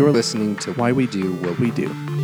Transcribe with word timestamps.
You're 0.00 0.10
listening 0.10 0.56
to 0.60 0.72
Why 0.72 0.92
We 0.92 1.06
Do 1.06 1.34
What 1.34 1.58
We 1.58 1.70
Do. 1.72 2.19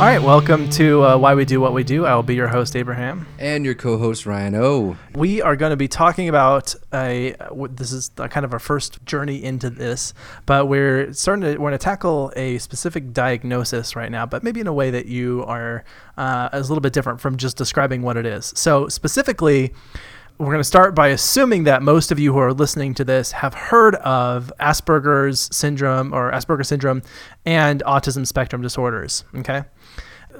All 0.00 0.06
right, 0.06 0.22
welcome 0.22 0.70
to 0.70 1.04
uh, 1.04 1.18
Why 1.18 1.34
We 1.34 1.44
Do 1.44 1.60
What 1.60 1.74
We 1.74 1.84
Do. 1.84 2.06
I 2.06 2.14
will 2.14 2.22
be 2.22 2.34
your 2.34 2.48
host, 2.48 2.74
Abraham. 2.74 3.26
And 3.38 3.66
your 3.66 3.74
co-host 3.74 4.24
Ryan 4.24 4.54
O. 4.54 4.96
We 5.14 5.42
are 5.42 5.56
going 5.56 5.72
to 5.72 5.76
be 5.76 5.88
talking 5.88 6.26
about 6.26 6.74
a. 6.90 7.36
This 7.68 7.92
is 7.92 8.08
kind 8.08 8.46
of 8.46 8.54
our 8.54 8.58
first 8.58 9.04
journey 9.04 9.44
into 9.44 9.68
this, 9.68 10.14
but 10.46 10.68
we're 10.68 11.12
starting 11.12 11.42
to 11.42 11.50
we're 11.58 11.68
going 11.68 11.72
to 11.72 11.78
tackle 11.78 12.32
a 12.34 12.56
specific 12.56 13.12
diagnosis 13.12 13.94
right 13.94 14.10
now, 14.10 14.24
but 14.24 14.42
maybe 14.42 14.58
in 14.58 14.66
a 14.66 14.72
way 14.72 14.90
that 14.90 15.04
you 15.04 15.44
are 15.44 15.84
uh, 16.16 16.48
is 16.54 16.70
a 16.70 16.72
little 16.72 16.80
bit 16.80 16.94
different 16.94 17.20
from 17.20 17.36
just 17.36 17.58
describing 17.58 18.00
what 18.00 18.16
it 18.16 18.24
is. 18.24 18.54
So 18.56 18.88
specifically. 18.88 19.74
We're 20.38 20.46
going 20.46 20.60
to 20.60 20.64
start 20.64 20.94
by 20.94 21.08
assuming 21.08 21.64
that 21.64 21.82
most 21.82 22.10
of 22.10 22.18
you 22.18 22.32
who 22.32 22.38
are 22.38 22.54
listening 22.54 22.94
to 22.94 23.04
this 23.04 23.30
have 23.32 23.52
heard 23.52 23.96
of 23.96 24.50
Asperger's 24.58 25.54
syndrome 25.54 26.14
or 26.14 26.32
Asperger 26.32 26.64
syndrome 26.64 27.02
and 27.44 27.82
autism 27.84 28.26
spectrum 28.26 28.62
disorders. 28.62 29.24
Okay. 29.34 29.64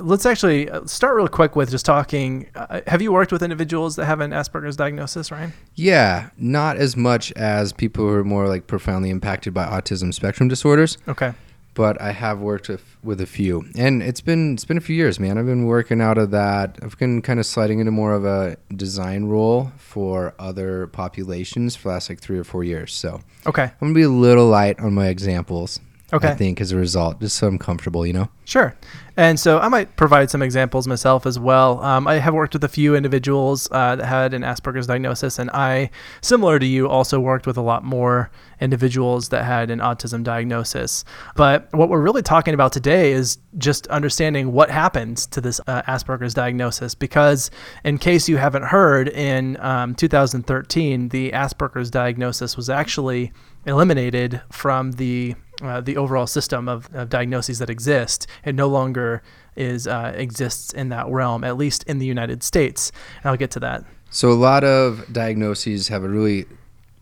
Let's 0.00 0.26
actually 0.26 0.70
uh, 0.70 0.84
start 0.86 1.16
real 1.16 1.28
quick 1.28 1.56
with 1.56 1.70
just 1.70 1.84
talking. 1.86 2.48
Uh, 2.54 2.80
have 2.86 3.02
you 3.02 3.12
worked 3.12 3.32
with 3.32 3.42
individuals 3.42 3.96
that 3.96 4.06
have 4.06 4.20
an 4.20 4.30
Asperger's 4.30 4.76
diagnosis, 4.76 5.30
Ryan? 5.30 5.52
Yeah, 5.74 6.30
not 6.36 6.76
as 6.76 6.96
much 6.96 7.32
as 7.32 7.72
people 7.72 8.04
who 8.06 8.12
are 8.14 8.24
more 8.24 8.48
like 8.48 8.66
profoundly 8.66 9.10
impacted 9.10 9.52
by 9.54 9.66
autism 9.66 10.12
spectrum 10.14 10.48
disorders, 10.48 10.98
Okay. 11.08 11.32
but 11.74 12.00
I 12.00 12.12
have 12.12 12.40
worked 12.40 12.68
with 12.68 12.84
with 13.02 13.20
a 13.20 13.26
few, 13.26 13.64
and 13.78 14.02
it's 14.02 14.20
been 14.20 14.54
it's 14.54 14.64
been 14.66 14.76
a 14.76 14.80
few 14.82 14.94
years, 14.96 15.18
man. 15.18 15.38
I've 15.38 15.46
been 15.46 15.64
working 15.66 16.00
out 16.00 16.18
of 16.18 16.30
that. 16.32 16.78
I've 16.82 16.98
been 16.98 17.22
kind 17.22 17.40
of 17.40 17.46
sliding 17.46 17.78
into 17.80 17.90
more 17.92 18.12
of 18.14 18.24
a 18.24 18.56
design 18.74 19.24
role 19.24 19.72
for 19.78 20.34
other 20.38 20.86
populations 20.88 21.76
for 21.76 21.88
the 21.88 21.94
last 21.94 22.08
like 22.10 22.20
three 22.20 22.38
or 22.38 22.44
four 22.44 22.64
years. 22.64 22.92
So 22.94 23.20
Okay. 23.46 23.64
I'm 23.64 23.72
gonna 23.80 23.94
be 23.94 24.02
a 24.02 24.08
little 24.10 24.46
light 24.48 24.78
on 24.80 24.92
my 24.94 25.08
examples. 25.08 25.80
Okay. 26.12 26.28
I 26.28 26.34
think 26.34 26.60
as 26.60 26.72
a 26.72 26.76
result, 26.76 27.20
just 27.20 27.36
so 27.36 27.46
I'm 27.46 27.58
comfortable, 27.58 28.06
you 28.06 28.12
know. 28.12 28.28
Sure. 28.44 28.74
And 29.16 29.38
so 29.38 29.58
I 29.58 29.68
might 29.68 29.96
provide 29.96 30.30
some 30.30 30.42
examples 30.42 30.88
myself 30.88 31.26
as 31.26 31.38
well. 31.38 31.80
Um, 31.82 32.08
I 32.08 32.14
have 32.14 32.32
worked 32.32 32.54
with 32.54 32.64
a 32.64 32.68
few 32.68 32.96
individuals 32.96 33.68
uh, 33.70 33.96
that 33.96 34.06
had 34.06 34.34
an 34.34 34.42
Asperger's 34.42 34.86
diagnosis, 34.86 35.38
and 35.38 35.50
I, 35.50 35.90
similar 36.20 36.58
to 36.58 36.66
you, 36.66 36.88
also 36.88 37.20
worked 37.20 37.46
with 37.46 37.56
a 37.56 37.60
lot 37.60 37.84
more 37.84 38.30
individuals 38.60 39.28
that 39.28 39.44
had 39.44 39.70
an 39.70 39.78
autism 39.78 40.24
diagnosis. 40.24 41.04
But 41.36 41.68
what 41.72 41.88
we're 41.88 42.00
really 42.00 42.22
talking 42.22 42.54
about 42.54 42.72
today 42.72 43.12
is 43.12 43.38
just 43.58 43.86
understanding 43.88 44.52
what 44.52 44.70
happens 44.70 45.26
to 45.26 45.40
this 45.40 45.60
uh, 45.66 45.82
Asperger's 45.82 46.34
diagnosis. 46.34 46.94
Because, 46.94 47.50
in 47.84 47.98
case 47.98 48.28
you 48.28 48.36
haven't 48.36 48.64
heard, 48.64 49.08
in 49.08 49.58
um, 49.60 49.94
2013, 49.94 51.10
the 51.10 51.30
Asperger's 51.32 51.90
diagnosis 51.90 52.56
was 52.56 52.70
actually 52.70 53.32
eliminated 53.66 54.40
from 54.50 54.92
the 54.92 55.34
uh, 55.62 55.80
the 55.80 55.96
overall 55.96 56.26
system 56.26 56.68
of, 56.68 56.88
of 56.94 57.08
diagnoses 57.08 57.58
that 57.58 57.70
exist. 57.70 58.26
It 58.44 58.54
no 58.54 58.68
longer 58.68 59.22
is 59.56 59.86
uh, 59.86 60.12
exists 60.14 60.72
in 60.72 60.88
that 60.90 61.08
realm, 61.08 61.44
at 61.44 61.56
least 61.56 61.82
in 61.84 61.98
the 61.98 62.06
United 62.06 62.42
States. 62.42 62.92
And 63.22 63.30
I'll 63.30 63.36
get 63.36 63.50
to 63.52 63.60
that. 63.60 63.84
So 64.10 64.30
a 64.30 64.34
lot 64.34 64.64
of 64.64 65.12
diagnoses 65.12 65.88
have 65.88 66.02
a 66.02 66.08
really 66.08 66.46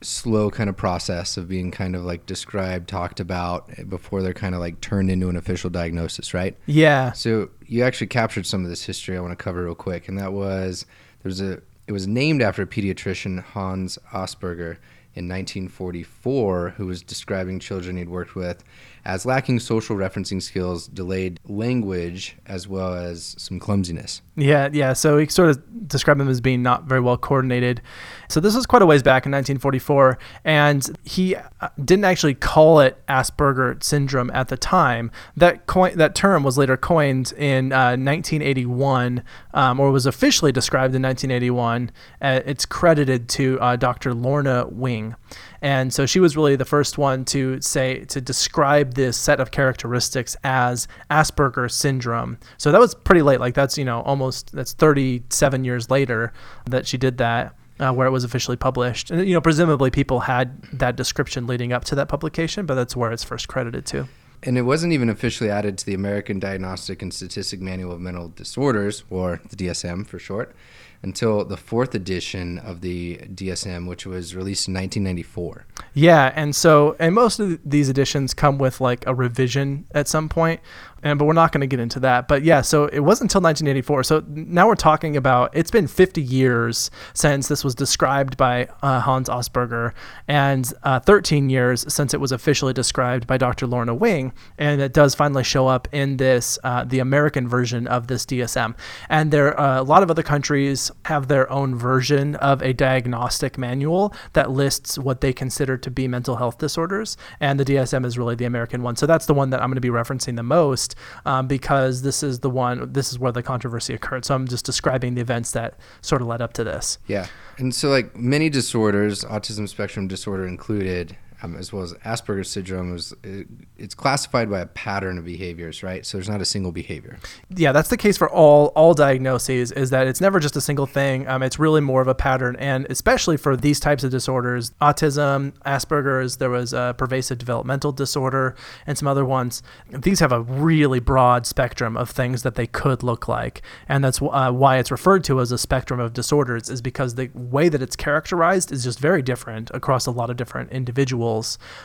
slow 0.01 0.51
kind 0.51 0.71
of 0.71 0.77
process 0.77 1.37
of 1.37 1.49
being 1.49 1.71
kind 1.71 1.97
of 1.97 2.05
like 2.05 2.27
described, 2.27 2.89
talked 2.89 3.19
about 3.19 3.71
before 3.89 4.23
they're 4.23 4.35
kind 4.35 4.55
of 4.55 4.61
like 4.61 4.81
turned 4.81 5.11
into 5.11 5.29
an 5.29 5.37
official 5.37 5.71
diagnosis, 5.71 6.33
right? 6.33 6.57
Yeah. 6.67 7.13
So 7.13 7.51
you 7.67 7.83
actually 7.83 8.07
captured 8.07 8.47
some 8.47 8.63
of 8.63 8.71
this 8.71 8.85
history 8.85 9.17
I 9.17 9.21
want 9.21 9.37
to 9.37 9.43
cover 9.43 9.65
real 9.65 9.75
quick, 9.75 10.09
and 10.09 10.19
that 10.19 10.33
was 10.33 10.87
there's 11.23 11.41
a 11.41 11.61
it 11.87 11.93
was 11.93 12.07
named 12.07 12.43
after 12.43 12.63
a 12.63 12.67
pediatrician 12.67 13.43
Hans 13.43 13.99
Asperger 14.13 14.77
in 15.19 15.29
1944 15.29 16.75
who 16.77 16.87
was 16.87 17.03
describing 17.03 17.59
children 17.59 17.97
he'd 17.97 18.09
worked 18.09 18.37
with 18.37 18.63
as 19.05 19.27
lacking 19.27 19.61
social 19.61 19.97
referencing 19.97 20.43
skills, 20.43 20.87
delayed 20.89 21.41
language, 21.47 22.37
as 22.47 22.69
well 22.69 22.95
as 22.95 23.35
some 23.39 23.59
clumsiness. 23.59 24.23
Yeah, 24.37 24.69
yeah. 24.73 24.93
So 24.93 25.19
he 25.19 25.27
sort 25.27 25.51
of 25.51 25.89
described 25.89 26.21
him 26.21 26.29
as 26.29 26.41
being 26.41 26.63
not 26.63 26.85
very 26.85 27.01
well 27.01 27.17
coordinated. 27.17 27.83
So 28.29 28.41
this 28.41 28.55
was 28.55 28.67
quite 28.67 28.83
a 28.83 28.87
ways 28.87 29.03
back 29.03 29.27
in 29.27 29.33
1944, 29.33 30.19
and 30.45 30.97
he 31.05 31.35
uh, 31.35 31.69
didn't 31.85 32.05
actually 32.05 32.35
call 32.35 32.81
it 32.81 33.05
Asperger 33.09 33.83
syndrome 33.83 34.31
at 34.33 34.49
the 34.49 34.57
time. 34.57 35.11
That 35.37 35.67
coin, 35.67 35.97
that 35.97 36.15
term 36.15 36.43
was 36.43 36.59
later 36.59 36.77
coined 36.77 37.33
in 37.33 37.73
uh, 37.73 37.97
1981, 37.97 39.23
um, 39.55 39.81
or 39.81 39.91
was 39.91 40.07
officially 40.07 40.53
described 40.53 40.95
in 40.95 41.03
1981. 41.03 41.91
Uh, 42.21 42.41
it's 42.45 42.67
credited 42.67 43.29
to 43.31 43.59
uh, 43.61 43.77
Dr. 43.77 44.15
Lorna 44.15 44.67
Wing. 44.69 45.17
And 45.61 45.93
so 45.93 46.07
she 46.07 46.21
was 46.21 46.37
really 46.37 46.57
the 46.57 46.65
first 46.65 46.99
one 46.99 47.25
to 47.27 47.61
say 47.61 48.05
to 48.07 48.21
describe 48.21 48.95
this 48.95 49.17
set 49.17 49.41
of 49.41 49.51
characteristics 49.51 50.37
as 50.45 50.87
Asperger 51.11 51.71
syndrome. 51.71 52.39
So 52.59 52.71
that 52.73 52.81
was 52.81 52.95
pretty 52.95 53.23
late. 53.23 53.41
Like 53.41 53.55
that's 53.55 53.77
you 53.77 53.85
know 53.85 54.01
almost 54.03 54.53
that's 54.53 54.73
37 54.73 55.65
years 55.65 55.91
later 55.91 56.33
that 56.67 56.87
she 56.87 56.97
did 56.97 57.19
that. 57.19 57.55
Uh, 57.81 57.93
where 57.93 58.09
it 58.09 58.11
was 58.11 58.25
officially 58.25 58.57
published, 58.57 59.13
and 59.13 59.25
you 59.25 59.35
know, 59.35 59.41
presumably 59.41 59.89
people 59.89 60.19
had 60.19 60.61
that 60.73 60.97
description 60.97 61.47
leading 61.47 61.73
up 61.73 61.85
to 61.85 61.95
that 61.95 62.09
publication, 62.09 62.67
but 62.67 62.75
that's 62.75 62.97
where 62.97 63.13
it's 63.13 63.23
first 63.23 63.47
credited 63.47 63.87
to. 63.87 64.09
And 64.43 64.59
it 64.59 64.63
wasn't 64.63 64.93
even 64.93 65.09
officially 65.09 65.49
added 65.49 65.79
to 65.79 65.87
the 65.87 65.95
American 65.95 66.41
Diagnostic 66.41 67.03
and 67.03 67.15
Statistic 67.15 67.61
Manual 67.61 67.93
of 67.93 68.01
Mental 68.01 68.31
Disorders, 68.31 69.05
or 69.11 69.41
the 69.49 69.55
DSM 69.55 70.09
for 70.09 70.19
short, 70.19 70.57
until 71.03 71.45
the 71.45 71.57
fourth 71.57 71.95
edition 71.95 72.59
of 72.59 72.81
the 72.81 73.19
DSM, 73.19 73.87
which 73.87 74.07
was 74.07 74.35
released 74.35 74.69
in 74.69 74.75
1994. 74.75 75.67
Yeah, 75.95 76.33
and 76.35 76.55
so 76.55 76.97
and 76.99 77.15
most 77.15 77.39
of 77.39 77.59
these 77.65 77.89
editions 77.89 78.35
come 78.35 78.59
with 78.59 78.81
like 78.81 79.07
a 79.07 79.15
revision 79.15 79.87
at 79.95 80.09
some 80.09 80.29
point, 80.29 80.61
and 81.03 81.19
but 81.19 81.25
we're 81.25 81.33
not 81.33 81.53
going 81.53 81.61
to 81.61 81.67
get 81.67 81.81
into 81.81 82.01
that. 82.01 82.29
But 82.29 82.43
yeah, 82.43 82.61
so 82.61 82.87
it 82.87 83.01
wasn't 83.01 83.31
until 83.31 83.43
1984. 83.43 84.03
So 84.05 84.25
now 84.29 84.67
we're 84.67 84.75
talking 84.75 85.17
about 85.17 85.51
it's 85.55 85.71
been 85.71 85.87
50 85.87 86.23
years 86.23 86.91
since 87.15 87.49
this 87.49 87.65
was 87.65 87.75
described 87.75 88.37
by 88.37 88.69
uh, 88.83 89.01
Hans 89.01 89.29
Asperger, 89.29 89.93
and 90.27 90.73
uh, 90.83 91.01
13 91.01 91.51
years 91.51 91.85
since 91.93 92.15
it 92.15 92.21
was 92.21 92.33
officially 92.33 92.73
described 92.73 93.27
by 93.27 93.39
Dr. 93.39 93.67
Lorna 93.67 93.95
Wing, 93.95 94.33
and 94.59 94.81
it 94.81 94.93
does 94.93 95.15
finally 95.15 95.45
show 95.45 95.67
up 95.67 95.89
in 95.93 96.17
this 96.17 96.59
uh, 96.65 96.85
the 96.85 96.99
American 96.99 97.49
version 97.49 97.87
of 97.87 98.07
this 98.09 98.25
DSM. 98.25 98.77
And 99.09 99.31
there 99.31 99.59
uh, 99.59 99.81
a 99.81 99.83
lot 99.83 100.03
of 100.03 100.11
other 100.11 100.23
countries 100.23 100.91
have 101.05 101.29
their 101.29 101.51
own 101.51 101.75
version 101.75 102.35
of 102.37 102.63
a 102.63 102.73
diagnostic 102.73 103.59
manual 103.59 104.15
that 104.33 104.51
lists 104.51 104.99
what 104.99 105.21
they 105.21 105.33
consider 105.33 105.77
to 105.77 105.91
be 105.91 106.09
mental 106.09 106.37
health 106.37 106.59
disorders, 106.59 107.17
and 107.41 107.61
the 107.61 107.65
DSM 107.65 108.05
is 108.05 108.19
really 108.19 108.35
the 108.35 108.45
American 108.45 108.83
one. 108.83 108.97
So 108.97 109.07
that's 109.07 109.27
the 109.27 109.35
one 109.35 109.51
that 109.51 109.61
I'm 109.61 109.69
going 109.69 109.77
to 109.77 109.81
be 109.81 109.89
referencing 109.89 110.37
the 110.37 110.43
most 110.43 110.88
um, 111.25 111.47
because 111.47 112.03
this 112.03 112.23
is 112.23 112.41
the 112.41 112.51
one. 112.51 112.93
This 112.93 113.11
is 113.11 113.19
where 113.19 113.33
the 113.33 113.43
controversy 113.43 113.95
occurred. 113.95 114.25
So 114.25 114.35
I'm 114.35 114.47
just 114.47 114.65
describing 114.65 115.15
the 115.15 115.21
events 115.21 115.53
that 115.53 115.79
sort 116.01 116.23
of 116.23 116.29
led 116.29 116.43
up 116.43 116.53
to 116.55 116.65
this. 116.65 116.99
Yeah. 117.07 117.27
And 117.59 117.75
so, 117.75 117.89
like 117.89 118.17
many 118.17 118.49
disorders, 118.51 119.25
autism 119.25 119.69
spectrum 119.69 120.09
disorder 120.09 120.47
included, 120.47 121.17
um, 121.43 121.57
as 121.57 121.73
well 121.73 121.83
as 121.83 121.93
Asperger's 121.95 122.51
syndrome, 122.51 122.97
is 122.97 123.15
it, 123.23 123.47
it's 123.77 123.95
classified 123.95 124.51
by 124.51 124.61
a 124.61 124.67
pattern 124.67 125.19
of 125.19 125.25
behaviors, 125.25 125.83
right? 125.83 126.05
So 126.05 126.19
there's 126.19 126.29
not 126.29 126.41
a 126.41 126.45
single 126.45 126.73
behavior. 126.73 127.19
yeah, 127.55 127.71
that's 127.71 127.91
the 127.91 127.97
case 127.97 128.17
for 128.19 128.29
all 128.29 128.67
all 128.75 128.93
diagnoses. 128.93 129.71
Is 129.73 129.91
that 129.91 130.09
it's 130.09 130.21
never 130.21 130.41
just 130.41 130.57
a 130.57 130.61
single 130.61 130.87
thing. 130.87 131.29
Um, 131.29 131.43
it's 131.43 131.59
really 131.59 131.81
more 131.81 132.03
of 132.03 132.09
a 132.09 132.15
pattern, 132.15 132.57
and 132.59 132.87
especially 132.91 133.37
for 133.37 133.57
these 133.57 133.79
types 133.79 134.03
of 134.03 134.11
disorders, 134.11 134.73
autism, 134.81 135.53
Asperger's. 135.65 136.39
There 136.39 136.51
was 136.51 136.73
a 136.73 136.95
pervasive 136.99 137.39
developmental 137.39 137.93
disorder, 137.93 138.57
and 138.87 138.99
some 138.99 139.07
other 139.07 139.25
ones. 139.25 139.63
These 139.91 140.21
have 140.21 140.33
a 140.33 140.41
really 140.41 140.99
broad 140.99 141.47
spectrum 141.47 141.97
of 141.97 142.11
things 142.11 142.43
that 142.43 142.57
they 142.57 142.67
could 142.67 143.05
look 143.05 143.29
like, 143.29 143.63
and 143.89 144.03
that's 144.03 144.21
uh, 144.21 144.51
why 144.51 144.79
it's 144.79 144.91
referred 144.91 145.23
to 145.25 145.41
as 145.41 145.53
a 145.53 145.59
spectrum 145.59 146.01
of 146.01 146.13
disorders. 146.13 146.69
Is 146.69 146.83
because 146.83 147.15
the 147.15 147.31
way 147.33 147.69
that 147.69 147.81
it's 147.81 147.95
characterized 147.95 148.73
is 148.73 148.83
just 148.83 148.99
very 148.99 149.23
different 149.23 149.71
across 149.73 150.07
a 150.07 150.11
lot 150.11 150.31
of 150.31 150.37
different 150.37 150.73
individuals, 150.73 151.28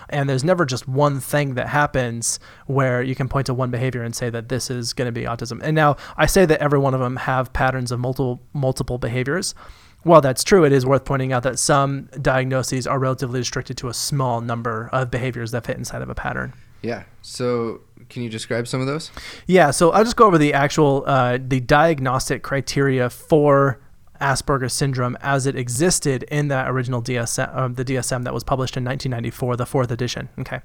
and 0.10 0.30
there's 0.30 0.44
never 0.44 0.66
just 0.66 0.88
one 0.88 1.19
thing 1.19 1.56
that 1.56 1.68
happens 1.69 2.40
where 2.68 3.01
you 3.01 3.16
can 3.16 3.28
point 3.28 3.45
to 3.48 3.54
one 3.54 3.72
behavior 3.72 4.04
and 4.04 4.16
say 4.16 4.30
that 4.30 4.50
this 4.50 4.69
is 4.69 4.94
going 4.94 5.07
to 5.07 5.12
be 5.12 5.25
autism. 5.25 5.62
And 5.63 5.75
now 5.75 5.98
I 6.18 6.25
say 6.25 6.45
that 6.45 6.60
every 6.60 6.80
one 6.80 6.94
of 6.94 7.00
them 7.00 7.18
have 7.18 7.54
patterns 7.54 7.92
of 7.92 8.00
multiple 8.00 8.42
multiple 8.54 8.98
behaviors. 8.98 9.56
While 10.04 10.22
that's 10.22 10.44
true, 10.44 10.66
it 10.66 10.74
is 10.74 10.86
worth 10.86 11.06
pointing 11.06 11.31
out 11.31 11.44
that 11.44 11.57
some 11.57 12.10
diagnoses 12.22 12.86
are 12.86 13.00
relatively 13.00 13.40
restricted 13.40 13.78
to 13.78 13.88
a 13.88 13.94
small 13.94 14.42
number 14.42 14.90
of 14.92 15.10
behaviors 15.10 15.51
that 15.51 15.66
fit 15.66 15.78
inside 15.78 16.01
of 16.01 16.10
a 16.10 16.16
pattern. 16.16 16.54
Yeah. 16.81 17.04
So 17.22 17.81
can 18.10 18.22
you 18.22 18.30
describe 18.30 18.68
some 18.68 18.81
of 18.81 18.88
those? 18.88 19.12
Yeah, 19.48 19.72
so 19.72 19.92
I'll 19.92 20.04
just 20.04 20.18
go 20.18 20.28
over 20.28 20.38
the 20.38 20.54
actual 20.54 21.04
uh, 21.07 21.39
the 21.42 21.62
diagnostic 21.62 22.44
criteria 22.44 23.10
for 23.10 23.80
Asperger's 24.24 24.74
syndrome 24.74 25.18
as 25.20 25.46
it 25.46 25.56
existed 25.56 26.24
in 26.24 26.48
that 26.48 26.70
original 26.70 27.02
DSM, 27.02 27.54
uh, 27.54 27.68
the 27.68 27.84
DSM 27.84 28.24
that 28.24 28.34
was 28.34 28.44
published 28.44 28.78
in 28.78 28.86
1994, 28.86 29.58
the 29.58 29.66
fourth 29.66 29.92
edition. 29.92 30.30
Okay, 30.40 30.62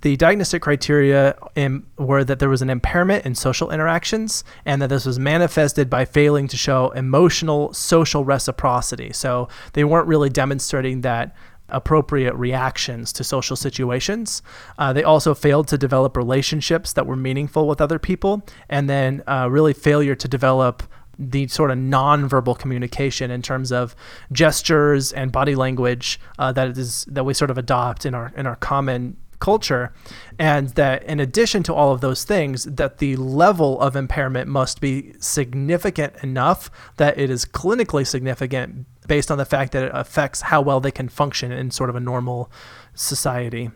the 0.00 0.16
diagnostic 0.16 0.62
criteria 0.62 1.38
in, 1.54 1.86
were 1.96 2.24
that 2.24 2.40
there 2.40 2.48
was 2.48 2.60
an 2.60 2.70
impairment 2.70 3.24
in 3.24 3.36
social 3.36 3.70
interactions, 3.70 4.42
and 4.64 4.82
that 4.82 4.88
this 4.88 5.06
was 5.06 5.18
manifested 5.18 5.88
by 5.88 6.04
failing 6.04 6.48
to 6.48 6.56
show 6.56 6.90
emotional 6.90 7.72
social 7.72 8.24
reciprocity. 8.24 9.12
So 9.12 9.48
they 9.74 9.84
weren't 9.84 10.08
really 10.08 10.28
demonstrating 10.28 11.02
that 11.02 11.36
appropriate 11.68 12.34
reactions 12.34 13.12
to 13.12 13.22
social 13.22 13.56
situations. 13.56 14.42
Uh, 14.78 14.92
they 14.92 15.04
also 15.04 15.34
failed 15.34 15.68
to 15.68 15.78
develop 15.78 16.16
relationships 16.16 16.92
that 16.94 17.06
were 17.06 17.16
meaningful 17.16 17.68
with 17.68 17.80
other 17.80 17.98
people, 17.98 18.42
and 18.68 18.88
then 18.88 19.22
uh, 19.26 19.48
really 19.50 19.72
failure 19.72 20.14
to 20.14 20.26
develop 20.26 20.82
the 21.18 21.48
sort 21.48 21.70
of 21.70 21.78
nonverbal 21.78 22.58
communication 22.58 23.30
in 23.30 23.42
terms 23.42 23.72
of 23.72 23.96
gestures 24.30 25.12
and 25.12 25.32
body 25.32 25.54
language 25.54 26.20
uh, 26.38 26.52
that 26.52 26.78
is 26.78 27.04
that 27.08 27.24
we 27.24 27.34
sort 27.34 27.50
of 27.50 27.58
adopt 27.58 28.06
in 28.06 28.14
our 28.14 28.32
in 28.36 28.46
our 28.46 28.56
common 28.56 29.16
culture. 29.40 29.92
And 30.38 30.70
that 30.70 31.02
in 31.04 31.20
addition 31.20 31.62
to 31.64 31.74
all 31.74 31.92
of 31.92 32.00
those 32.00 32.24
things 32.24 32.64
that 32.64 32.98
the 32.98 33.16
level 33.16 33.80
of 33.80 33.96
impairment 33.96 34.48
must 34.48 34.80
be 34.80 35.14
significant 35.18 36.14
enough 36.22 36.70
that 36.96 37.18
it 37.18 37.30
is 37.30 37.44
clinically 37.44 38.06
significant 38.06 38.86
based 39.06 39.30
on 39.30 39.38
the 39.38 39.44
fact 39.44 39.72
that 39.72 39.84
it 39.84 39.92
affects 39.94 40.42
how 40.42 40.60
well 40.60 40.80
they 40.80 40.90
can 40.90 41.08
function 41.08 41.50
in 41.50 41.70
sort 41.70 41.90
of 41.90 41.96
a 41.96 42.00
normal 42.00 42.50
society. 42.94 43.70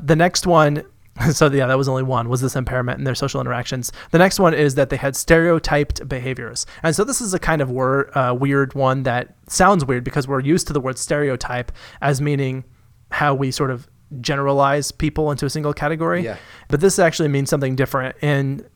The 0.00 0.16
next 0.16 0.46
one 0.46 0.84
so 1.32 1.50
yeah, 1.50 1.66
that 1.66 1.78
was 1.78 1.88
only 1.88 2.02
one. 2.02 2.28
Was 2.28 2.40
this 2.40 2.56
impairment 2.56 2.98
in 2.98 3.04
their 3.04 3.14
social 3.14 3.40
interactions? 3.40 3.92
The 4.10 4.18
next 4.18 4.38
one 4.38 4.54
is 4.54 4.74
that 4.74 4.90
they 4.90 4.96
had 4.96 5.16
stereotyped 5.16 6.08
behaviors, 6.08 6.66
and 6.82 6.94
so 6.94 7.04
this 7.04 7.20
is 7.20 7.34
a 7.34 7.38
kind 7.38 7.62
of 7.62 7.70
word, 7.70 8.10
uh, 8.14 8.36
weird 8.38 8.74
one 8.74 9.02
that 9.04 9.34
sounds 9.48 9.84
weird 9.84 10.04
because 10.04 10.28
we're 10.28 10.40
used 10.40 10.66
to 10.66 10.72
the 10.72 10.80
word 10.80 10.98
stereotype 10.98 11.72
as 12.00 12.20
meaning 12.20 12.64
how 13.10 13.34
we 13.34 13.50
sort 13.50 13.70
of 13.70 13.88
generalize 14.20 14.92
people 14.92 15.30
into 15.30 15.46
a 15.46 15.50
single 15.50 15.72
category. 15.72 16.22
Yeah. 16.22 16.36
But 16.68 16.80
this 16.80 16.98
actually 16.98 17.28
means 17.28 17.50
something 17.50 17.76
different. 17.76 18.16
In 18.22 18.66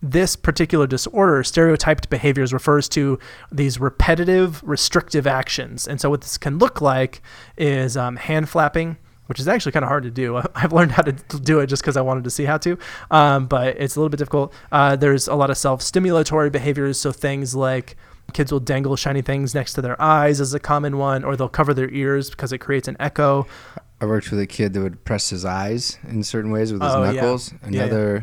this 0.00 0.36
particular 0.36 0.86
disorder, 0.86 1.42
stereotyped 1.42 2.08
behaviors 2.08 2.52
refers 2.52 2.88
to 2.90 3.18
these 3.50 3.80
repetitive, 3.80 4.62
restrictive 4.62 5.26
actions. 5.26 5.88
And 5.88 6.00
so, 6.00 6.10
what 6.10 6.20
this 6.20 6.38
can 6.38 6.58
look 6.58 6.80
like 6.80 7.20
is 7.56 7.96
um, 7.96 8.16
hand 8.16 8.48
flapping, 8.48 8.96
which 9.28 9.38
is 9.40 9.46
actually 9.48 9.72
kind 9.72 9.84
of 9.84 9.88
hard 9.88 10.02
to 10.02 10.10
do. 10.10 10.36
I've 10.54 10.72
learned 10.72 10.92
how 10.92 11.02
to 11.02 11.12
do 11.12 11.60
it 11.60 11.68
just 11.68 11.80
because 11.82 11.96
I 11.96 12.00
wanted 12.02 12.24
to 12.24 12.30
see 12.30 12.44
how 12.44 12.58
to, 12.58 12.76
um, 13.10 13.46
but 13.46 13.76
it's 13.78 13.94
a 13.96 14.00
little 14.00 14.10
bit 14.10 14.16
difficult. 14.18 14.52
Uh, 14.72 14.96
there's 14.96 15.28
a 15.28 15.34
lot 15.34 15.50
of 15.50 15.56
self 15.56 15.80
stimulatory 15.80 16.50
behaviors. 16.50 16.98
So, 17.00 17.12
things 17.12 17.54
like 17.54 17.96
kids 18.32 18.52
will 18.52 18.60
dangle 18.60 18.94
shiny 18.96 19.22
things 19.22 19.54
next 19.54 19.72
to 19.74 19.80
their 19.82 20.00
eyes 20.02 20.40
is 20.40 20.52
a 20.52 20.60
common 20.60 20.98
one, 20.98 21.24
or 21.24 21.36
they'll 21.36 21.48
cover 21.48 21.72
their 21.72 21.88
ears 21.90 22.28
because 22.28 22.52
it 22.52 22.58
creates 22.58 22.88
an 22.88 22.96
echo. 23.00 23.46
I 24.00 24.06
worked 24.06 24.30
with 24.30 24.38
a 24.40 24.46
kid 24.46 24.74
that 24.74 24.80
would 24.80 25.04
press 25.04 25.30
his 25.30 25.44
eyes 25.44 25.98
in 26.06 26.22
certain 26.22 26.50
ways 26.50 26.72
with 26.72 26.82
his 26.82 26.92
Oh, 26.92 27.02
yeah. 27.04 27.12
knuckles. 27.12 27.52
Yeah, 27.68 27.86
yeah. 27.86 28.20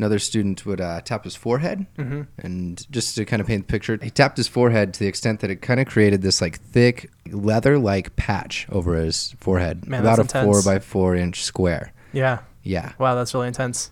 Another 0.00 0.18
student 0.18 0.64
would 0.64 0.80
uh, 0.80 1.02
tap 1.02 1.24
his 1.24 1.36
forehead, 1.36 1.84
Mm-hmm. 1.98 2.22
and 2.38 2.90
just 2.90 3.14
to 3.16 3.26
kind 3.26 3.40
of 3.42 3.46
paint 3.46 3.66
the 3.66 3.70
picture, 3.70 3.98
he 4.02 4.08
tapped 4.08 4.38
his 4.38 4.48
forehead 4.48 4.94
to 4.94 5.00
the 5.00 5.06
extent 5.06 5.40
that 5.40 5.50
it 5.50 5.56
kind 5.60 5.78
of 5.78 5.86
created 5.86 6.22
this 6.22 6.40
like 6.40 6.58
thick 6.58 7.10
leather-like 7.30 8.16
patch 8.16 8.66
over 8.72 8.94
his 8.94 9.34
forehead, 9.40 9.86
Man, 9.86 10.00
about 10.00 10.18
a 10.18 10.22
that's 10.22 10.32
four 10.44 10.62
by 10.62 10.78
four 10.78 11.14
inch 11.14 11.42
square. 11.44 11.92
Yeah. 12.14 12.38
Yeah, 12.62 12.92
Wow, 12.98 13.14
that's 13.14 13.34
really 13.34 13.48
intense. 13.48 13.90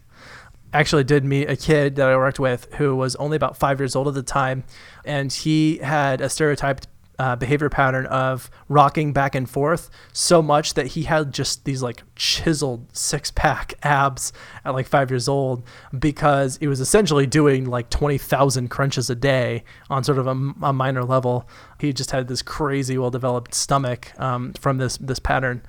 Actually, 0.73 1.05
did 1.05 1.25
meet 1.25 1.49
a 1.51 1.57
kid 1.57 1.97
that 1.97 2.09
I 2.09 2.17
worked 2.17 2.39
with 2.39 2.73
who 2.75 2.95
was 2.97 3.15
only 3.17 3.37
about 3.37 3.57
five 3.59 3.79
years 3.81 3.95
old 3.97 4.09
at 4.09 4.15
the 4.15 4.23
time, 4.23 4.65
and 5.05 5.33
he 5.33 5.79
had 5.79 6.21
a 6.23 6.29
stereotyped 6.31 6.87
uh, 7.19 7.35
behavior 7.37 7.69
pattern 7.69 8.07
of 8.07 8.51
rocking 8.69 9.13
back 9.13 9.35
and 9.35 9.51
forth 9.51 9.91
so 10.13 10.41
much 10.41 10.75
that 10.75 10.89
he 10.89 11.03
had 11.03 11.33
just 11.33 11.65
these 11.65 11.83
like 11.83 12.03
chiseled 12.15 12.87
six 12.97 13.31
pack 13.31 13.75
abs 13.83 14.33
at 14.65 14.71
like 14.75 14.87
five 14.87 15.11
years 15.11 15.29
old 15.29 15.63
because 15.99 16.59
he 16.59 16.67
was 16.67 16.81
essentially 16.81 17.27
doing 17.27 17.65
like 17.65 17.91
20,000 17.91 18.69
crunches 18.69 19.11
a 19.11 19.15
day 19.15 19.65
on 19.91 20.05
sort 20.05 20.19
of 20.19 20.27
a, 20.27 20.31
a 20.63 20.73
minor 20.73 21.05
level. 21.05 21.49
He 21.81 21.93
just 21.93 22.11
had 22.11 22.29
this 22.29 22.43
crazy 22.43 22.97
well 22.99 23.11
developed 23.11 23.55
stomach 23.55 24.13
um, 24.21 24.53
from 24.55 24.79
this 24.79 24.97
this 24.99 25.19
pattern. 25.19 25.63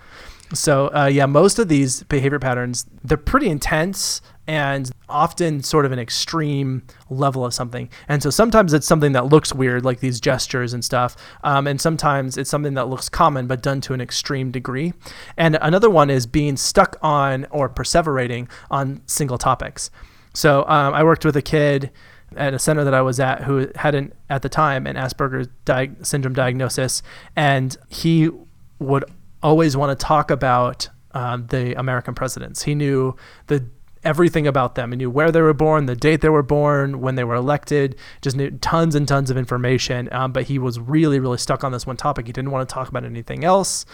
So 0.53 0.87
uh, 0.95 1.05
yeah, 1.05 1.25
most 1.25 1.59
of 1.59 1.67
these 1.67 2.03
behavior 2.03 2.39
patterns 2.39 2.85
they're 3.03 3.17
pretty 3.17 3.49
intense 3.49 4.21
and 4.47 4.89
often 5.07 5.61
sort 5.61 5.85
of 5.85 5.91
an 5.91 5.99
extreme 5.99 6.81
level 7.11 7.45
of 7.45 7.53
something. 7.53 7.87
And 8.07 8.23
so 8.23 8.31
sometimes 8.31 8.73
it's 8.73 8.87
something 8.87 9.11
that 9.11 9.27
looks 9.27 9.53
weird, 9.53 9.85
like 9.85 9.99
these 9.99 10.19
gestures 10.19 10.73
and 10.73 10.83
stuff. 10.83 11.15
Um, 11.43 11.67
and 11.67 11.79
sometimes 11.79 12.35
it's 12.35 12.49
something 12.49 12.73
that 12.73 12.87
looks 12.89 13.09
common 13.09 13.45
but 13.45 13.61
done 13.61 13.79
to 13.81 13.93
an 13.93 14.01
extreme 14.01 14.49
degree. 14.49 14.93
And 15.37 15.59
another 15.61 15.89
one 15.89 16.09
is 16.09 16.25
being 16.25 16.57
stuck 16.57 16.97
on 17.03 17.45
or 17.51 17.69
perseverating 17.69 18.49
on 18.71 19.03
single 19.05 19.37
topics. 19.37 19.91
So 20.33 20.61
um, 20.61 20.95
I 20.95 21.03
worked 21.03 21.25
with 21.25 21.37
a 21.37 21.43
kid 21.43 21.91
at 22.35 22.55
a 22.55 22.59
center 22.59 22.83
that 22.83 22.93
I 22.93 23.01
was 23.01 23.19
at 23.19 23.43
who 23.43 23.67
had 23.75 23.93
an 23.93 24.13
at 24.29 24.41
the 24.41 24.49
time 24.49 24.87
an 24.87 24.95
Asperger's 24.95 25.47
di- 25.65 25.91
syndrome 26.01 26.33
diagnosis, 26.33 27.03
and 27.35 27.77
he 27.87 28.29
would 28.79 29.03
always 29.41 29.75
want 29.77 29.97
to 29.97 30.05
talk 30.05 30.31
about 30.31 30.89
um, 31.11 31.47
the 31.47 31.77
American 31.79 32.13
presidents. 32.13 32.63
He 32.63 32.75
knew 32.75 33.15
the 33.47 33.65
everything 34.03 34.47
about 34.47 34.75
them. 34.75 34.91
He 34.91 34.97
knew 34.97 35.09
where 35.09 35.31
they 35.31 35.41
were 35.41 35.53
born, 35.53 35.85
the 35.85 35.95
date 35.95 36.21
they 36.21 36.29
were 36.29 36.43
born, 36.43 37.01
when 37.01 37.15
they 37.15 37.23
were 37.23 37.35
elected. 37.35 37.95
Just 38.21 38.35
knew 38.35 38.51
tons 38.51 38.95
and 38.95 39.07
tons 39.07 39.29
of 39.29 39.37
information. 39.37 40.07
Um, 40.11 40.31
but 40.31 40.43
he 40.43 40.57
was 40.57 40.79
really, 40.79 41.19
really 41.19 41.37
stuck 41.37 41.63
on 41.63 41.71
this 41.71 41.85
one 41.85 41.97
topic. 41.97 42.27
He 42.27 42.33
didn't 42.33 42.51
want 42.51 42.67
to 42.67 42.73
talk 42.73 42.87
about 42.87 43.03
anything 43.03 43.43
else. 43.43 43.85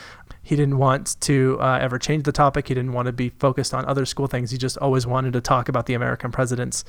He 0.44 0.56
didn't 0.56 0.78
want 0.78 1.20
to 1.22 1.58
uh, 1.60 1.80
ever 1.82 1.98
change 1.98 2.24
the 2.24 2.32
topic. 2.32 2.68
He 2.68 2.74
didn't 2.74 2.94
want 2.94 3.08
to 3.08 3.14
be 3.14 3.30
focused 3.30 3.74
on 3.74 3.86
other 3.86 4.06
school 4.06 4.28
things. 4.28 4.52
He 4.52 4.58
just 4.58 4.78
always 4.78 5.08
wanted 5.08 5.34
to 5.34 5.42
talk 5.42 5.70
about 5.70 5.86
the 5.88 5.96
American 5.96 6.32
presidents. 6.32 6.86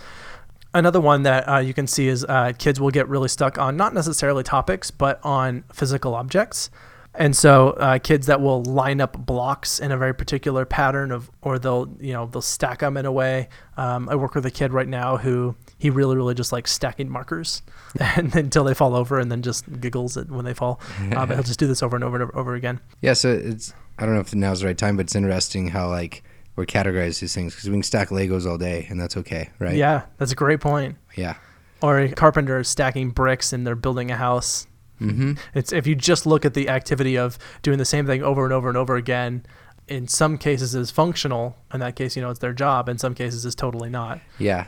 Another 0.75 1.01
one 1.01 1.23
that 1.23 1.49
uh, 1.49 1.59
you 1.59 1.73
can 1.73 1.87
see 1.87 2.09
is 2.09 2.25
uh, 2.29 2.53
kids 2.59 2.79
will 2.79 2.91
get 2.91 3.09
really 3.09 3.29
stuck 3.29 3.57
on 3.57 3.79
not 3.79 3.95
necessarily 3.95 4.43
topics, 4.43 4.91
but 4.91 5.21
on 5.25 5.65
physical 5.73 6.15
objects. 6.15 6.71
And 7.19 7.37
so 7.37 7.71
uh, 7.71 7.99
kids 7.99 8.27
that 8.27 8.41
will 8.41 8.63
line 8.65 9.01
up 9.01 9.27
blocks 9.27 9.81
in 9.81 9.91
a 9.93 9.97
very 9.97 10.15
particular 10.15 10.65
pattern 10.65 11.11
of, 11.11 11.31
or 11.43 11.59
they'll, 11.59 11.95
you 12.01 12.13
know, 12.13 12.27
they'll 12.27 12.43
stack 12.43 12.81
them 12.81 12.97
in 12.97 13.07
a 13.07 13.13
way. 13.13 13.49
Um, 13.77 14.09
I 14.09 14.15
work 14.17 14.35
with 14.35 14.47
a 14.47 14.51
kid 14.51 14.73
right 14.73 14.89
now 14.89 15.17
who 15.17 15.57
he 15.79 15.91
really, 15.91 16.17
really 16.17 16.35
just 16.35 16.53
likes 16.53 16.73
stacking 16.73 17.09
markers 17.09 17.63
and 18.01 18.35
until 18.35 18.65
they 18.65 18.75
fall 18.75 18.95
over 18.95 19.19
and 19.19 19.31
then 19.31 19.43
just 19.43 19.81
giggles 19.81 20.17
at 20.17 20.31
when 20.31 20.45
they 20.45 20.55
fall. 20.55 20.81
Uh, 21.13 21.27
but 21.27 21.35
he'll 21.35 21.43
just 21.43 21.59
do 21.59 21.67
this 21.67 21.83
over 21.83 21.97
and 21.97 22.05
over 22.05 22.17
and 22.17 22.23
over, 22.25 22.39
over 22.39 22.55
again. 22.55 22.81
yeah. 23.01 23.13
So 23.13 23.31
it's 23.33 23.73
I 23.99 24.05
don't 24.05 24.15
know 24.15 24.21
if 24.21 24.35
now's 24.35 24.61
the 24.61 24.67
right 24.67 24.77
time, 24.77 24.97
but 24.97 25.07
it's 25.07 25.15
interesting 25.15 25.69
how 25.69 25.89
like 25.89 26.23
we're 26.55 26.67
categorized 26.67 27.21
these 27.21 27.35
things 27.35 27.55
because 27.55 27.69
we 27.69 27.75
can 27.75 27.83
stack 27.83 28.09
Legos 28.09 28.47
all 28.49 28.59
day 28.59 28.87
and 28.91 29.01
that's 29.01 29.17
okay, 29.17 29.51
right? 29.59 29.77
Yeah, 29.77 30.03
that's 30.19 30.33
a 30.33 30.37
great 30.37 30.61
point. 30.61 30.97
Yeah. 31.17 31.37
Or 31.83 32.01
a 32.01 32.11
carpenter 32.11 32.59
is 32.59 32.69
stacking 32.69 33.11
bricks 33.11 33.53
and 33.53 33.67
they're 33.67 33.75
building 33.75 34.11
a 34.11 34.17
house. 34.17 34.67
Mm-hmm. 35.01 35.35
It's 35.55 35.73
if 35.73 35.87
you 35.87 35.95
just 35.95 36.27
look 36.27 36.45
at 36.45 36.55
the 36.55 36.69
activity 36.69 37.17
of 37.17 37.39
doing 37.63 37.79
the 37.79 37.85
same 37.85 38.07
thing 38.07 38.23
over 38.23 38.45
and 38.45 38.53
over 38.53 38.69
and 38.69 38.77
over 38.77 38.97
again, 38.97 39.45
in 39.89 40.09
some 40.09 40.39
cases 40.39 40.75
is 40.75 40.91
functional. 40.91 41.57
In 41.73 41.81
that 41.81 41.97
case, 41.97 42.17
you 42.17 42.23
know, 42.23 42.31
it's 42.31 42.41
their 42.41 42.53
job. 42.53 42.89
In 42.89 42.99
some 42.99 43.15
cases, 43.15 43.45
is 43.45 43.55
totally 43.55 43.91
not. 43.91 44.21
Yeah, 44.39 44.67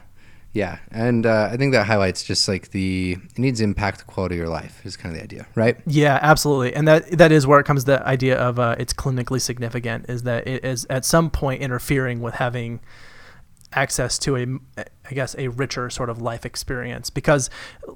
yeah, 0.52 0.78
and 0.90 1.26
uh, 1.26 1.50
I 1.52 1.56
think 1.56 1.72
that 1.72 1.86
highlights 1.86 2.22
just 2.24 2.48
like 2.48 2.70
the 2.70 3.16
it 3.30 3.38
needs 3.38 3.58
to 3.58 3.64
impact 3.64 3.98
the 3.98 4.04
quality 4.04 4.36
of 4.36 4.38
your 4.38 4.48
life 4.48 4.84
is 4.84 4.96
kind 4.96 5.14
of 5.14 5.18
the 5.18 5.24
idea, 5.24 5.46
right? 5.54 5.76
Yeah, 5.86 6.18
absolutely, 6.22 6.74
and 6.74 6.88
that 6.88 7.10
that 7.18 7.32
is 7.32 7.46
where 7.46 7.60
it 7.60 7.64
comes 7.64 7.84
to 7.84 7.92
the 7.92 8.06
idea 8.06 8.36
of 8.36 8.58
uh, 8.58 8.74
it's 8.78 8.92
clinically 8.92 9.40
significant. 9.40 10.06
Is 10.08 10.22
that 10.22 10.46
it 10.48 10.64
is 10.64 10.86
at 10.88 11.04
some 11.04 11.30
point 11.30 11.62
interfering 11.62 12.20
with 12.20 12.34
having 12.34 12.80
access 13.72 14.18
to 14.18 14.36
a 14.36 14.46
I 15.10 15.14
guess 15.14 15.34
a 15.38 15.48
richer 15.48 15.90
sort 15.90 16.10
of 16.10 16.20
life 16.20 16.44
experience. 16.44 17.10
Because 17.10 17.50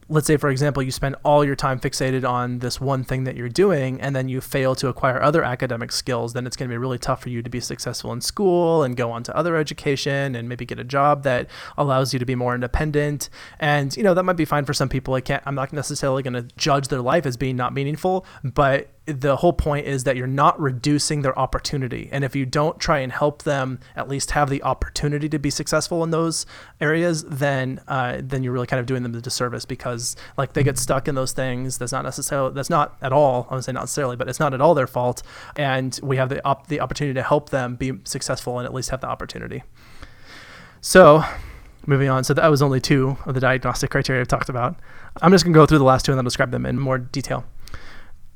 let's 0.09 0.26
say 0.26 0.37
for 0.37 0.50
example 0.50 0.83
you 0.83 0.90
spend 0.90 1.16
all 1.25 1.45
your 1.45 1.57
time 1.57 1.78
fixated 1.78 2.28
on 2.28 2.59
this 2.61 2.81
one 2.81 3.04
thing 3.04 3.25
that 3.25 3.37
you're 3.37 3.49
doing 3.49 4.00
and 4.00 4.14
then 4.14 4.28
you 4.28 4.40
fail 4.40 4.75
to 4.75 4.88
acquire 4.88 5.23
other 5.23 5.42
academic 5.42 5.92
skills 5.92 6.33
then 6.33 6.47
it's 6.47 6.57
going 6.57 6.69
to 6.69 6.73
be 6.73 6.76
really 6.76 6.99
tough 6.99 7.23
for 7.23 7.28
you 7.28 7.42
to 7.42 7.50
be 7.50 7.61
successful 7.61 8.12
in 8.12 8.21
school 8.21 8.83
and 8.83 8.97
go 8.97 9.11
on 9.11 9.23
to 9.23 9.37
other 9.37 9.57
education 9.57 10.35
and 10.35 10.49
maybe 10.49 10.64
get 10.64 10.78
a 10.78 10.85
job 10.85 11.23
that 11.23 11.49
allows 11.76 12.12
you 12.12 12.19
to 12.19 12.26
be 12.26 12.35
more 12.35 12.54
independent. 12.54 13.28
And 13.59 13.97
you 13.97 14.02
know 14.02 14.14
that 14.14 14.25
might 14.25 14.37
be 14.37 14.45
fine 14.45 14.64
for 14.64 14.75
some 14.75 14.88
people. 14.88 15.14
I 15.14 15.21
can't 15.21 15.42
I'm 15.47 15.54
not 15.54 15.73
necessarily 15.73 16.23
going 16.23 16.35
to 16.35 16.47
judge 16.57 16.88
their 16.88 17.02
life 17.02 17.26
as 17.26 17.37
being 17.37 17.57
not 17.57 17.75
meaningful 17.75 18.25
but 18.42 18.91
the 19.06 19.37
whole 19.37 19.52
point 19.52 19.87
is 19.87 20.04
that 20.04 20.16
you're 20.16 20.26
not 20.28 20.59
reducing 20.61 21.23
their 21.23 21.37
opportunity 21.37 22.09
and 22.12 22.23
if 22.25 22.37
you 22.37 22.47
don't 22.47 22.78
try 22.78 23.00
and 23.00 23.11
help 23.11 23.42
them 23.42 23.80
at 23.97 24.09
least 24.09 24.30
have 24.30 24.49
the 24.49 24.62
opportunity 24.62 25.28
to 25.28 25.38
be 25.38 25.50
successful 25.50 26.04
in 26.04 26.11
those 26.11 26.47
areas 26.80 27.25
then 27.25 27.80
uh, 27.88 28.18
then 28.23 28.44
you're 28.44 28.52
really 28.52 28.66
kind 28.66 28.78
of 28.78 28.87
doing 28.87 29.02
them 29.02 29.12
a 29.14 29.21
disservice 29.21 29.64
because 29.64 30.14
like 30.37 30.52
they 30.52 30.62
get 30.62 30.78
stuck 30.78 31.09
in 31.09 31.16
those 31.16 31.32
things 31.32 31.78
that's 31.78 31.92
not 31.92 32.04
necessarily 32.04 32.52
that's 32.54 32.71
not 32.71 32.97
at 33.02 33.12
all 33.12 33.49
I 33.50 33.54
would 33.56 33.64
say 33.64 33.73
not 33.73 33.82
necessarily 33.82 34.14
but 34.14 34.28
it's 34.28 34.40
not 34.40 34.54
at 34.54 34.61
all 34.61 34.75
their 34.75 34.87
fault 34.87 35.23
and 35.56 35.99
we 36.02 36.16
have 36.16 36.28
the 36.28 36.44
op- 36.47 36.68
the 36.68 36.80
opportunity 36.80 37.14
to 37.14 37.23
help 37.23 37.50
them 37.50 37.75
be 37.75 37.92
successful 38.04 38.59
and 38.59 38.66
at 38.66 38.73
least 38.73 38.90
have 38.90 39.00
the 39.00 39.09
opportunity 39.09 39.64
so 40.80 41.25
moving 41.87 42.09
on. 42.09 42.25
So 42.25 42.35
that 42.35 42.49
was 42.49 42.62
only 42.62 42.80
two 42.80 43.16
of 43.25 43.35
the 43.35 43.40
diagnostic 43.40 43.90
criteria 43.90 44.21
I've 44.21 44.28
talked 44.28 44.49
about. 44.49 44.76
I'm 45.21 45.30
just 45.30 45.44
going 45.44 45.52
to 45.52 45.59
go 45.59 45.66
through 45.66 45.78
the 45.78 45.85
last 45.85 46.04
two 46.04 46.12
and 46.12 46.18
then 46.18 46.25
describe 46.25 46.50
them 46.50 46.66
in 46.66 46.78
more 46.78 46.99
detail. 46.99 47.44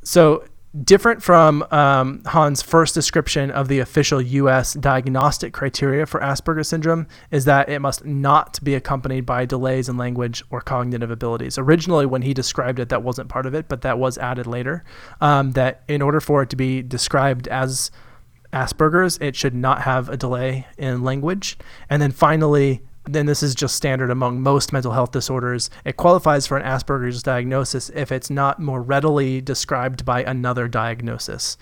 So 0.02 0.44
different 0.82 1.22
from 1.22 1.64
um, 1.70 2.22
Hans' 2.26 2.62
first 2.62 2.94
description 2.94 3.50
of 3.50 3.68
the 3.68 3.78
official 3.78 4.20
U.S. 4.20 4.74
diagnostic 4.74 5.52
criteria 5.52 6.06
for 6.06 6.20
Asperger's 6.20 6.68
syndrome 6.68 7.06
is 7.30 7.44
that 7.44 7.68
it 7.68 7.80
must 7.80 8.04
not 8.04 8.62
be 8.62 8.74
accompanied 8.74 9.26
by 9.26 9.44
delays 9.46 9.88
in 9.88 9.96
language 9.96 10.42
or 10.50 10.60
cognitive 10.60 11.10
abilities. 11.10 11.58
Originally, 11.58 12.06
when 12.06 12.22
he 12.22 12.34
described 12.34 12.78
it, 12.78 12.88
that 12.88 13.02
wasn't 13.02 13.28
part 13.28 13.46
of 13.46 13.54
it, 13.54 13.68
but 13.68 13.82
that 13.82 13.98
was 13.98 14.18
added 14.18 14.46
later. 14.46 14.84
Um, 15.20 15.52
that 15.52 15.82
in 15.88 16.02
order 16.02 16.20
for 16.20 16.42
it 16.42 16.50
to 16.50 16.56
be 16.56 16.82
described 16.82 17.48
as 17.48 17.90
Asperger's, 18.52 19.18
it 19.20 19.36
should 19.36 19.54
not 19.54 19.82
have 19.82 20.08
a 20.08 20.16
delay 20.16 20.66
in 20.78 21.02
language. 21.02 21.58
And 21.88 22.00
then 22.00 22.12
finally, 22.12 22.82
then 23.06 23.26
this 23.26 23.42
is 23.42 23.54
just 23.54 23.76
standard 23.76 24.10
among 24.10 24.40
most 24.40 24.72
mental 24.72 24.92
health 24.92 25.12
disorders. 25.12 25.70
It 25.84 25.96
qualifies 25.96 26.46
for 26.46 26.56
an 26.56 26.64
Asperger's 26.64 27.22
diagnosis 27.22 27.90
if 27.90 28.10
it's 28.10 28.30
not 28.30 28.60
more 28.60 28.82
readily 28.82 29.40
described 29.40 30.04
by 30.04 30.22
another 30.24 30.68
diagnosis. 30.68 31.56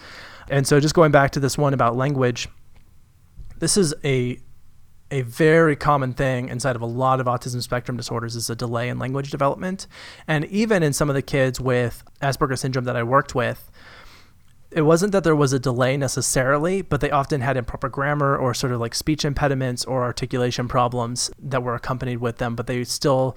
And 0.49 0.67
so, 0.67 0.81
just 0.81 0.95
going 0.95 1.13
back 1.13 1.31
to 1.33 1.41
this 1.41 1.57
one 1.57 1.75
about 1.75 1.97
language, 1.97 2.49
this 3.59 3.77
is 3.77 3.95
a 4.05 4.39
a 5.11 5.23
very 5.23 5.77
common 5.77 6.13
thing 6.13 6.49
inside 6.49 6.75
of 6.75 6.83
a 6.83 6.87
lot 6.87 7.21
of 7.21 7.27
autism 7.27 7.63
spectrum 7.63 7.97
disorders 7.97 8.35
is 8.35 8.51
a 8.51 8.57
delay 8.57 8.89
in 8.89 8.99
language 8.99 9.31
development. 9.31 9.87
And 10.27 10.45
even 10.47 10.83
in 10.83 10.93
some 10.93 11.09
of 11.09 11.15
the 11.15 11.23
kids 11.23 11.61
with 11.61 12.03
Asperger's 12.21 12.61
syndrome 12.61 12.85
that 12.87 12.97
I 12.97 13.03
worked 13.03 13.35
with, 13.35 13.71
it 14.75 14.83
wasn't 14.83 15.13
that 15.13 15.23
there 15.23 15.37
was 15.37 15.53
a 15.53 15.59
delay 15.59 15.97
necessarily, 15.97 16.83
but 16.83 17.01
they 17.01 17.11
often 17.11 17.41
had 17.41 17.57
improper 17.57 17.89
grammar 17.89 18.37
or 18.37 18.53
sort 18.53 18.73
of 18.73 18.81
like 18.81 18.95
speech 18.95 19.25
impediments 19.25 19.85
or 19.85 20.03
articulation 20.03 20.67
problems 20.67 21.31
that 21.39 21.63
were 21.63 21.77
accompanied 21.77 22.19
with 22.19 22.39
them, 22.39 22.57
but 22.57 22.67
they 22.67 22.83
still 22.83 23.37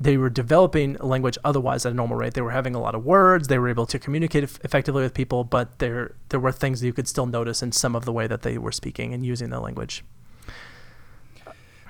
they 0.00 0.16
were 0.16 0.30
developing 0.30 0.94
language 1.00 1.36
otherwise 1.42 1.84
at 1.84 1.92
a 1.92 1.94
normal 1.94 2.16
rate. 2.16 2.34
They 2.34 2.40
were 2.40 2.52
having 2.52 2.74
a 2.74 2.80
lot 2.80 2.94
of 2.94 3.04
words. 3.04 3.48
They 3.48 3.58
were 3.58 3.68
able 3.68 3.86
to 3.86 3.98
communicate 3.98 4.44
effectively 4.44 5.02
with 5.02 5.14
people, 5.14 5.42
but 5.42 5.78
there 5.78 6.14
there 6.28 6.38
were 6.38 6.52
things 6.52 6.80
that 6.80 6.86
you 6.86 6.92
could 6.92 7.08
still 7.08 7.26
notice 7.26 7.62
in 7.62 7.72
some 7.72 7.96
of 7.96 8.04
the 8.04 8.12
way 8.12 8.26
that 8.26 8.42
they 8.42 8.58
were 8.58 8.72
speaking 8.72 9.14
and 9.14 9.24
using 9.24 9.48
the 9.48 9.60
language. 9.60 10.04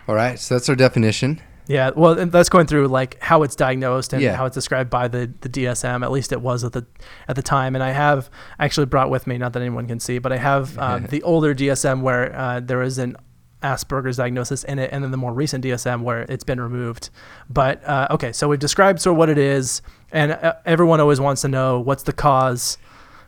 All 0.06 0.14
right, 0.14 0.38
so 0.38 0.54
that's 0.54 0.68
our 0.68 0.76
definition. 0.76 1.42
Yeah, 1.68 1.90
well, 1.94 2.14
that's 2.26 2.48
going 2.48 2.66
through 2.66 2.88
like 2.88 3.20
how 3.22 3.42
it's 3.44 3.54
diagnosed 3.54 4.12
and 4.14 4.22
Yeah. 4.22 4.34
how 4.36 4.46
it's 4.46 4.54
described 4.54 4.88
by 4.90 5.06
the, 5.06 5.30
the 5.42 5.48
DSM. 5.50 6.02
At 6.02 6.10
least 6.10 6.32
it 6.32 6.40
was 6.40 6.64
at 6.64 6.72
the 6.72 6.86
at 7.28 7.36
the 7.36 7.42
time. 7.42 7.74
And 7.76 7.84
I 7.84 7.90
have 7.92 8.30
actually 8.58 8.86
brought 8.86 9.10
with 9.10 9.26
me, 9.26 9.36
not 9.38 9.52
that 9.52 9.60
anyone 9.60 9.86
can 9.86 10.00
see, 10.00 10.18
but 10.18 10.32
I 10.32 10.38
have 10.38 10.76
um, 10.86 11.06
the 11.06 11.22
older 11.22 11.54
DSM 11.54 12.00
where 12.00 12.34
uh, 12.34 12.60
there 12.60 12.82
is 12.82 12.98
an 12.98 13.16
Asperger's 13.62 14.16
diagnosis 14.16 14.62
in 14.64 14.78
it, 14.78 14.90
and 14.92 15.02
then 15.02 15.10
the 15.10 15.16
more 15.16 15.32
recent 15.34 15.64
DSM 15.64 16.02
where 16.02 16.22
it's 16.22 16.44
been 16.44 16.60
removed. 16.60 17.10
But 17.50 17.84
uh, 17.84 18.06
okay, 18.12 18.32
so 18.32 18.48
we've 18.48 18.58
described 18.60 19.00
sort 19.00 19.14
of 19.14 19.18
what 19.18 19.28
it 19.28 19.36
is, 19.38 19.82
and 20.12 20.32
uh, 20.32 20.54
everyone 20.64 21.00
always 21.00 21.20
wants 21.20 21.42
to 21.42 21.48
know 21.48 21.80
what's 21.80 22.04
the 22.04 22.12
cause, 22.12 22.78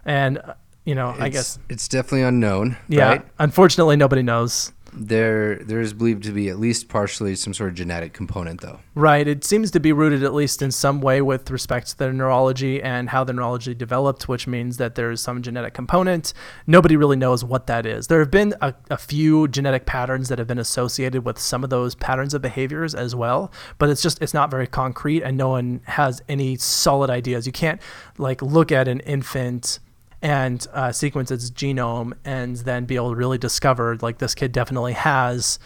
and 0.05 0.39
uh, 0.39 0.55
you 0.85 0.95
know, 0.95 1.09
I 1.09 1.27
It's- 1.27 1.33
guess 1.33 1.59
it's 1.69 1.89
definitely 1.89 2.23
unknown. 2.23 2.77
yeah. 2.89 3.09
right? 3.09 3.27
Unfortunately, 3.41 3.97
nobody 3.97 4.23
knows. 4.23 4.73
There, 4.93 5.57
there 5.57 5.81
is 5.81 5.93
believed 5.93 6.25
to 6.25 6.33
be 6.33 6.49
at 6.49 6.59
least 6.59 6.89
partially 6.89 7.35
some 7.37 7.55
sort 7.55 7.71
of 7.71 7.77
genetic 7.77 8.13
component, 8.13 8.61
though. 8.61 8.81
Right. 8.95 9.27
It 9.27 9.45
seems 9.45 9.71
to 9.71 9.81
be 9.81 9.93
rooted, 9.93 10.23
at 10.23 10.35
least 10.35 10.63
in 10.63 10.71
some 10.71 11.01
way, 11.01 11.23
with 11.23 11.51
respect 11.51 11.89
to 11.89 11.99
their 11.99 12.13
neurology 12.13 12.83
and 12.83 13.11
how 13.11 13.25
the 13.25 13.33
neurology 13.33 13.75
developed, 13.75 14.29
which 14.29 14.47
means 14.47 14.77
that 14.79 14.97
there's 14.97 15.21
some 15.21 15.43
genetic 15.43 15.75
component. 15.75 16.33
Nobody 16.67 16.97
really 16.97 17.17
knows 17.17 17.45
what 17.45 17.67
that 17.69 17.87
is. 17.87 18.09
There 18.09 18.19
have 18.21 18.31
been 18.31 18.55
a, 18.61 18.75
a 18.91 18.99
few 18.99 19.49
genetic 19.49 19.87
patterns 19.87 20.29
that 20.29 20.39
have 20.39 20.49
been 20.49 20.59
associated 20.59 21.25
with 21.25 21.39
some 21.39 21.65
of 21.65 21.71
those 21.71 21.95
patterns 21.95 22.35
of 22.35 22.43
behaviors 22.43 22.95
as 22.95 23.15
well, 23.15 23.53
but 23.79 23.89
it's 23.91 24.03
just, 24.03 24.21
it's 24.21 24.35
not 24.35 24.51
very 24.51 24.67
concrete 24.67 25.23
and 25.23 25.37
no 25.37 25.51
one 25.51 25.81
has 25.85 26.23
any 26.29 26.57
solid 26.57 27.11
ideas. 27.11 27.47
You 27.47 27.53
can't 27.53 27.81
like 28.19 28.43
look 28.43 28.73
at 28.73 28.89
an 28.89 29.01
infant 29.01 29.79
and 30.23 30.67
uh, 30.73 30.93
sequence 30.93 31.31
its 31.31 31.51
genome 31.51 32.13
and 32.25 32.57
then 32.59 32.85
be 32.85 32.97
able 32.97 33.11
to 33.11 33.17
really 33.17 33.39
discover 33.39 33.97
like 34.03 34.19
this 34.19 34.35
kid 34.35 34.53
definitely 34.53 34.93
has 34.93 35.59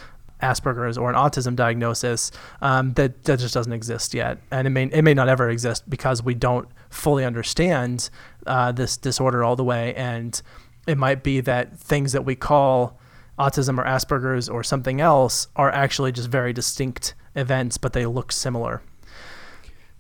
Asperger's 0.43 0.99
or 0.99 1.09
an 1.09 1.17
autism 1.17 1.57
diagnosis 1.57 2.31
um, 2.61 2.93
that 2.95 3.25
that 3.25 3.39
just 3.39 3.55
doesn't 3.55 3.73
exist 3.73 4.15
yet, 4.15 4.39
and 4.51 4.67
it 4.67 4.71
may 4.71 4.85
it 4.85 5.03
may 5.03 5.15
not 5.15 5.29
ever 5.29 5.49
exist 5.49 5.89
because 5.89 6.23
we 6.23 6.35
don't 6.35 6.69
fully 6.91 7.25
understand 7.25 8.11
uh, 8.47 8.71
this 8.73 8.97
disorder 8.97 9.43
all 9.43 9.57
the 9.57 9.65
way, 9.65 9.95
and 9.95 10.43
it 10.87 10.99
might 10.99 11.23
be 11.23 11.41
that 11.41 11.79
things 11.79 12.13
that 12.13 12.25
we 12.25 12.35
call 12.35 12.99
autism 13.39 13.79
or 13.79 13.85
Asperger's 13.85 14.49
or 14.49 14.63
something 14.63 15.01
else 15.01 15.49
are 15.57 15.71
actually 15.71 16.13
just 16.13 16.29
very 16.29 16.53
distinct 16.53 17.15
events, 17.35 17.79
but 17.79 17.93
they 17.93 18.07
look 18.07 18.31
similar. 18.31 18.83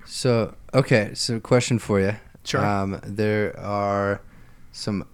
So, 0.05 0.55
okay, 0.73 1.13
so 1.15 1.41
question 1.41 1.79
for 1.79 2.01
you. 2.01 2.15
Sure. 2.45 2.65
Um, 2.65 3.01
there 3.03 3.59
are 3.59 4.21
some 4.75 5.07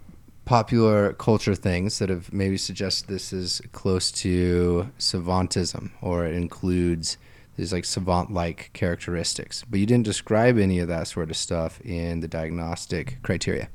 popular 0.46 1.12
culture 1.12 1.54
things 1.54 1.98
that 2.00 2.08
have 2.08 2.32
maybe 2.32 2.56
suggest 2.56 3.06
this 3.06 3.32
is 3.32 3.60
close 3.72 4.10
to 4.10 4.90
savantism 4.98 5.90
or 6.00 6.26
it 6.26 6.34
includes 6.34 7.18
these 7.56 7.72
like 7.72 7.84
savant-like 7.84 8.70
characteristics. 8.72 9.62
But 9.68 9.78
you 9.78 9.86
didn't 9.86 10.06
describe 10.06 10.58
any 10.58 10.80
of 10.80 10.88
that 10.88 11.06
sort 11.06 11.30
of 11.30 11.36
stuff 11.36 11.80
in 11.82 12.20
the 12.20 12.26
diagnostic 12.26 13.18
criteria. 13.22 13.68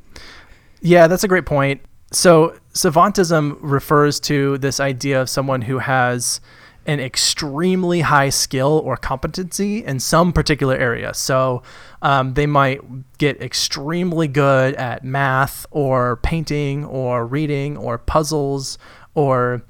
Yeah, 0.82 1.08
that's 1.08 1.24
a 1.24 1.28
great 1.28 1.46
point. 1.46 1.82
So, 2.12 2.58
savantism 2.74 3.58
refers 3.62 4.20
to 4.22 4.58
this 4.58 4.80
idea 4.80 5.22
of 5.22 5.30
someone 5.30 5.62
who 5.62 5.80
has 5.80 6.40
an 6.86 7.00
extremely 7.00 8.02
high 8.02 8.30
skill 8.30 8.82
or 8.84 8.98
competency 8.98 9.84
in 9.84 10.00
some 10.00 10.32
particular 10.32 10.76
area. 10.76 11.14
So, 11.14 11.64
um, 12.02 12.34
they 12.36 12.46
might 12.46 12.82
get 13.18 13.42
extremely 13.42 14.28
good 14.28 14.76
at 14.76 15.04
math 15.04 15.66
or 15.72 16.18
painting 16.18 16.86
or 16.86 17.26
reading 17.26 17.78
or 17.78 17.98
puzzles 17.98 18.78
or 19.16 19.64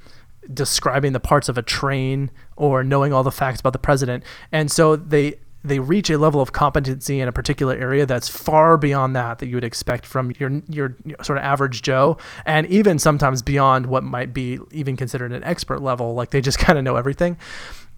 describing 0.53 1.13
the 1.13 1.19
parts 1.19 1.49
of 1.49 1.57
a 1.57 1.61
train 1.61 2.29
or 2.55 2.83
knowing 2.83 3.13
all 3.13 3.23
the 3.23 3.31
facts 3.31 3.59
about 3.59 3.73
the 3.73 3.79
president. 3.79 4.23
And 4.51 4.71
so 4.71 4.95
they 4.95 5.39
they 5.67 5.79
reach 5.79 6.09
a 6.09 6.17
level 6.17 6.41
of 6.41 6.51
competency 6.51 7.19
in 7.19 7.27
a 7.27 7.31
particular 7.31 7.75
area 7.75 8.05
that's 8.05 8.29
far 8.29 8.77
beyond 8.77 9.15
that 9.15 9.39
that 9.39 9.47
you 9.47 9.55
would 9.55 9.63
expect 9.63 10.05
from 10.05 10.31
your 10.37 10.61
your 10.69 10.95
sort 11.21 11.37
of 11.37 11.43
average 11.43 11.81
Joe, 11.81 12.17
and 12.45 12.67
even 12.67 12.99
sometimes 12.99 13.41
beyond 13.41 13.87
what 13.87 14.03
might 14.03 14.33
be 14.33 14.59
even 14.71 14.95
considered 14.95 15.31
an 15.31 15.43
expert 15.43 15.81
level. 15.81 16.13
Like 16.13 16.31
they 16.31 16.41
just 16.41 16.59
kind 16.65 16.77
of 16.77 16.83
know 16.83 16.95
everything. 16.95 17.37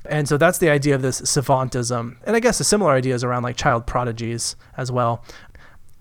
And 0.09 0.27
so 0.27 0.37
that's 0.37 0.59
the 0.59 0.69
idea 0.69 0.95
of 0.95 1.01
this 1.01 1.19
savantism. 1.21 2.17
And 2.25 2.35
I 2.35 2.39
guess 2.39 2.59
a 2.59 2.63
similar 2.63 2.91
idea 2.91 3.13
is 3.13 3.23
around 3.23 3.43
like 3.43 3.57
child 3.57 3.85
prodigies 3.85 4.55
as 4.77 4.91
well. 4.91 5.23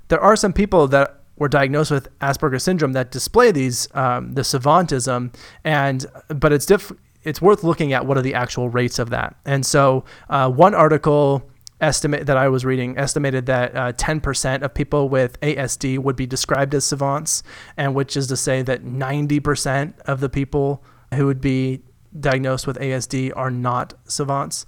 There 0.09 0.21
are 0.21 0.37
some 0.37 0.53
people 0.53 0.87
that 0.89 1.21
were 1.37 1.49
diagnosed 1.49 1.91
with 1.91 2.09
Asperger's 2.21 2.63
syndrome 2.63 2.93
that 2.93 3.11
display 3.11 3.51
these 3.51 3.89
um, 3.95 4.35
the 4.35 4.43
savantism, 4.43 5.35
and 5.65 6.07
but 6.29 6.53
it's 6.53 6.67
diff- 6.67 6.93
it's 7.25 7.43
worth 7.43 7.65
looking 7.65 7.93
at 7.93 8.07
what 8.07 8.17
are 8.17 8.23
the 8.23 8.35
actual 8.35 8.69
rates 8.69 8.99
of 8.99 9.11
that. 9.11 9.37
And 9.45 9.67
so 9.67 10.05
uh, 10.31 10.49
one 10.49 10.75
article 10.75 11.43
estimate 11.81 12.27
that 12.27 12.37
I 12.37 12.49
was 12.49 12.65
reading 12.65 12.97
estimated 12.97 13.47
that 13.47 13.77
uh, 13.77 13.93
10% 13.93 14.63
of 14.63 14.75
people 14.75 15.09
with 15.09 15.39
ASD 15.41 15.99
would 15.99 16.17
be 16.17 16.27
described 16.27 16.75
as 16.75 16.85
savants, 16.85 17.43
and 17.77 17.95
which 17.95 18.17
is 18.17 18.27
to 18.29 18.37
say 18.37 18.63
that 18.63 18.85
90% 18.85 19.99
of 20.01 20.21
the 20.21 20.29
people 20.29 20.83
who 21.15 21.27
would 21.27 21.41
be 21.41 21.83
diagnosed 22.19 22.67
with 22.67 22.79
ASD 22.79 23.33
are 23.37 23.51
not 23.51 23.95
savants. 24.05 24.67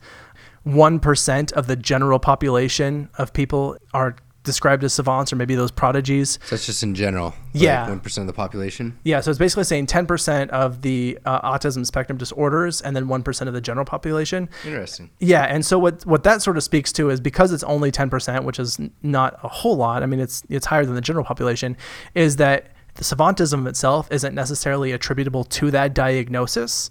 1% 0.67 1.53
of 1.53 1.67
the 1.67 1.77
general 1.77 2.19
population 2.19 3.09
of 3.17 3.33
people 3.33 3.79
are 3.95 4.17
described 4.49 4.83
as 4.83 4.95
savants 4.95 5.33
or 5.33 5.37
maybe 5.37 5.55
those 5.55 5.71
prodigies. 5.71 6.39
So 6.47 6.57
that's 6.57 6.67
just 6.67 6.83
in 6.83 6.95
general. 6.95 7.35
Yeah. 7.53 7.89
One 7.89 8.01
percent 8.01 8.23
of 8.23 8.27
the 8.27 8.37
population. 8.37 8.99
Yeah, 9.05 9.21
so 9.21 9.31
it's 9.31 9.39
basically 9.39 9.65
saying 9.65 9.87
10% 9.87 10.49
of 10.49 10.83
the 10.83 11.19
uh, 11.25 11.53
autism 11.53 11.87
spectrum 11.87 12.19
disorders 12.19 12.81
and 12.81 12.97
then 12.97 13.07
1% 13.07 13.47
of 13.47 13.55
the 13.55 13.61
general 13.61 13.85
population. 13.85 14.49
Interesting. 14.65 15.11
Yeah, 15.19 15.45
and 15.45 15.65
so 15.65 15.79
what 15.79 16.05
what 16.07 16.23
that 16.25 16.43
sort 16.43 16.57
of 16.57 16.65
speaks 16.65 16.93
to 16.95 17.11
is 17.11 17.21
because 17.21 17.53
it's 17.53 17.65
only 17.65 17.93
10%, 17.93 18.45
which 18.45 18.59
is 18.59 18.81
not 19.03 19.39
a 19.43 19.49
whole 19.49 19.77
lot. 19.77 20.03
I 20.03 20.07
mean, 20.07 20.21
it's 20.21 20.43
it's 20.49 20.67
higher 20.67 20.85
than 20.85 20.95
the 20.95 21.01
general 21.01 21.25
population 21.25 21.77
is 22.15 22.37
that 22.37 22.73
the 22.95 23.05
savantism 23.05 23.69
itself 23.69 24.11
isn't 24.11 24.35
necessarily 24.35 24.91
attributable 24.93 25.45
to 25.45 25.71
that 25.71 25.95
diagnosis. 25.95 26.91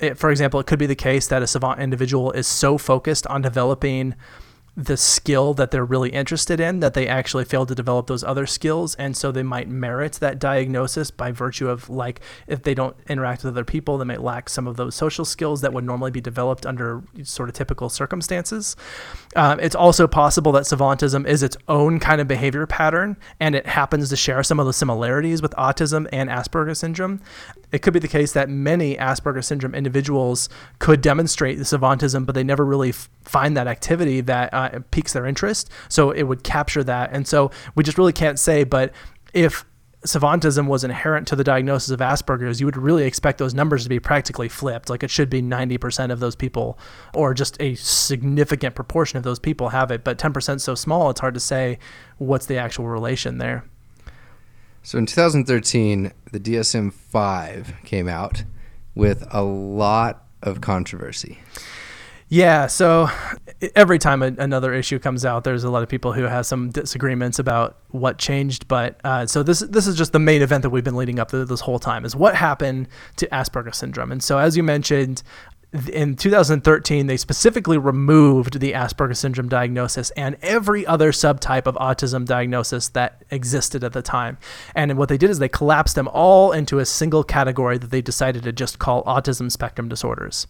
It, 0.00 0.18
for 0.18 0.30
example, 0.30 0.58
it 0.58 0.66
could 0.66 0.80
be 0.80 0.86
the 0.86 0.96
case 0.96 1.28
that 1.28 1.42
a 1.42 1.46
savant 1.46 1.80
individual 1.80 2.32
is 2.32 2.48
so 2.48 2.76
focused 2.76 3.26
on 3.28 3.42
developing 3.42 4.16
the 4.76 4.96
skill 4.96 5.54
that 5.54 5.70
they're 5.70 5.84
really 5.84 6.10
interested 6.10 6.58
in, 6.58 6.80
that 6.80 6.94
they 6.94 7.06
actually 7.06 7.44
failed 7.44 7.68
to 7.68 7.74
develop 7.74 8.08
those 8.08 8.24
other 8.24 8.46
skills. 8.46 8.96
And 8.96 9.16
so 9.16 9.30
they 9.30 9.44
might 9.44 9.68
merit 9.68 10.14
that 10.14 10.40
diagnosis 10.40 11.12
by 11.12 11.30
virtue 11.30 11.68
of, 11.68 11.88
like, 11.88 12.20
if 12.48 12.62
they 12.64 12.74
don't 12.74 12.96
interact 13.08 13.44
with 13.44 13.54
other 13.54 13.64
people, 13.64 13.98
they 13.98 14.04
might 14.04 14.22
lack 14.22 14.48
some 14.48 14.66
of 14.66 14.76
those 14.76 14.96
social 14.96 15.24
skills 15.24 15.60
that 15.60 15.72
would 15.72 15.84
normally 15.84 16.10
be 16.10 16.20
developed 16.20 16.66
under 16.66 17.02
sort 17.22 17.48
of 17.48 17.54
typical 17.54 17.88
circumstances. 17.88 18.74
Um, 19.36 19.60
it's 19.60 19.76
also 19.76 20.08
possible 20.08 20.50
that 20.52 20.64
savantism 20.64 21.26
is 21.26 21.42
its 21.42 21.56
own 21.68 22.00
kind 22.00 22.20
of 22.20 22.26
behavior 22.26 22.66
pattern 22.66 23.16
and 23.40 23.54
it 23.54 23.66
happens 23.66 24.08
to 24.10 24.16
share 24.16 24.42
some 24.42 24.58
of 24.58 24.66
the 24.66 24.72
similarities 24.72 25.40
with 25.40 25.52
autism 25.52 26.08
and 26.12 26.28
Asperger's 26.30 26.78
syndrome. 26.78 27.20
It 27.72 27.82
could 27.82 27.92
be 27.92 27.98
the 27.98 28.08
case 28.08 28.32
that 28.32 28.48
many 28.48 28.96
Asperger's 28.96 29.46
syndrome 29.46 29.74
individuals 29.74 30.48
could 30.78 31.00
demonstrate 31.00 31.58
the 31.58 31.64
savantism, 31.64 32.24
but 32.24 32.34
they 32.34 32.44
never 32.44 32.64
really 32.64 32.90
f- 32.90 33.08
find 33.22 33.56
that 33.56 33.66
activity 33.66 34.20
that 34.20 34.54
uh, 34.54 34.63
piques 34.90 35.12
their 35.12 35.26
interest. 35.26 35.70
So 35.88 36.10
it 36.10 36.24
would 36.24 36.44
capture 36.44 36.84
that. 36.84 37.10
And 37.12 37.26
so 37.26 37.50
we 37.74 37.84
just 37.84 37.98
really 37.98 38.12
can't 38.12 38.38
say, 38.38 38.64
but 38.64 38.92
if 39.32 39.64
savantism 40.06 40.66
was 40.66 40.84
inherent 40.84 41.26
to 41.28 41.36
the 41.36 41.44
diagnosis 41.44 41.90
of 41.90 42.00
Asperger's, 42.00 42.60
you 42.60 42.66
would 42.66 42.76
really 42.76 43.04
expect 43.04 43.38
those 43.38 43.54
numbers 43.54 43.84
to 43.84 43.88
be 43.88 43.98
practically 43.98 44.48
flipped. 44.48 44.90
Like 44.90 45.02
it 45.02 45.10
should 45.10 45.30
be 45.30 45.40
90% 45.40 46.12
of 46.12 46.20
those 46.20 46.36
people, 46.36 46.78
or 47.14 47.32
just 47.32 47.56
a 47.60 47.74
significant 47.76 48.74
proportion 48.74 49.16
of 49.16 49.22
those 49.22 49.38
people 49.38 49.70
have 49.70 49.90
it. 49.90 50.04
But 50.04 50.18
10% 50.18 50.60
so 50.60 50.74
small, 50.74 51.10
it's 51.10 51.20
hard 51.20 51.34
to 51.34 51.40
say 51.40 51.78
what's 52.18 52.46
the 52.46 52.58
actual 52.58 52.86
relation 52.86 53.38
there. 53.38 53.64
So 54.82 54.98
in 54.98 55.06
2013, 55.06 56.12
the 56.30 56.40
DSM 56.40 56.92
5 56.92 57.72
came 57.84 58.06
out 58.06 58.44
with 58.94 59.26
a 59.30 59.42
lot 59.42 60.26
of 60.42 60.60
controversy. 60.60 61.38
Yeah, 62.34 62.66
so 62.66 63.08
every 63.76 64.00
time 64.00 64.20
a, 64.20 64.26
another 64.38 64.74
issue 64.74 64.98
comes 64.98 65.24
out, 65.24 65.44
there's 65.44 65.62
a 65.62 65.70
lot 65.70 65.84
of 65.84 65.88
people 65.88 66.12
who 66.12 66.24
have 66.24 66.46
some 66.46 66.70
disagreements 66.70 67.38
about 67.38 67.78
what 67.90 68.18
changed. 68.18 68.66
But 68.66 69.00
uh, 69.04 69.26
so 69.26 69.44
this 69.44 69.60
this 69.60 69.86
is 69.86 69.96
just 69.96 70.10
the 70.12 70.18
main 70.18 70.42
event 70.42 70.62
that 70.62 70.70
we've 70.70 70.82
been 70.82 70.96
leading 70.96 71.20
up 71.20 71.28
to 71.28 71.44
this 71.44 71.60
whole 71.60 71.78
time 71.78 72.04
is 72.04 72.16
what 72.16 72.34
happened 72.34 72.88
to 73.18 73.28
Asperger 73.28 73.72
syndrome. 73.72 74.10
And 74.10 74.20
so 74.20 74.38
as 74.38 74.56
you 74.56 74.64
mentioned, 74.64 75.22
in 75.74 76.14
2013, 76.14 77.08
they 77.08 77.16
specifically 77.16 77.76
removed 77.78 78.60
the 78.60 78.72
Asperger 78.72 79.16
syndrome 79.16 79.48
diagnosis 79.48 80.10
and 80.10 80.36
every 80.40 80.86
other 80.86 81.10
subtype 81.10 81.66
of 81.66 81.74
autism 81.76 82.24
diagnosis 82.24 82.88
that 82.90 83.24
existed 83.30 83.82
at 83.82 83.92
the 83.92 84.00
time. 84.00 84.38
And 84.76 84.96
what 84.96 85.08
they 85.08 85.18
did 85.18 85.30
is 85.30 85.40
they 85.40 85.48
collapsed 85.48 85.96
them 85.96 86.06
all 86.08 86.52
into 86.52 86.78
a 86.78 86.86
single 86.86 87.24
category 87.24 87.76
that 87.78 87.90
they 87.90 88.00
decided 88.00 88.44
to 88.44 88.52
just 88.52 88.78
call 88.78 89.02
autism 89.02 89.50
spectrum 89.50 89.88
disorders. 89.88 90.46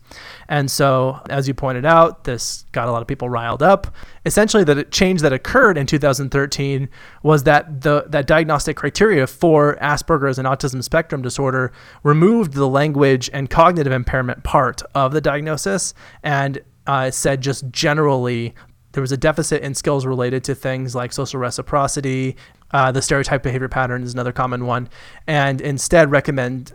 And 0.46 0.70
so, 0.70 1.22
as 1.30 1.48
you 1.48 1.54
pointed 1.54 1.86
out, 1.86 2.24
this 2.24 2.66
got 2.72 2.88
a 2.88 2.92
lot 2.92 3.00
of 3.00 3.08
people 3.08 3.30
riled 3.30 3.62
up. 3.62 3.94
Essentially, 4.26 4.62
the 4.62 4.84
change 4.84 5.22
that 5.22 5.32
occurred 5.32 5.78
in 5.78 5.86
2013 5.86 6.88
was 7.22 7.44
that 7.44 7.80
the 7.80 8.04
that 8.08 8.26
diagnostic 8.26 8.76
criteria 8.76 9.26
for 9.26 9.76
Asperger's 9.80 10.38
and 10.38 10.46
autism 10.46 10.84
spectrum 10.84 11.22
disorder 11.22 11.72
removed 12.02 12.52
the 12.52 12.68
language 12.68 13.30
and 13.32 13.48
cognitive 13.48 13.92
impairment 13.92 14.44
part 14.44 14.82
of 14.94 15.13
the 15.14 15.20
diagnosis 15.20 15.94
and 16.22 16.60
uh, 16.86 17.10
said 17.10 17.40
just 17.40 17.68
generally 17.70 18.54
there 18.92 19.00
was 19.00 19.12
a 19.12 19.16
deficit 19.16 19.62
in 19.62 19.74
skills 19.74 20.06
related 20.06 20.44
to 20.44 20.54
things 20.54 20.94
like 20.94 21.12
social 21.12 21.40
reciprocity. 21.40 22.36
Uh, 22.70 22.92
the 22.92 23.02
stereotype 23.02 23.42
behavior 23.42 23.68
pattern 23.68 24.02
is 24.02 24.14
another 24.14 24.32
common 24.32 24.66
one, 24.66 24.88
and 25.26 25.60
instead 25.60 26.10
recommend 26.10 26.72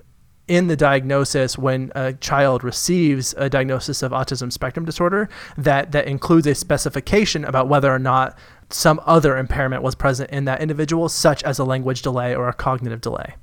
in 0.49 0.67
the 0.67 0.75
diagnosis 0.75 1.57
when 1.57 1.91
a 1.95 2.11
child 2.13 2.63
receives 2.63 3.33
a 3.37 3.49
diagnosis 3.49 4.01
of 4.01 4.11
autism 4.11 4.51
spectrum 4.51 4.83
disorder 4.83 5.29
that 5.57 5.91
that 5.91 6.07
includes 6.07 6.47
a 6.47 6.55
specification 6.55 7.45
about 7.45 7.69
whether 7.69 7.93
or 7.93 7.99
not 7.99 8.37
some 8.71 8.99
other 9.05 9.37
impairment 9.37 9.83
was 9.83 9.95
present 9.95 10.29
in 10.31 10.45
that 10.45 10.59
individual 10.59 11.07
such 11.07 11.43
as 11.43 11.59
a 11.59 11.63
language 11.63 12.01
delay 12.01 12.35
or 12.35 12.49
a 12.49 12.53
cognitive 12.53 12.99
delay. 12.99 13.35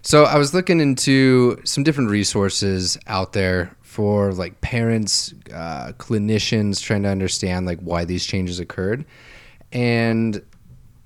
So 0.00 0.24
I 0.24 0.36
was 0.38 0.52
looking 0.52 0.80
into 0.80 1.60
some 1.64 1.84
different 1.84 2.10
resources 2.10 2.98
out 3.06 3.34
there 3.34 3.76
for 3.92 4.32
like 4.32 4.58
parents, 4.62 5.34
uh, 5.52 5.92
clinicians 5.98 6.80
trying 6.80 7.02
to 7.02 7.10
understand 7.10 7.66
like 7.66 7.78
why 7.80 8.06
these 8.06 8.24
changes 8.24 8.58
occurred. 8.58 9.04
And 9.70 10.40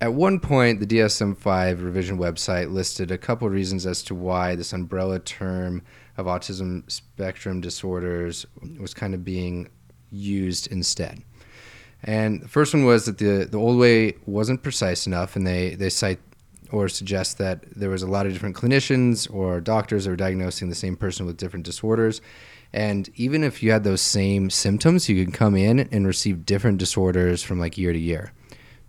at 0.00 0.14
one 0.14 0.38
point, 0.38 0.78
the 0.78 0.86
DSM 0.86 1.36
5 1.36 1.82
revision 1.82 2.16
website 2.16 2.72
listed 2.72 3.10
a 3.10 3.18
couple 3.18 3.50
reasons 3.50 3.86
as 3.86 4.04
to 4.04 4.14
why 4.14 4.54
this 4.54 4.72
umbrella 4.72 5.18
term 5.18 5.82
of 6.16 6.26
autism 6.26 6.88
spectrum 6.88 7.60
disorders 7.60 8.46
was 8.78 8.94
kind 8.94 9.14
of 9.14 9.24
being 9.24 9.68
used 10.12 10.68
instead. 10.68 11.24
And 12.04 12.40
the 12.40 12.48
first 12.48 12.72
one 12.72 12.84
was 12.84 13.06
that 13.06 13.18
the, 13.18 13.48
the 13.50 13.58
old 13.58 13.80
way 13.80 14.14
wasn't 14.26 14.62
precise 14.62 15.08
enough, 15.08 15.34
and 15.34 15.44
they, 15.44 15.74
they 15.74 15.90
cite 15.90 16.20
or 16.70 16.88
suggest 16.88 17.38
that 17.38 17.64
there 17.74 17.90
was 17.90 18.02
a 18.02 18.06
lot 18.06 18.26
of 18.26 18.32
different 18.32 18.54
clinicians 18.54 19.32
or 19.32 19.60
doctors 19.60 20.04
that 20.04 20.10
were 20.10 20.16
diagnosing 20.16 20.68
the 20.68 20.74
same 20.76 20.96
person 20.96 21.26
with 21.26 21.36
different 21.36 21.64
disorders 21.64 22.20
and 22.76 23.08
even 23.14 23.42
if 23.42 23.62
you 23.62 23.72
had 23.72 23.84
those 23.84 24.02
same 24.02 24.50
symptoms, 24.50 25.08
you 25.08 25.24
could 25.24 25.32
come 25.32 25.56
in 25.56 25.88
and 25.90 26.06
receive 26.06 26.44
different 26.44 26.76
disorders 26.76 27.42
from 27.42 27.58
like 27.58 27.78
year 27.78 27.90
to 27.90 27.98
year. 27.98 28.32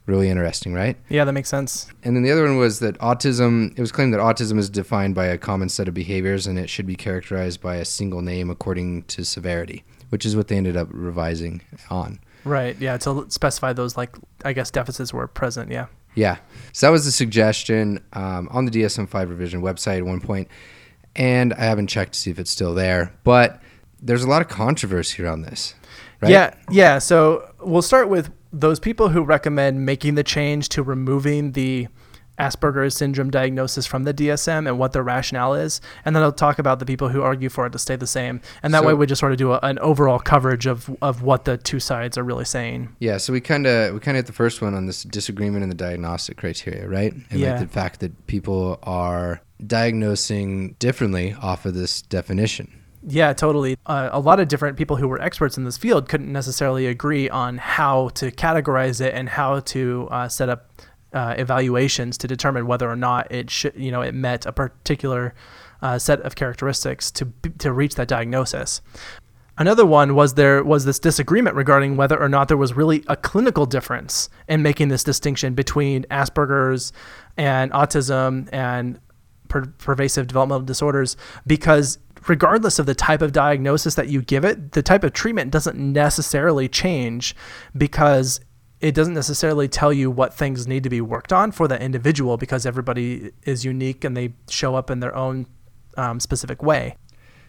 Really 0.06 0.30
interesting, 0.30 0.74
right? 0.74 0.98
Yeah, 1.08 1.24
that 1.24 1.32
makes 1.32 1.48
sense. 1.48 1.88
And 2.04 2.14
then 2.14 2.22
the 2.22 2.32
other 2.32 2.44
one 2.44 2.58
was 2.58 2.80
that 2.80 2.98
autism, 3.00 3.72
it 3.78 3.80
was 3.80 3.94
claimed 3.94 4.14
that 4.14 4.20
autism 4.20 4.58
is 4.58 4.70
defined 4.70 5.16
by 5.16 5.28
a 5.28 5.38
common 5.38 5.70
set 5.70 5.88
of 5.88 5.94
behaviors 5.94 6.48
and 6.48 6.60
it 6.60 6.70
should 6.70 6.86
be 6.86 6.98
characterized 6.98 7.62
by 7.62 7.78
a 7.78 7.86
single 7.86 8.22
name 8.22 8.50
according 8.50 9.04
to 9.04 9.24
severity, 9.24 9.86
which 10.10 10.26
is 10.26 10.36
what 10.36 10.50
they 10.50 10.58
ended 10.58 10.76
up 10.76 10.90
revising 10.92 11.62
on. 11.90 12.20
Right. 12.44 12.78
Yeah. 12.82 12.98
To 12.98 13.26
specify 13.30 13.72
those, 13.72 13.96
like, 13.96 14.18
I 14.44 14.52
guess 14.52 14.70
deficits 14.70 15.14
were 15.14 15.28
present. 15.28 15.72
Yeah. 15.72 15.86
Yeah. 16.14 16.40
So 16.74 16.88
that 16.88 16.92
was 16.92 17.06
the 17.06 17.12
suggestion 17.14 18.04
um, 18.12 18.50
on 18.52 18.66
the 18.66 18.72
DSM 18.72 19.08
5 19.08 19.30
revision 19.30 19.62
website 19.62 20.00
at 20.00 20.06
one 20.06 20.20
point, 20.20 20.50
And 21.16 21.54
I 21.54 21.64
haven't 21.64 21.88
checked 21.88 22.14
to 22.14 22.20
see 22.20 22.32
if 22.32 22.38
it's 22.40 22.52
still 22.52 22.74
there. 22.74 23.14
But 23.24 23.62
there's 24.02 24.24
a 24.24 24.30
lot 24.30 24.42
of 24.42 24.48
controversy 24.48 25.24
around 25.24 25.42
this. 25.44 25.76
Right? 26.22 26.32
Yeah, 26.32 26.54
yeah. 26.70 27.00
So 27.00 27.54
we'll 27.60 27.82
start 27.82 28.10
with 28.10 28.32
those 28.52 28.80
people 28.80 29.10
who 29.10 29.22
recommend 29.22 29.86
making 29.86 30.16
the 30.16 30.24
change 30.24 30.70
to 30.70 30.84
removing 30.84 31.52
the 31.52 31.88
Asperger's 32.40 32.96
syndrome 32.96 33.32
diagnosis 33.32 33.88
from 33.88 34.04
the 34.04 34.14
DSM 34.14 34.68
and 34.68 34.78
what 34.78 34.94
their 34.94 35.02
rationale 35.02 35.56
is, 35.56 35.82
and 36.06 36.16
then 36.16 36.22
I'll 36.22 36.32
talk 36.32 36.60
about 36.60 36.80
the 36.80 36.86
people 36.86 37.10
who 37.10 37.22
argue 37.22 37.50
for 37.50 37.66
it 37.66 37.72
to 37.72 37.80
stay 37.80 37.96
the 37.96 38.08
same, 38.08 38.42
and 38.62 38.74
that 38.74 38.82
so, 38.82 38.88
way 38.88 38.94
we 38.94 39.08
just 39.08 39.20
sort 39.20 39.32
of 39.32 39.40
do 39.40 39.54
a, 39.54 39.60
an 39.64 39.80
overall 39.80 40.20
coverage 40.20 40.68
of 40.68 40.96
of 41.02 41.24
what 41.24 41.46
the 41.46 41.58
two 41.58 41.80
sides 41.80 42.18
are 42.18 42.24
really 42.24 42.46
saying. 42.46 42.96
Yeah, 43.00 43.18
so 43.18 43.34
we 43.34 43.42
kind 43.42 43.66
of 43.66 43.94
we 43.94 44.00
kind 44.00 44.18
of 44.18 44.24
hit 44.24 44.28
the 44.28 44.34
first 44.34 44.62
one 44.62 44.76
on 44.76 44.86
this 44.86 45.04
disagreement 45.04 45.64
in 45.64 45.70
the 45.70 45.76
diagnostic 45.76 46.38
criteria, 46.38 46.88
right? 46.88 47.14
And 47.14 47.40
yeah. 47.40 47.54
like 47.54 47.62
the 47.62 47.68
fact 47.68 48.02
that 48.02 48.28
people 48.28 48.78
are 48.84 49.42
diagnosing 49.66 50.76
differently 50.78 51.36
off 51.42 51.66
of 51.66 51.74
this 51.74 52.04
definition. 52.04 52.77
Yeah, 53.10 53.32
totally. 53.32 53.78
Uh, 53.86 54.10
a 54.12 54.20
lot 54.20 54.42
of 54.42 54.50
different 54.50 54.78
people 54.78 54.98
who 54.98 55.08
were 55.08 55.22
experts 55.22 55.58
in 55.58 55.64
this 55.64 55.78
field 55.78 56.10
couldn't 56.10 56.32
necessarily 56.32 56.88
agree 56.88 57.30
on 57.30 57.58
how 57.58 58.10
to 58.10 58.32
categorize 58.32 59.00
it 59.00 59.14
and 59.14 59.30
how 59.30 59.62
to 59.62 60.10
uh, 60.12 60.28
set 60.28 60.50
up 60.50 60.70
uh, 61.14 61.34
evaluations 61.38 62.18
to 62.18 62.28
determine 62.28 62.68
whether 62.68 62.90
or 62.90 62.98
not 62.98 63.32
it 63.32 63.50
should, 63.50 63.74
you 63.78 63.92
know, 63.92 64.02
it 64.02 64.14
met 64.14 64.46
a 64.46 64.52
particular 64.52 65.34
uh, 65.82 65.98
set 65.98 66.20
of 66.22 66.36
characteristics 66.36 67.10
to 67.12 67.32
to 67.60 67.72
reach 67.72 67.96
that 67.96 68.10
diagnosis. 68.10 68.82
Another 69.58 69.86
one 69.86 70.14
was 70.14 70.34
there 70.34 70.62
was 70.62 70.84
this 70.84 71.00
disagreement 71.00 71.56
regarding 71.56 71.96
whether 71.96 72.20
or 72.22 72.28
not 72.28 72.50
there 72.50 72.58
was 72.58 72.74
really 72.74 73.06
a 73.08 73.16
clinical 73.16 73.66
difference 73.66 74.30
in 74.50 74.62
making 74.62 74.90
this 74.90 75.04
distinction 75.04 75.54
between 75.54 76.04
Asperger's 76.12 76.92
and 77.38 77.72
autism 77.72 78.50
and 78.52 79.00
per- 79.48 79.66
pervasive 79.78 80.28
developmental 80.28 80.66
disorders 80.66 81.16
because 81.46 82.00
regardless 82.28 82.80
of 82.80 82.86
the 82.86 82.96
type 82.96 83.22
of 83.22 83.32
diagnosis 83.32 83.96
that 83.96 84.10
you 84.10 84.22
give 84.22 84.46
it, 84.46 84.72
the 84.72 84.82
type 84.82 85.04
of 85.04 85.14
treatment 85.14 85.52
doesn't 85.52 85.78
necessarily 85.78 86.68
change 86.68 87.36
because 87.76 88.40
it 88.80 88.94
doesn't 88.94 89.14
necessarily 89.14 89.68
tell 89.68 89.92
you 89.92 90.12
what 90.12 90.34
things 90.34 90.68
need 90.68 90.84
to 90.84 90.90
be 90.90 91.02
worked 91.02 91.34
on 91.34 91.52
for 91.52 91.68
the 91.68 91.82
individual 91.82 92.38
because 92.38 92.66
everybody 92.66 93.32
is 93.44 93.66
unique 93.66 94.04
and 94.04 94.16
they 94.16 94.34
show 94.50 94.76
up 94.76 94.90
in 94.90 95.00
their 95.00 95.16
own 95.16 95.48
um, 95.98 96.20
specific 96.20 96.62
way. 96.62 96.96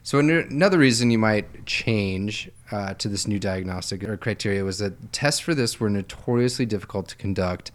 So 0.02 0.18
another 0.18 0.78
reason 0.78 1.11
you 1.11 1.18
might 1.18 1.66
change 1.66 2.50
uh, 2.70 2.94
to 2.94 3.09
this 3.09 3.26
new 3.26 3.38
diagnostic 3.38 4.02
or 4.04 4.16
criteria 4.16 4.64
was 4.64 4.78
that 4.78 5.12
tests 5.12 5.40
for 5.40 5.54
this 5.54 5.78
were 5.78 5.90
notoriously 5.90 6.64
difficult 6.64 7.09
to 7.09 7.16
conduct 7.16 7.72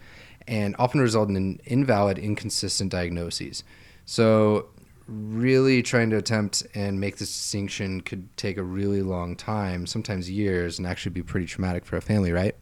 and 0.48 0.76
often 0.80 1.00
result 1.00 1.30
in 1.30 1.60
invalid, 1.66 2.18
inconsistent 2.18 2.92
diagnoses. 2.92 3.64
So 4.06 4.70
really 5.08 5.82
trying 5.82 6.10
to 6.12 6.18
attempt 6.18 6.64
and 6.76 7.00
make 7.00 7.18
this 7.18 7.30
distinction 7.30 8.02
could 8.02 8.36
take 8.38 8.58
a 8.58 8.64
really 8.64 9.02
long 9.02 9.36
time, 9.36 9.86
sometimes 9.86 10.30
years, 10.30 10.78
and 10.78 10.88
actually 10.88 11.12
be 11.12 11.24
pretty 11.24 11.46
traumatic 11.46 11.86
for 11.86 11.98
a 11.98 12.02
family, 12.02 12.32
right? 12.32 12.56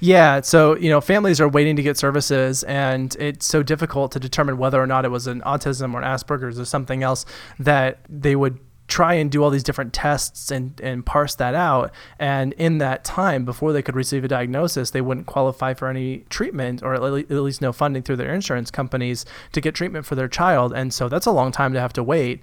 Yeah, 0.00 0.40
so 0.40 0.76
you 0.76 0.88
know, 0.88 1.00
families 1.00 1.40
are 1.40 1.48
waiting 1.48 1.76
to 1.76 1.82
get 1.82 1.96
services, 1.98 2.62
and 2.64 3.14
it's 3.18 3.46
so 3.46 3.62
difficult 3.62 4.12
to 4.12 4.20
determine 4.20 4.58
whether 4.58 4.80
or 4.80 4.86
not 4.86 5.04
it 5.04 5.10
was 5.10 5.26
an 5.26 5.40
autism 5.42 5.94
or 5.94 6.00
Asperger's 6.00 6.58
or 6.58 6.64
something 6.64 7.02
else 7.02 7.26
that 7.58 8.00
they 8.08 8.34
would 8.36 8.58
try 8.88 9.14
and 9.14 9.30
do 9.30 9.44
all 9.44 9.50
these 9.50 9.62
different 9.62 9.92
tests 9.92 10.50
and, 10.50 10.80
and 10.80 11.04
parse 11.04 11.34
that 11.36 11.54
out. 11.54 11.92
And 12.18 12.54
in 12.54 12.78
that 12.78 13.04
time, 13.04 13.44
before 13.44 13.72
they 13.72 13.82
could 13.82 13.94
receive 13.94 14.24
a 14.24 14.28
diagnosis, 14.28 14.90
they 14.90 15.02
wouldn't 15.02 15.26
qualify 15.26 15.74
for 15.74 15.88
any 15.88 16.24
treatment 16.30 16.82
or 16.82 16.94
at 16.94 17.02
least 17.02 17.60
no 17.60 17.72
funding 17.72 18.02
through 18.02 18.16
their 18.16 18.34
insurance 18.34 18.70
companies 18.70 19.26
to 19.52 19.60
get 19.60 19.74
treatment 19.74 20.06
for 20.06 20.14
their 20.14 20.28
child. 20.28 20.72
And 20.72 20.92
so 20.92 21.08
that's 21.08 21.26
a 21.26 21.30
long 21.30 21.52
time 21.52 21.74
to 21.74 21.80
have 21.80 21.92
to 21.92 22.02
wait 22.02 22.40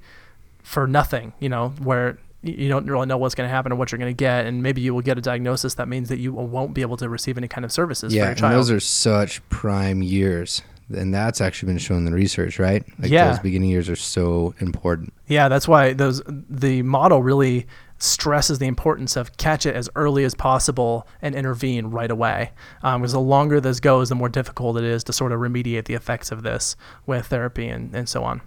for 0.61 0.87
nothing, 0.87 1.33
you 1.39 1.49
know, 1.49 1.69
where 1.81 2.19
you 2.43 2.69
don't 2.69 2.85
really 2.85 3.07
know 3.07 3.17
what's 3.17 3.33
going 3.33 3.47
to 3.47 3.53
happen 3.53 3.71
or 3.71 3.75
what 3.75 3.91
you're 3.91 3.97
going 3.97 4.15
to 4.15 4.17
get, 4.17 4.45
and 4.45 4.61
maybe 4.61 4.79
you 4.79 4.93
will 4.93 5.01
get 5.01 5.17
a 5.17 5.21
diagnosis 5.21 5.73
that 5.75 5.87
means 5.87 6.09
that 6.09 6.19
you 6.19 6.31
won't 6.31 6.75
be 6.75 6.81
able 6.81 6.97
to 6.97 7.09
receive 7.09 7.39
any 7.39 7.47
kind 7.47 7.65
of 7.65 7.71
services 7.71 8.13
yeah, 8.13 8.21
for 8.21 8.27
your 8.27 8.35
child. 8.35 8.53
those 8.53 8.69
are 8.69 8.79
such 8.79 9.47
prime 9.49 10.03
years 10.03 10.61
and 10.93 11.13
that's 11.13 11.41
actually 11.41 11.67
been 11.67 11.77
shown 11.77 11.99
in 11.99 12.05
the 12.05 12.11
research, 12.11 12.59
right? 12.59 12.83
Like 12.99 13.11
Yeah. 13.11 13.29
those 13.31 13.39
beginning 13.39 13.69
years 13.69 13.89
are 13.89 13.95
so 13.95 14.53
important. 14.59 15.13
Yeah, 15.27 15.47
that's 15.49 15.67
why 15.67 15.93
those 15.93 16.21
the 16.27 16.81
model 16.83 17.23
really 17.23 17.67
stresses 17.97 18.59
the 18.59 18.67
importance 18.67 19.15
of 19.15 19.35
catch 19.37 19.65
it 19.65 19.73
as 19.75 19.89
early 19.95 20.25
as 20.25 20.35
possible 20.35 21.07
and 21.21 21.33
intervene 21.33 21.87
right 21.87 22.11
away. 22.11 22.51
Um, 22.83 23.01
because 23.01 23.13
the 23.13 23.19
longer 23.21 23.61
this 23.61 23.79
goes, 23.79 24.09
the 24.09 24.15
more 24.15 24.29
difficult 24.29 24.77
it 24.77 24.83
is 24.83 25.03
to 25.05 25.13
sort 25.13 25.31
of 25.31 25.39
remediate 25.39 25.85
the 25.85 25.93
effects 25.93 26.31
of 26.31 26.43
this 26.43 26.75
with 27.05 27.27
therapy 27.27 27.67
and, 27.67 27.95
and 27.95 28.07
so 28.09 28.23
on. 28.23 28.41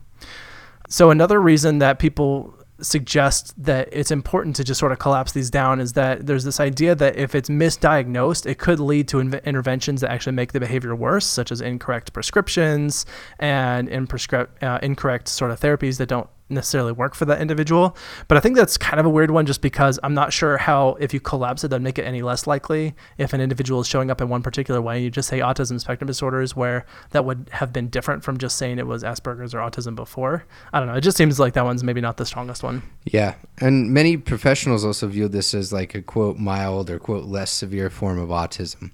So 0.88 1.10
another 1.10 1.40
reason 1.40 1.78
that 1.78 1.98
people 1.98 2.54
suggest 2.80 3.54
that 3.62 3.88
it's 3.92 4.10
important 4.10 4.56
to 4.56 4.64
just 4.64 4.78
sort 4.78 4.92
of 4.92 4.98
collapse 4.98 5.32
these 5.32 5.50
down 5.50 5.80
is 5.80 5.94
that 5.94 6.26
there's 6.26 6.44
this 6.44 6.60
idea 6.60 6.94
that 6.94 7.16
if 7.16 7.34
it's 7.34 7.48
misdiagnosed, 7.48 8.46
it 8.46 8.58
could 8.58 8.80
lead 8.80 9.08
to 9.08 9.20
interventions 9.20 10.00
that 10.00 10.10
actually 10.10 10.32
make 10.32 10.52
the 10.52 10.60
behavior 10.60 10.94
worse, 10.94 11.26
such 11.26 11.50
as 11.50 11.60
incorrect 11.60 12.12
prescriptions 12.12 13.04
and 13.38 13.88
imprescri- 13.88 14.48
uh, 14.62 14.78
incorrect 14.82 15.28
sort 15.28 15.50
of 15.50 15.60
therapies 15.60 15.98
that 15.98 16.08
don't 16.08 16.28
necessarily 16.50 16.92
work 16.92 17.14
for 17.14 17.24
that 17.26 17.40
individual. 17.40 17.96
But 18.26 18.38
I 18.38 18.40
think 18.40 18.56
that's 18.56 18.76
kind 18.76 18.98
of 18.98 19.06
a 19.06 19.10
weird 19.10 19.30
one 19.30 19.46
just 19.46 19.60
because 19.60 19.98
I'm 20.02 20.14
not 20.14 20.32
sure 20.32 20.56
how, 20.58 20.96
if 21.00 21.12
you 21.12 21.20
collapse 21.20 21.64
it, 21.64 21.68
that'd 21.68 21.82
make 21.82 21.98
it 21.98 22.04
any 22.04 22.22
less 22.22 22.46
likely 22.46 22.94
if 23.18 23.32
an 23.32 23.40
individual 23.40 23.80
is 23.80 23.86
showing 23.86 24.10
up 24.10 24.20
in 24.20 24.28
one 24.28 24.42
particular 24.42 24.80
way. 24.80 25.02
You 25.02 25.10
just 25.10 25.28
say 25.28 25.40
autism 25.40 25.80
spectrum 25.80 26.06
disorders, 26.06 26.56
where 26.56 26.86
that 27.10 27.24
would 27.24 27.48
have 27.52 27.72
been 27.72 27.88
different 27.88 28.24
from 28.24 28.38
just 28.38 28.56
saying 28.56 28.78
it 28.78 28.86
was 28.86 29.02
Asperger's 29.02 29.54
or 29.54 29.58
autism 29.58 29.94
before. 29.94 30.44
I 30.72 30.78
don't 30.78 30.88
know. 30.88 30.94
It 30.94 31.02
just 31.02 31.16
seems 31.16 31.38
like 31.38 31.54
that 31.54 31.64
one's 31.64 31.84
maybe 31.84 32.00
not 32.00 32.16
the 32.16 32.26
strongest 32.26 32.62
one. 32.62 32.82
Yeah, 33.04 33.34
and 33.58 33.92
many 33.92 34.16
professionals 34.16 34.84
also 34.84 35.08
view 35.08 35.28
this 35.28 35.54
as 35.54 35.72
like 35.72 35.94
a 35.94 36.02
quote 36.02 36.38
mild 36.38 36.90
or 36.90 36.98
quote 36.98 37.24
less 37.24 37.50
severe 37.50 37.90
form 37.90 38.18
of 38.18 38.28
autism. 38.30 38.92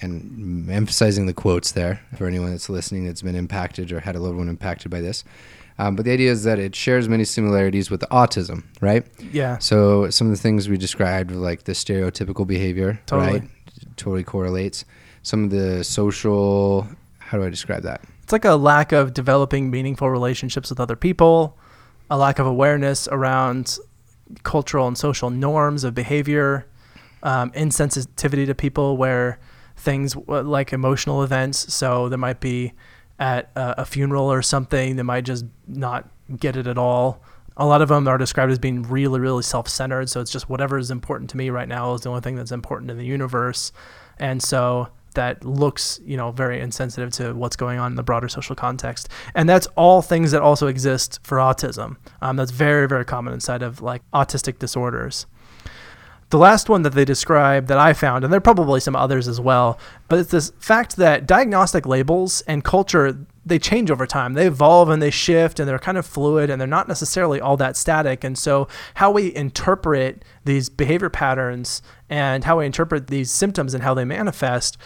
And 0.00 0.68
emphasizing 0.68 1.26
the 1.26 1.32
quotes 1.32 1.70
there 1.70 2.00
for 2.16 2.26
anyone 2.26 2.50
that's 2.50 2.68
listening 2.68 3.06
that's 3.06 3.22
been 3.22 3.36
impacted 3.36 3.92
or 3.92 4.00
had 4.00 4.16
a 4.16 4.20
loved 4.20 4.36
one 4.36 4.48
impacted 4.48 4.90
by 4.90 5.00
this. 5.00 5.22
Um, 5.78 5.96
but 5.96 6.04
the 6.04 6.12
idea 6.12 6.30
is 6.30 6.44
that 6.44 6.58
it 6.58 6.74
shares 6.74 7.08
many 7.08 7.24
similarities 7.24 7.90
with 7.90 8.02
autism, 8.12 8.62
right? 8.80 9.04
Yeah. 9.32 9.58
So 9.58 10.08
some 10.10 10.28
of 10.28 10.32
the 10.32 10.40
things 10.40 10.68
we 10.68 10.76
described, 10.76 11.32
like 11.32 11.64
the 11.64 11.72
stereotypical 11.72 12.46
behavior, 12.46 13.00
Totally. 13.06 13.40
right, 13.40 13.48
totally 13.96 14.22
correlates. 14.22 14.84
Some 15.22 15.44
of 15.44 15.50
the 15.50 15.82
social, 15.82 16.86
how 17.18 17.38
do 17.38 17.44
I 17.44 17.50
describe 17.50 17.82
that? 17.82 18.02
It's 18.22 18.32
like 18.32 18.44
a 18.44 18.54
lack 18.54 18.92
of 18.92 19.12
developing 19.14 19.70
meaningful 19.70 20.08
relationships 20.10 20.70
with 20.70 20.78
other 20.78 20.96
people, 20.96 21.58
a 22.08 22.16
lack 22.16 22.38
of 22.38 22.46
awareness 22.46 23.08
around 23.08 23.78
cultural 24.44 24.86
and 24.86 24.96
social 24.96 25.28
norms 25.30 25.82
of 25.82 25.94
behavior, 25.94 26.66
um, 27.22 27.50
insensitivity 27.52 28.46
to 28.46 28.54
people 28.54 28.96
where 28.96 29.38
things 29.76 30.14
like 30.28 30.72
emotional 30.72 31.22
events. 31.24 31.74
So 31.74 32.08
there 32.08 32.18
might 32.18 32.40
be 32.40 32.72
at 33.24 33.50
a, 33.56 33.80
a 33.82 33.84
funeral 33.86 34.30
or 34.30 34.42
something, 34.42 34.96
they 34.96 35.02
might 35.02 35.24
just 35.24 35.46
not 35.66 36.06
get 36.36 36.56
it 36.56 36.66
at 36.66 36.76
all. 36.76 37.22
A 37.56 37.64
lot 37.64 37.80
of 37.80 37.88
them 37.88 38.06
are 38.06 38.18
described 38.18 38.52
as 38.52 38.58
being 38.58 38.82
really, 38.82 39.18
really 39.18 39.42
self 39.42 39.66
centered. 39.66 40.10
So 40.10 40.20
it's 40.20 40.30
just 40.30 40.50
whatever 40.50 40.76
is 40.76 40.90
important 40.90 41.30
to 41.30 41.38
me 41.38 41.48
right 41.48 41.66
now 41.66 41.94
is 41.94 42.02
the 42.02 42.10
only 42.10 42.20
thing 42.20 42.36
that's 42.36 42.52
important 42.52 42.90
in 42.90 42.98
the 42.98 43.06
universe. 43.06 43.72
And 44.18 44.42
so 44.42 44.88
that 45.14 45.42
looks, 45.42 46.00
you 46.04 46.18
know, 46.18 46.32
very 46.32 46.60
insensitive 46.60 47.12
to 47.12 47.32
what's 47.32 47.56
going 47.56 47.78
on 47.78 47.92
in 47.92 47.96
the 47.96 48.02
broader 48.02 48.28
social 48.28 48.54
context. 48.54 49.08
And 49.34 49.48
that's 49.48 49.68
all 49.68 50.02
things 50.02 50.32
that 50.32 50.42
also 50.42 50.66
exist 50.66 51.20
for 51.22 51.38
autism. 51.38 51.96
Um, 52.20 52.36
that's 52.36 52.50
very, 52.50 52.86
very 52.86 53.06
common 53.06 53.32
inside 53.32 53.62
of 53.62 53.80
like 53.80 54.02
autistic 54.12 54.58
disorders. 54.58 55.26
The 56.34 56.38
last 56.38 56.68
one 56.68 56.82
that 56.82 56.94
they 56.94 57.04
describe 57.04 57.68
that 57.68 57.78
I 57.78 57.92
found, 57.92 58.24
and 58.24 58.32
there 58.32 58.38
are 58.38 58.40
probably 58.40 58.80
some 58.80 58.96
others 58.96 59.28
as 59.28 59.40
well, 59.40 59.78
but 60.08 60.18
it's 60.18 60.32
this 60.32 60.50
fact 60.58 60.96
that 60.96 61.28
diagnostic 61.28 61.86
labels 61.86 62.40
and 62.48 62.64
culture 62.64 63.24
they 63.46 63.60
change 63.60 63.88
over 63.88 64.04
time. 64.04 64.34
They 64.34 64.48
evolve 64.48 64.88
and 64.88 65.00
they 65.00 65.12
shift 65.12 65.60
and 65.60 65.68
they're 65.68 65.78
kind 65.78 65.96
of 65.96 66.04
fluid 66.04 66.50
and 66.50 66.60
they're 66.60 66.66
not 66.66 66.88
necessarily 66.88 67.40
all 67.40 67.56
that 67.58 67.76
static. 67.76 68.24
And 68.24 68.36
so 68.36 68.66
how 68.94 69.12
we 69.12 69.32
interpret 69.32 70.24
these 70.44 70.68
behavior 70.68 71.08
patterns 71.08 71.82
and 72.10 72.42
how 72.42 72.58
we 72.58 72.66
interpret 72.66 73.06
these 73.06 73.30
symptoms 73.30 73.72
and 73.72 73.84
how 73.84 73.94
they 73.94 74.04
manifest 74.04 74.76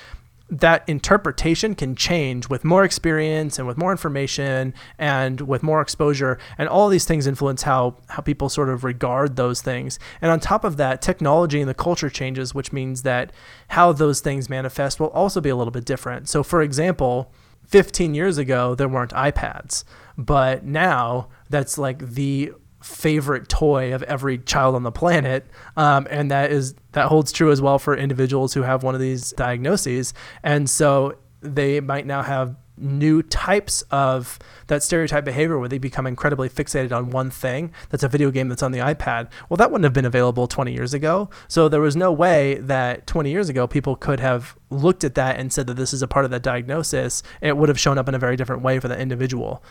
that 0.51 0.89
interpretation 0.89 1.75
can 1.75 1.95
change 1.95 2.49
with 2.49 2.65
more 2.65 2.85
experience 2.85 3.59
and 3.59 3.69
with 3.69 3.77
more 3.77 3.91
information 3.91 4.73
and 4.99 5.43
with 5.43 5.63
more 5.63 5.81
exposure. 5.81 6.39
And 6.57 6.69
all 6.69 6.89
these 6.89 7.05
things 7.05 7.27
influence 7.27 7.63
how 7.63 7.97
how 8.09 8.23
people 8.23 8.49
sort 8.49 8.71
of 8.71 8.83
regard 8.85 9.37
those 9.37 9.61
things. 9.61 9.99
And 10.23 10.31
on 10.31 10.41
top 10.41 10.65
of 10.65 10.77
that 10.79 11.03
technology 11.03 11.61
and 11.61 11.69
the 11.69 11.75
culture 11.75 12.09
changes 12.09 12.55
which 12.55 12.73
means 12.73 13.03
that 13.03 13.33
how 13.69 13.93
those 13.93 14.21
things 14.21 14.49
manifest 14.49 14.99
will 15.01 15.09
also 15.09 15.41
be 15.41 15.51
a 15.51 15.57
little 15.57 15.71
bit 15.71 15.85
different. 15.85 16.29
So 16.29 16.43
for 16.43 16.63
example 16.63 17.33
15 17.67 18.15
years 18.15 18.39
ago 18.39 18.75
there 18.75 18.89
weren't 18.89 19.13
iPads. 19.13 19.85
But 20.17 20.65
now 20.65 21.29
that's 21.51 21.77
like 21.77 21.99
the 21.99 22.53
favorite 22.81 23.49
toy 23.49 23.93
of 23.93 24.03
every 24.05 24.39
child 24.39 24.75
on 24.75 24.85
the 24.85 24.93
planet 24.93 25.47
um, 25.77 26.07
and 26.11 26.31
that 26.31 26.53
is 26.53 26.75
that 26.93 27.07
holds 27.07 27.33
true 27.33 27.51
as 27.51 27.61
well 27.61 27.79
for 27.79 27.97
individuals 27.97 28.55
who 28.55 28.63
have 28.63 28.83
one 28.83 28.95
of 28.95 29.01
these 29.01 29.33
diagnoses. 29.33 30.15
And 30.43 30.69
so 30.69 31.17
they 31.41 31.81
might 31.81 32.07
now 32.07 32.23
have 32.23 32.57
new 32.77 33.23
types 33.23 33.83
of 33.91 34.39
that 34.69 34.83
stereotype 34.83 35.25
behavior 35.25 35.59
where 35.59 35.69
they 35.69 35.79
become 35.79 36.07
incredibly 36.07 36.49
fixated 36.49 36.93
on 36.93 37.11
one 37.11 37.31
thing. 37.31 37.73
That's 37.91 38.05
a 38.05 38.09
video 38.09 38.31
game 38.31 38.49
that's 38.49 38.63
on 38.63 38.73
the 38.73 38.79
iPad. 38.79 39.29
Well 39.49 39.57
that 39.57 39.71
wouldn't 39.71 39.85
have 39.85 39.93
been 39.93 40.05
available 40.05 40.47
20 40.47 40.73
years 40.73 40.95
ago. 40.95 41.29
So 41.49 41.69
there 41.69 41.81
was 41.81 41.97
no 41.97 42.13
way 42.13 42.55
that 42.55 43.07
20 43.07 43.31
years 43.31 43.49
ago 43.49 43.67
people 43.67 43.97
could 43.97 44.21
have 44.21 44.57
looked 44.71 45.03
at 45.03 45.15
that 45.17 45.39
and 45.39 45.53
said 45.53 45.67
that 45.67 45.75
this 45.75 45.93
is 45.93 46.03
a 46.03 46.09
part 46.09 46.25
of 46.25 46.31
that 46.31 46.43
diagnosis. 46.43 47.23
It 47.41 47.57
would 47.57 47.69
have 47.69 47.81
shown 47.81 47.99
up 47.99 48.09
in 48.09 48.15
a 48.15 48.19
very 48.19 48.37
different 48.37 48.63
way 48.63 48.79
for 48.79 48.89
the 48.89 48.99
individual 48.99 49.63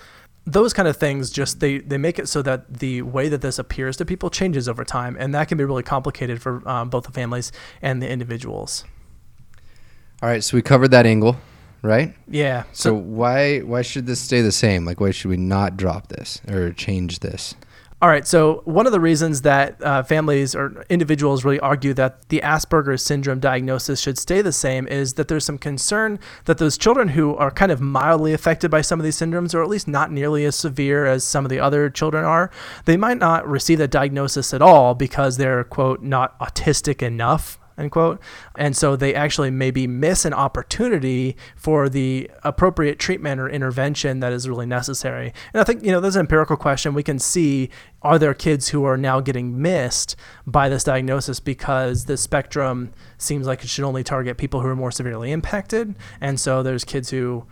those 0.47 0.73
kind 0.73 0.87
of 0.87 0.95
things 0.95 1.29
just 1.29 1.59
they 1.59 1.79
they 1.79 1.97
make 1.97 2.17
it 2.17 2.27
so 2.29 2.41
that 2.41 2.79
the 2.79 3.01
way 3.01 3.27
that 3.29 3.41
this 3.41 3.59
appears 3.59 3.97
to 3.97 4.05
people 4.05 4.29
changes 4.29 4.67
over 4.69 4.83
time 4.85 5.15
and 5.19 5.35
that 5.35 5.47
can 5.49 5.57
be 5.57 5.65
really 5.65 5.83
complicated 5.83 6.41
for 6.41 6.67
um, 6.67 6.89
both 6.89 7.03
the 7.03 7.11
families 7.11 7.51
and 7.81 8.01
the 8.01 8.09
individuals 8.09 8.85
All 10.23 10.29
right, 10.29 10.43
so 10.43 10.57
we 10.57 10.61
covered 10.63 10.91
that 10.91 11.05
angle, 11.05 11.35
right? 11.83 12.15
yeah 12.27 12.63
So 12.71 12.93
why 12.93 13.59
why 13.59 13.81
should 13.83 14.05
this 14.07 14.19
stay 14.21 14.41
the 14.41 14.51
same? 14.51 14.85
Like 14.85 14.99
why 14.99 15.11
should 15.11 15.29
we 15.29 15.37
not 15.37 15.77
drop 15.77 16.07
this 16.07 16.41
or 16.49 16.71
change 16.71 17.19
this? 17.19 17.53
All 17.99 18.09
right. 18.09 18.27
So 18.27 18.61
one 18.65 18.85
of 18.85 18.91
the 18.91 18.99
reasons 18.99 19.41
that 19.41 19.83
uh, 19.83 20.03
families 20.03 20.53
or 20.53 20.85
individuals 20.87 21.43
really 21.43 21.59
argue 21.59 21.95
that 21.95 22.29
the 22.29 22.41
Asperger's 22.41 23.03
syndrome 23.03 23.39
diagnosis 23.39 23.99
should 23.99 24.19
stay 24.19 24.43
the 24.43 24.51
same 24.51 24.87
is 24.87 25.15
that 25.15 25.27
there's 25.29 25.45
some 25.45 25.57
concern 25.57 26.19
that 26.45 26.59
those 26.59 26.77
children 26.77 27.07
who 27.09 27.35
are 27.37 27.49
kind 27.49 27.71
of 27.71 27.81
mildly 27.81 28.33
affected 28.33 28.69
by 28.69 28.81
some 28.81 28.99
of 28.99 29.03
these 29.03 29.17
syndromes, 29.17 29.55
or 29.55 29.63
at 29.63 29.69
least 29.69 29.87
not 29.87 30.11
nearly 30.11 30.45
as 30.45 30.55
severe 30.55 31.07
as 31.07 31.23
some 31.23 31.43
of 31.43 31.49
the 31.49 31.59
other 31.59 31.89
children 31.89 32.23
are, 32.23 32.51
they 32.85 32.97
might 32.97 33.17
not 33.17 33.47
receive 33.47 33.79
the 33.79 33.87
diagnosis 33.87 34.53
at 34.53 34.61
all 34.61 34.93
because 34.93 35.37
they're 35.37 35.63
quote 35.63 36.03
not 36.03 36.39
autistic 36.39 37.01
enough 37.01 37.57
end 37.77 37.91
quote. 37.91 38.21
And 38.55 38.75
so 38.75 38.95
they 38.95 39.13
actually 39.13 39.51
maybe 39.51 39.87
miss 39.87 40.25
an 40.25 40.33
opportunity 40.33 41.37
for 41.55 41.89
the 41.89 42.29
appropriate 42.43 42.99
treatment 42.99 43.39
or 43.39 43.49
intervention 43.49 44.19
that 44.19 44.33
is 44.33 44.49
really 44.49 44.65
necessary. 44.65 45.33
And 45.53 45.61
I 45.61 45.63
think, 45.63 45.83
you 45.83 45.91
know, 45.91 45.99
there's 45.99 46.15
an 46.15 46.21
empirical 46.21 46.57
question. 46.57 46.93
We 46.93 47.03
can 47.03 47.19
see 47.19 47.69
are 48.01 48.19
there 48.19 48.33
kids 48.33 48.69
who 48.69 48.83
are 48.83 48.97
now 48.97 49.19
getting 49.19 49.61
missed 49.61 50.15
by 50.45 50.69
this 50.69 50.83
diagnosis 50.83 51.39
because 51.39 52.05
the 52.05 52.17
spectrum 52.17 52.91
seems 53.17 53.47
like 53.47 53.63
it 53.63 53.69
should 53.69 53.85
only 53.85 54.03
target 54.03 54.37
people 54.37 54.61
who 54.61 54.67
are 54.67 54.75
more 54.75 54.91
severely 54.91 55.31
impacted. 55.31 55.95
And 56.21 56.39
so 56.39 56.63
there's 56.63 56.83
kids 56.83 57.09
who 57.09 57.45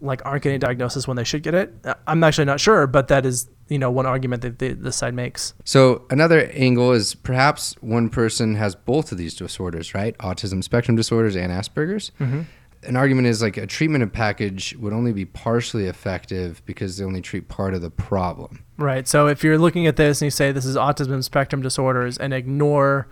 like 0.00 0.24
aren't 0.24 0.42
getting 0.42 0.58
diagnosis 0.58 1.06
when 1.06 1.16
they 1.16 1.24
should 1.24 1.42
get 1.42 1.54
it. 1.54 1.74
I'm 2.06 2.24
actually 2.24 2.46
not 2.46 2.60
sure, 2.60 2.86
but 2.86 3.08
that 3.08 3.26
is, 3.26 3.48
you 3.70 3.78
know, 3.78 3.90
one 3.90 4.04
argument 4.04 4.42
that 4.42 4.58
the, 4.58 4.72
this 4.74 4.96
side 4.96 5.14
makes. 5.14 5.54
So 5.64 6.04
another 6.10 6.50
angle 6.52 6.92
is 6.92 7.14
perhaps 7.14 7.76
one 7.80 8.10
person 8.10 8.56
has 8.56 8.74
both 8.74 9.12
of 9.12 9.18
these 9.18 9.34
disorders, 9.34 9.94
right? 9.94 10.18
Autism 10.18 10.62
spectrum 10.62 10.96
disorders 10.96 11.36
and 11.36 11.52
Asperger's. 11.52 12.10
Mm-hmm. 12.20 12.42
An 12.82 12.96
argument 12.96 13.28
is 13.28 13.42
like 13.42 13.56
a 13.56 13.66
treatment 13.66 14.02
of 14.02 14.12
package 14.12 14.74
would 14.76 14.92
only 14.92 15.12
be 15.12 15.24
partially 15.24 15.86
effective 15.86 16.62
because 16.66 16.96
they 16.96 17.04
only 17.04 17.20
treat 17.20 17.48
part 17.48 17.74
of 17.74 17.82
the 17.82 17.90
problem. 17.90 18.64
Right. 18.76 19.06
So 19.06 19.28
if 19.28 19.44
you're 19.44 19.58
looking 19.58 19.86
at 19.86 19.96
this 19.96 20.20
and 20.20 20.26
you 20.26 20.30
say 20.30 20.50
this 20.50 20.64
is 20.64 20.76
autism 20.76 21.22
spectrum 21.22 21.62
disorders 21.62 22.18
and 22.18 22.34
ignore 22.34 23.06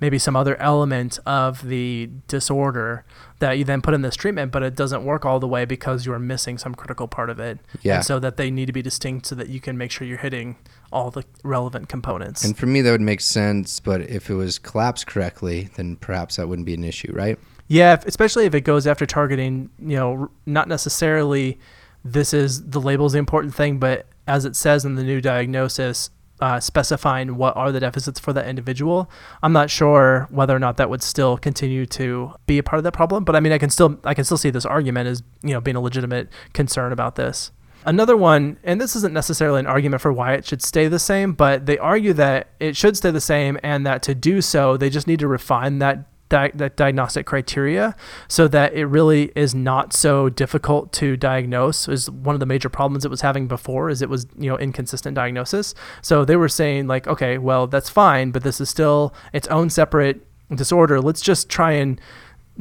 maybe 0.00 0.18
some 0.18 0.34
other 0.34 0.56
element 0.60 1.18
of 1.26 1.66
the 1.66 2.10
disorder 2.26 3.04
that 3.38 3.52
you 3.52 3.64
then 3.64 3.82
put 3.82 3.94
in 3.94 4.02
this 4.02 4.16
treatment, 4.16 4.52
but 4.52 4.62
it 4.62 4.74
doesn't 4.74 5.04
work 5.04 5.24
all 5.24 5.38
the 5.38 5.48
way 5.48 5.64
because 5.64 6.06
you're 6.06 6.18
missing 6.18 6.58
some 6.58 6.74
critical 6.74 7.06
part 7.06 7.30
of 7.30 7.38
it. 7.38 7.58
Yeah. 7.82 7.96
And 7.96 8.04
so 8.04 8.18
that 8.18 8.36
they 8.36 8.50
need 8.50 8.66
to 8.66 8.72
be 8.72 8.82
distinct 8.82 9.26
so 9.26 9.34
that 9.34 9.48
you 9.48 9.60
can 9.60 9.76
make 9.78 9.90
sure 9.90 10.06
you're 10.06 10.18
hitting 10.18 10.56
all 10.92 11.10
the 11.10 11.24
relevant 11.42 11.88
components. 11.88 12.44
And 12.44 12.56
for 12.56 12.66
me, 12.66 12.80
that 12.82 12.90
would 12.90 13.00
make 13.00 13.20
sense. 13.20 13.80
But 13.80 14.02
if 14.02 14.30
it 14.30 14.34
was 14.34 14.58
collapsed 14.58 15.06
correctly, 15.06 15.68
then 15.76 15.96
perhaps 15.96 16.36
that 16.36 16.48
wouldn't 16.48 16.66
be 16.66 16.74
an 16.74 16.84
issue, 16.84 17.12
right? 17.14 17.38
Yeah, 17.68 17.94
if, 17.94 18.06
especially 18.06 18.46
if 18.46 18.54
it 18.54 18.62
goes 18.62 18.86
after 18.86 19.06
targeting, 19.06 19.70
you 19.78 19.96
know, 19.96 20.30
not 20.44 20.66
necessarily 20.66 21.58
this 22.04 22.34
is 22.34 22.70
the 22.70 22.80
label 22.80 23.06
is 23.06 23.12
the 23.12 23.18
important 23.18 23.54
thing, 23.54 23.78
but 23.78 24.06
as 24.26 24.44
it 24.44 24.56
says 24.56 24.84
in 24.84 24.94
the 24.94 25.04
new 25.04 25.20
diagnosis, 25.20 26.10
uh, 26.40 26.60
specifying 26.60 27.36
what 27.36 27.56
are 27.56 27.72
the 27.72 27.80
deficits 27.80 28.18
for 28.18 28.32
that 28.32 28.46
individual. 28.46 29.10
I'm 29.42 29.52
not 29.52 29.70
sure 29.70 30.26
whether 30.30 30.54
or 30.54 30.58
not 30.58 30.76
that 30.78 30.90
would 30.90 31.02
still 31.02 31.36
continue 31.36 31.86
to 31.86 32.32
be 32.46 32.58
a 32.58 32.62
part 32.62 32.78
of 32.78 32.84
that 32.84 32.92
problem, 32.92 33.24
but 33.24 33.36
I 33.36 33.40
mean, 33.40 33.52
I 33.52 33.58
can 33.58 33.70
still 33.70 33.98
I 34.04 34.14
can 34.14 34.24
still 34.24 34.38
see 34.38 34.50
this 34.50 34.64
argument 34.64 35.08
as 35.08 35.22
you 35.42 35.52
know 35.52 35.60
being 35.60 35.76
a 35.76 35.80
legitimate 35.80 36.28
concern 36.52 36.92
about 36.92 37.16
this. 37.16 37.50
Another 37.84 38.16
one, 38.16 38.58
and 38.62 38.78
this 38.78 38.94
isn't 38.94 39.14
necessarily 39.14 39.60
an 39.60 39.66
argument 39.66 40.02
for 40.02 40.12
why 40.12 40.34
it 40.34 40.44
should 40.44 40.62
stay 40.62 40.86
the 40.86 40.98
same, 40.98 41.32
but 41.32 41.64
they 41.64 41.78
argue 41.78 42.12
that 42.12 42.48
it 42.60 42.76
should 42.76 42.96
stay 42.96 43.10
the 43.10 43.22
same 43.22 43.58
and 43.62 43.86
that 43.86 44.02
to 44.02 44.14
do 44.14 44.42
so, 44.42 44.76
they 44.76 44.90
just 44.90 45.06
need 45.06 45.18
to 45.20 45.28
refine 45.28 45.78
that 45.78 46.04
di- 46.30 46.52
that 46.54 46.76
diagnostic 46.76 47.26
criteria 47.26 47.94
so 48.28 48.48
that 48.48 48.72
it 48.72 48.86
really 48.86 49.30
is 49.36 49.54
not 49.54 49.92
so 49.92 50.30
difficult 50.30 50.92
to 50.94 51.16
diagnose 51.16 51.86
is 51.88 52.10
one 52.10 52.34
of 52.34 52.40
the 52.40 52.46
major 52.46 52.70
problems 52.70 53.04
it 53.04 53.10
was 53.10 53.20
having 53.20 53.46
before 53.46 53.90
is 53.90 54.00
it 54.00 54.08
was 54.08 54.26
you 54.38 54.48
know 54.48 54.56
inconsistent 54.56 55.14
diagnosis. 55.14 55.74
So 56.00 56.24
they 56.24 56.36
were 56.36 56.48
saying 56.48 56.86
like 56.86 57.06
okay 57.06 57.36
well 57.36 57.66
that's 57.66 57.90
fine 57.90 58.30
but 58.30 58.42
this 58.42 58.60
is 58.60 58.70
still 58.70 59.12
its 59.34 59.46
own 59.48 59.68
separate 59.68 60.26
disorder. 60.54 61.00
Let's 61.00 61.20
just 61.20 61.48
try 61.48 61.72
and 61.72 62.00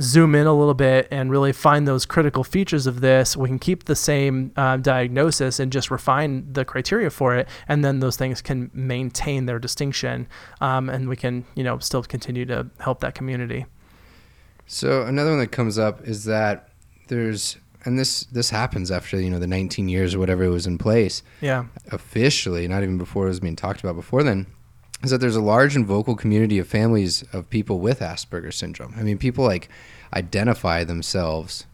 zoom 0.02 0.36
in 0.36 0.48
a 0.48 0.54
little 0.54 0.74
bit 0.74 1.08
and 1.12 1.32
really 1.32 1.52
find 1.52 1.88
those 1.88 2.06
critical 2.06 2.44
features 2.44 2.88
of 2.88 3.02
this 3.02 3.36
we 3.38 3.48
can 3.48 3.60
keep 3.60 3.86
the 3.86 3.96
same 3.96 4.52
uh, 4.56 4.78
diagnosis 4.78 5.60
and 5.60 5.72
just 5.72 5.92
refine 5.92 6.52
the 6.54 6.64
criteria 6.64 7.10
for 7.10 7.36
it 7.36 7.48
and 7.68 7.84
then 7.84 8.00
those 8.00 8.16
things 8.18 8.42
can 8.42 8.70
maintain 8.74 9.46
their 9.46 9.60
distinction 9.60 10.28
um, 10.62 10.90
and 10.90 11.10
we 11.10 11.16
can 11.16 11.46
you 11.56 11.64
know 11.64 11.78
still 11.80 12.04
continue 12.04 12.46
to 12.46 12.68
help 12.80 13.00
that 13.02 13.14
community 13.16 13.66
So 14.68 15.02
another 15.04 15.32
one 15.32 15.40
that 15.40 15.52
comes 15.52 15.80
up 15.80 16.08
is 16.08 16.26
that 16.26 16.70
there's, 17.08 17.58
and 17.86 17.98
this 17.98 18.26
this 18.26 18.52
happens 18.52 18.92
after 18.92 19.20
you 19.20 19.30
know 19.30 19.40
the 19.40 19.48
19 19.48 19.90
years 19.90 20.14
or 20.14 20.20
whatever 20.20 20.44
it 20.44 20.50
was 20.50 20.68
in 20.68 20.78
place. 20.78 21.24
yeah 21.42 21.66
officially, 21.92 22.68
not 22.68 22.84
even 22.84 22.98
before 23.00 23.26
it 23.26 23.30
was 23.30 23.40
being 23.40 23.56
talked 23.56 23.80
about 23.82 23.96
before 23.96 24.22
then, 24.24 24.46
is 25.04 25.12
that 25.12 25.20
there's 25.20 25.36
a 25.36 25.42
large 25.42 25.76
and 25.76 25.86
vocal 25.86 26.16
community 26.16 26.60
of 26.60 26.68
families 26.68 27.24
of 27.34 27.50
people 27.50 27.80
with 27.80 28.00
Asperger's 28.00 28.56
syndrome. 28.56 28.94
I 28.98 29.04
mean, 29.04 29.18
people 29.18 29.46
like 29.46 29.70
identify 30.14 30.84
themselves 30.84 31.66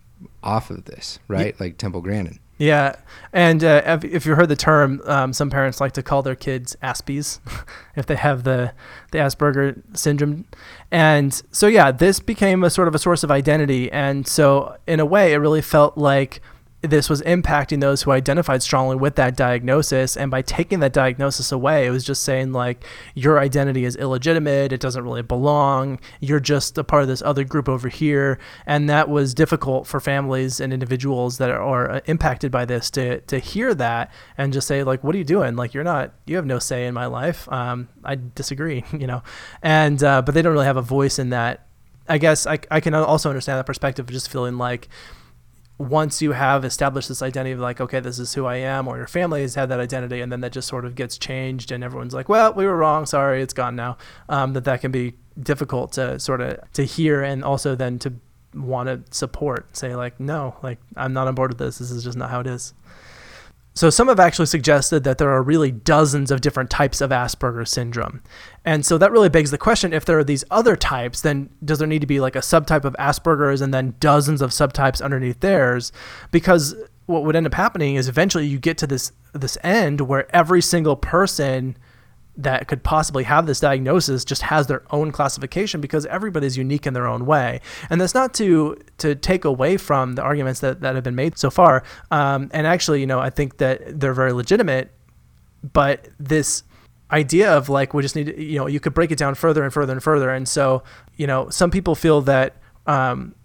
off 0.43 0.69
of 0.69 0.85
this, 0.85 1.19
right? 1.27 1.59
Like 1.59 1.77
Temple 1.77 2.01
Grandin. 2.01 2.39
Yeah, 2.57 2.95
and 3.33 3.61
uh, 3.65 3.81
if, 3.85 4.05
if 4.05 4.25
you 4.25 4.35
heard 4.35 4.47
the 4.47 4.55
term, 4.55 5.01
um, 5.05 5.33
some 5.33 5.49
parents 5.49 5.81
like 5.81 5.91
to 5.93 6.03
call 6.03 6.21
their 6.21 6.35
kids 6.35 6.77
Aspies 6.81 7.41
if 7.97 8.05
they 8.05 8.15
have 8.15 8.43
the 8.43 8.71
the 9.11 9.17
Asperger 9.17 9.81
syndrome, 9.93 10.45
and 10.89 11.41
so 11.51 11.67
yeah, 11.67 11.91
this 11.91 12.21
became 12.21 12.63
a 12.63 12.69
sort 12.69 12.87
of 12.87 12.95
a 12.95 12.99
source 12.99 13.23
of 13.23 13.31
identity, 13.31 13.91
and 13.91 14.25
so 14.25 14.77
in 14.87 15.01
a 15.01 15.05
way, 15.05 15.33
it 15.33 15.37
really 15.37 15.61
felt 15.61 15.97
like 15.97 16.41
this 16.85 17.09
was 17.09 17.21
impacting 17.23 17.81
those 17.81 18.03
who 18.03 18.11
identified 18.11 18.61
strongly 18.63 18.95
with 18.95 19.15
that 19.15 19.35
diagnosis. 19.35 20.15
And 20.15 20.31
by 20.31 20.41
taking 20.41 20.79
that 20.79 20.93
diagnosis 20.93 21.51
away 21.51 21.87
it 21.87 21.91
was 21.91 22.03
just 22.03 22.23
saying 22.23 22.51
like 22.51 22.83
your 23.13 23.39
identity 23.39 23.85
is 23.85 23.95
illegitimate. 23.95 24.71
It 24.71 24.79
doesn't 24.79 25.03
really 25.03 25.21
belong. 25.21 25.99
You're 26.19 26.39
just 26.39 26.77
a 26.77 26.83
part 26.83 27.03
of 27.03 27.07
this 27.07 27.21
other 27.21 27.43
group 27.43 27.67
over 27.69 27.89
here. 27.89 28.39
And 28.65 28.89
that 28.89 29.09
was 29.09 29.33
difficult 29.33 29.87
for 29.87 29.99
families 29.99 30.59
and 30.59 30.73
individuals 30.73 31.37
that 31.37 31.51
are 31.51 31.91
uh, 31.91 31.99
impacted 32.05 32.51
by 32.51 32.65
this 32.65 32.89
to 32.91 33.21
to 33.21 33.39
hear 33.39 33.73
that 33.75 34.11
and 34.37 34.53
just 34.53 34.67
say 34.67 34.83
like 34.83 35.03
what 35.03 35.15
are 35.15 35.17
you 35.17 35.23
doing? 35.23 35.55
Like 35.55 35.73
you're 35.73 35.83
not 35.83 36.13
you 36.25 36.35
have 36.35 36.45
no 36.45 36.59
say 36.59 36.85
in 36.85 36.93
my 36.93 37.05
life. 37.05 37.51
Um, 37.51 37.89
i 38.03 38.15
disagree 38.15 38.83
you 38.97 39.07
know? 39.07 39.23
And 39.61 40.03
uh, 40.03 40.21
but 40.21 40.33
they 40.33 40.41
don't 40.41 40.53
really 40.53 40.65
have 40.65 40.77
a 40.77 40.81
voice 40.81 41.19
in 41.19 41.29
that. 41.29 41.67
I 42.07 42.19
guess 42.19 42.45
I, 42.45 42.59
I 42.69 42.81
can 42.81 42.93
also 42.93 43.29
understand 43.29 43.57
that 43.57 43.65
perspective 43.65 44.05
of 44.05 44.11
just 44.11 44.29
feeling 44.29 44.57
like 44.57 44.89
once 45.77 46.21
you 46.21 46.31
have 46.31 46.63
established 46.63 47.09
this 47.09 47.21
identity 47.21 47.51
of 47.51 47.59
like, 47.59 47.81
okay, 47.81 47.99
this 47.99 48.17
is 48.17 48.33
who 48.33 48.45
I 48.45 48.55
am, 48.57 48.87
or 48.87 48.97
your 48.97 49.07
family 49.07 49.41
has 49.41 49.55
had 49.55 49.69
that 49.69 49.79
identity, 49.79 50.21
and 50.21 50.31
then 50.31 50.41
that 50.41 50.53
just 50.53 50.67
sort 50.67 50.85
of 50.85 50.95
gets 50.95 51.17
changed, 51.17 51.71
and 51.71 51.83
everyone's 51.83 52.13
like, 52.13 52.29
well, 52.29 52.53
we 52.53 52.65
were 52.65 52.77
wrong, 52.77 53.05
sorry, 53.05 53.41
it's 53.41 53.53
gone 53.53 53.75
now. 53.75 53.97
Um, 54.29 54.53
that 54.53 54.63
that 54.63 54.81
can 54.81 54.91
be 54.91 55.15
difficult 55.41 55.91
to 55.93 56.19
sort 56.19 56.41
of 56.41 56.59
to 56.73 56.83
hear, 56.83 57.21
and 57.21 57.43
also 57.43 57.75
then 57.75 57.99
to 57.99 58.13
want 58.53 58.87
to 58.87 59.15
support, 59.15 59.75
say 59.75 59.95
like, 59.95 60.19
no, 60.19 60.55
like 60.63 60.79
I'm 60.95 61.13
not 61.13 61.27
on 61.27 61.35
board 61.35 61.51
with 61.51 61.57
this. 61.57 61.79
This 61.79 61.91
is 61.91 62.03
just 62.03 62.17
not 62.17 62.29
how 62.29 62.39
it 62.39 62.47
is. 62.47 62.73
So 63.75 63.89
some 63.89 64.07
have 64.07 64.21
actually 64.21 64.45
suggested 64.45 65.03
that 65.03 65.17
there 65.17 65.29
are 65.29 65.43
really 65.43 65.69
dozens 65.69 66.31
of 66.31 66.39
different 66.39 66.69
types 66.69 67.01
of 67.01 67.11
Asperger's 67.11 67.69
syndrome. 67.69 68.23
And 68.63 68.85
so 68.85 68.97
that 68.97 69.11
really 69.11 69.27
begs 69.27 69.51
the 69.51 69.57
question 69.57 69.91
if 69.91 70.05
there 70.05 70.17
are 70.17 70.23
these 70.23 70.45
other 70.49 70.77
types, 70.77 71.19
then 71.19 71.49
does 71.63 71.79
there 71.79 71.87
need 71.87 71.99
to 71.99 72.07
be 72.07 72.21
like 72.21 72.37
a 72.37 72.39
subtype 72.39 72.85
of 72.85 72.95
Asperger's 72.97 73.59
and 73.59 73.73
then 73.73 73.95
dozens 73.99 74.41
of 74.41 74.51
subtypes 74.51 75.01
underneath 75.01 75.41
theirs? 75.41 75.91
Because 76.31 76.73
what 77.05 77.25
would 77.25 77.35
end 77.35 77.45
up 77.45 77.53
happening 77.53 77.95
is 77.95 78.07
eventually 78.07 78.47
you 78.47 78.59
get 78.59 78.77
to 78.79 78.87
this 78.87 79.11
this 79.33 79.57
end 79.61 80.01
where 80.01 80.33
every 80.33 80.61
single 80.61 80.95
person 80.95 81.77
that 82.37 82.67
could 82.67 82.83
possibly 82.83 83.23
have 83.23 83.45
this 83.45 83.59
diagnosis 83.59 84.25
just 84.25 84.41
has 84.43 84.67
their 84.67 84.83
own 84.91 85.11
classification 85.11 85.79
because 85.81 86.05
everybody's 86.07 86.57
unique 86.57 86.85
in 86.85 86.93
their 86.93 87.07
own 87.07 87.25
way. 87.25 87.61
And 87.89 87.99
that's 88.01 88.13
not 88.13 88.33
to 88.35 88.77
to 88.97 89.15
take 89.15 89.45
away 89.45 89.77
from 89.77 90.13
the 90.13 90.21
arguments 90.21 90.59
that, 90.59 90.81
that 90.81 90.95
have 90.95 91.03
been 91.03 91.15
made 91.15 91.37
so 91.37 91.49
far. 91.49 91.83
Um, 92.11 92.49
and 92.53 92.67
actually, 92.67 92.99
you 92.99 93.07
know, 93.07 93.19
I 93.19 93.29
think 93.29 93.57
that 93.57 93.99
they're 93.99 94.13
very 94.13 94.33
legitimate. 94.33 94.91
But 95.73 96.09
this 96.19 96.63
idea 97.11 97.55
of 97.55 97.69
like 97.69 97.93
we 97.93 98.01
just 98.01 98.15
need 98.15 98.27
to, 98.27 98.41
you 98.41 98.59
know, 98.59 98.67
you 98.67 98.79
could 98.79 98.93
break 98.93 99.11
it 99.11 99.17
down 99.17 99.35
further 99.35 99.63
and 99.63 99.73
further 99.73 99.93
and 99.93 100.03
further. 100.03 100.29
And 100.29 100.47
so, 100.47 100.83
you 101.15 101.27
know, 101.27 101.49
some 101.49 101.71
people 101.71 101.95
feel 101.95 102.21
that 102.21 102.57
um, 102.85 103.35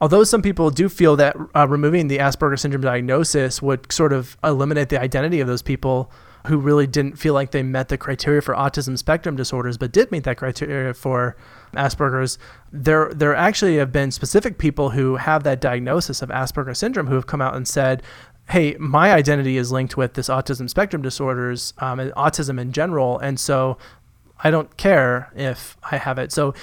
although 0.00 0.24
some 0.24 0.42
people 0.42 0.70
do 0.70 0.88
feel 0.88 1.16
that 1.16 1.36
uh, 1.56 1.66
removing 1.66 2.08
the 2.08 2.18
Asperger 2.18 2.58
syndrome 2.58 2.82
diagnosis 2.82 3.62
would 3.62 3.90
sort 3.90 4.12
of 4.12 4.36
eliminate 4.44 4.88
the 4.90 5.00
identity 5.00 5.40
of 5.40 5.48
those 5.48 5.62
people 5.62 6.10
who 6.46 6.58
really 6.58 6.86
didn't 6.86 7.18
feel 7.18 7.34
like 7.34 7.50
they 7.50 7.62
met 7.62 7.88
the 7.88 7.98
criteria 7.98 8.40
for 8.40 8.54
autism 8.54 8.96
spectrum 8.96 9.36
disorders, 9.36 9.76
but 9.76 9.92
did 9.92 10.10
meet 10.10 10.24
that 10.24 10.36
criteria 10.36 10.94
for 10.94 11.36
Asperger's. 11.74 12.38
There, 12.72 13.12
there 13.12 13.34
actually 13.34 13.76
have 13.76 13.92
been 13.92 14.10
specific 14.10 14.58
people 14.58 14.90
who 14.90 15.16
have 15.16 15.42
that 15.44 15.60
diagnosis 15.60 16.22
of 16.22 16.30
Asperger 16.30 16.76
syndrome 16.76 17.08
who 17.08 17.14
have 17.14 17.26
come 17.26 17.42
out 17.42 17.54
and 17.54 17.66
said, 17.66 18.02
"Hey, 18.50 18.76
my 18.78 19.12
identity 19.12 19.56
is 19.56 19.72
linked 19.72 19.96
with 19.96 20.14
this 20.14 20.28
autism 20.28 20.70
spectrum 20.70 21.02
disorders 21.02 21.74
um, 21.78 22.00
and 22.00 22.12
autism 22.12 22.60
in 22.60 22.72
general, 22.72 23.18
and 23.18 23.38
so 23.38 23.76
I 24.42 24.50
don't 24.50 24.76
care 24.76 25.30
if 25.36 25.76
I 25.90 25.96
have 25.96 26.18
it." 26.18 26.32
So 26.32 26.54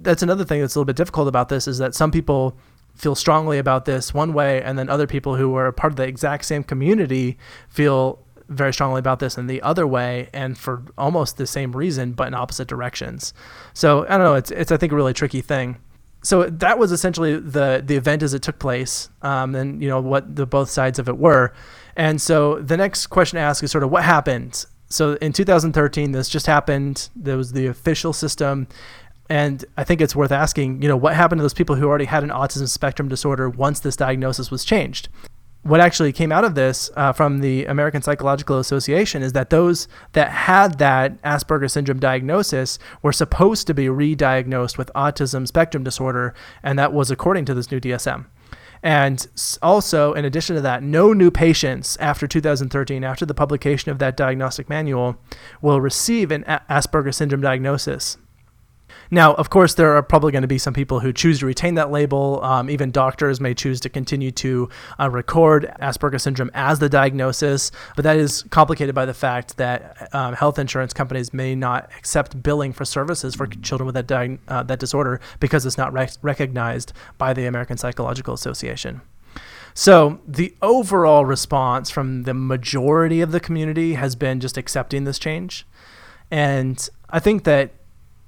that's 0.00 0.22
another 0.22 0.44
thing 0.44 0.60
that's 0.60 0.74
a 0.74 0.78
little 0.78 0.86
bit 0.86 0.96
difficult 0.96 1.28
about 1.28 1.48
this 1.48 1.66
is 1.66 1.78
that 1.78 1.94
some 1.94 2.10
people 2.10 2.56
feel 2.94 3.14
strongly 3.14 3.58
about 3.58 3.86
this 3.86 4.14
one 4.14 4.32
way, 4.32 4.62
and 4.62 4.78
then 4.78 4.88
other 4.88 5.06
people 5.06 5.36
who 5.36 5.54
are 5.56 5.72
part 5.72 5.92
of 5.92 5.96
the 5.96 6.04
exact 6.04 6.44
same 6.44 6.62
community 6.62 7.36
feel 7.68 8.23
very 8.48 8.72
strongly 8.72 8.98
about 8.98 9.18
this 9.18 9.38
in 9.38 9.46
the 9.46 9.62
other 9.62 9.86
way 9.86 10.28
and 10.32 10.58
for 10.58 10.82
almost 10.98 11.36
the 11.36 11.46
same 11.46 11.72
reason 11.72 12.12
but 12.12 12.28
in 12.28 12.34
opposite 12.34 12.68
directions. 12.68 13.32
So 13.72 14.04
i 14.04 14.16
don't 14.16 14.20
know 14.20 14.34
it's, 14.34 14.50
it's 14.50 14.72
i 14.72 14.76
think 14.76 14.92
a 14.92 14.96
really 14.96 15.14
tricky 15.14 15.40
thing. 15.40 15.76
So 16.22 16.44
that 16.48 16.78
was 16.78 16.90
essentially 16.90 17.38
the 17.38 17.82
the 17.84 17.96
event 17.96 18.22
as 18.22 18.32
it 18.32 18.42
took 18.42 18.58
place 18.58 19.10
um, 19.22 19.54
and 19.54 19.82
you 19.82 19.88
know 19.88 20.00
what 20.00 20.36
the 20.36 20.46
both 20.46 20.70
sides 20.70 20.98
of 20.98 21.08
it 21.08 21.18
were. 21.18 21.52
And 21.96 22.20
so 22.20 22.60
the 22.60 22.76
next 22.76 23.08
question 23.08 23.36
to 23.36 23.42
ask 23.42 23.62
is 23.62 23.70
sort 23.70 23.84
of 23.84 23.90
what 23.90 24.04
happened. 24.04 24.64
So 24.88 25.14
in 25.14 25.32
2013 25.32 26.12
this 26.12 26.28
just 26.28 26.46
happened. 26.46 27.10
There 27.14 27.36
was 27.36 27.52
the 27.52 27.66
official 27.66 28.12
system. 28.12 28.68
And 29.30 29.64
I 29.76 29.84
think 29.84 30.00
it's 30.00 30.14
worth 30.14 30.32
asking, 30.32 30.82
you 30.82 30.88
know, 30.88 30.96
what 30.96 31.14
happened 31.14 31.38
to 31.38 31.42
those 31.42 31.54
people 31.54 31.76
who 31.76 31.86
already 31.86 32.04
had 32.04 32.22
an 32.22 32.30
autism 32.30 32.68
spectrum 32.68 33.08
disorder 33.08 33.48
once 33.48 33.80
this 33.80 33.96
diagnosis 33.96 34.50
was 34.50 34.64
changed? 34.64 35.08
What 35.64 35.80
actually 35.80 36.12
came 36.12 36.30
out 36.30 36.44
of 36.44 36.54
this 36.54 36.90
uh, 36.94 37.12
from 37.12 37.40
the 37.40 37.64
American 37.64 38.02
Psychological 38.02 38.58
Association 38.58 39.22
is 39.22 39.32
that 39.32 39.50
those 39.50 39.88
that 40.12 40.30
had 40.30 40.78
that 40.78 41.20
Asperger 41.22 41.70
syndrome 41.70 41.98
diagnosis 41.98 42.78
were 43.02 43.12
supposed 43.12 43.66
to 43.66 43.74
be 43.74 43.88
re-diagnosed 43.88 44.76
with 44.76 44.90
autism 44.94 45.48
spectrum 45.48 45.82
disorder, 45.82 46.34
and 46.62 46.78
that 46.78 46.92
was 46.92 47.10
according 47.10 47.46
to 47.46 47.54
this 47.54 47.70
new 47.70 47.80
DSM. 47.80 48.26
And 48.82 49.26
also, 49.62 50.12
in 50.12 50.26
addition 50.26 50.56
to 50.56 50.62
that, 50.62 50.82
no 50.82 51.14
new 51.14 51.30
patients 51.30 51.96
after 51.96 52.26
2013, 52.26 53.02
after 53.02 53.24
the 53.24 53.32
publication 53.32 53.90
of 53.90 53.98
that 53.98 54.18
diagnostic 54.18 54.68
manual, 54.68 55.16
will 55.62 55.80
receive 55.80 56.30
an 56.30 56.44
Asperger 56.68 57.14
syndrome 57.14 57.40
diagnosis. 57.40 58.18
Now, 59.10 59.34
of 59.34 59.50
course, 59.50 59.74
there 59.74 59.94
are 59.96 60.02
probably 60.02 60.32
going 60.32 60.42
to 60.42 60.48
be 60.48 60.58
some 60.58 60.74
people 60.74 61.00
who 61.00 61.12
choose 61.12 61.40
to 61.40 61.46
retain 61.46 61.74
that 61.74 61.90
label. 61.90 62.42
Um, 62.42 62.70
even 62.70 62.90
doctors 62.90 63.40
may 63.40 63.54
choose 63.54 63.80
to 63.80 63.88
continue 63.88 64.30
to 64.32 64.68
uh, 64.98 65.10
record 65.10 65.72
Asperger's 65.80 66.22
syndrome 66.22 66.50
as 66.54 66.78
the 66.78 66.88
diagnosis, 66.88 67.70
but 67.96 68.02
that 68.02 68.16
is 68.16 68.44
complicated 68.50 68.94
by 68.94 69.06
the 69.06 69.14
fact 69.14 69.56
that 69.56 70.08
um, 70.14 70.34
health 70.34 70.58
insurance 70.58 70.92
companies 70.92 71.32
may 71.32 71.54
not 71.54 71.90
accept 71.98 72.42
billing 72.42 72.72
for 72.72 72.84
services 72.84 73.34
for 73.34 73.46
children 73.46 73.86
with 73.86 73.94
that, 73.94 74.06
diag- 74.06 74.38
uh, 74.48 74.62
that 74.62 74.78
disorder 74.78 75.20
because 75.40 75.66
it's 75.66 75.78
not 75.78 75.92
rec- 75.92 76.16
recognized 76.22 76.92
by 77.18 77.32
the 77.32 77.46
American 77.46 77.76
Psychological 77.76 78.34
Association. 78.34 79.00
So 79.74 80.20
the 80.26 80.54
overall 80.62 81.24
response 81.24 81.90
from 81.90 82.22
the 82.22 82.34
majority 82.34 83.20
of 83.20 83.32
the 83.32 83.40
community 83.40 83.94
has 83.94 84.14
been 84.14 84.38
just 84.38 84.56
accepting 84.56 85.02
this 85.02 85.18
change. 85.18 85.66
And 86.30 86.88
I 87.10 87.18
think 87.18 87.42
that, 87.44 87.72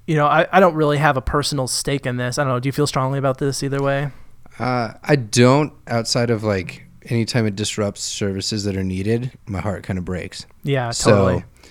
you 0.06 0.14
know, 0.14 0.26
I, 0.26 0.46
I 0.52 0.60
don't 0.60 0.74
really 0.74 0.98
have 0.98 1.16
a 1.16 1.20
personal 1.20 1.66
stake 1.66 2.06
in 2.06 2.16
this. 2.16 2.38
I 2.38 2.44
don't 2.44 2.52
know. 2.52 2.60
Do 2.60 2.68
you 2.68 2.72
feel 2.72 2.86
strongly 2.86 3.18
about 3.18 3.38
this 3.38 3.62
either 3.62 3.82
way? 3.82 4.10
Uh, 4.58 4.94
I 5.02 5.16
don't. 5.16 5.72
Outside 5.86 6.30
of 6.30 6.44
like 6.44 6.86
anytime 7.06 7.46
it 7.46 7.56
disrupts 7.56 8.02
services 8.02 8.64
that 8.64 8.76
are 8.76 8.84
needed, 8.84 9.32
my 9.46 9.60
heart 9.60 9.82
kind 9.82 9.98
of 9.98 10.04
breaks. 10.04 10.46
Yeah, 10.62 10.92
totally. 10.92 11.40
So 11.40 11.68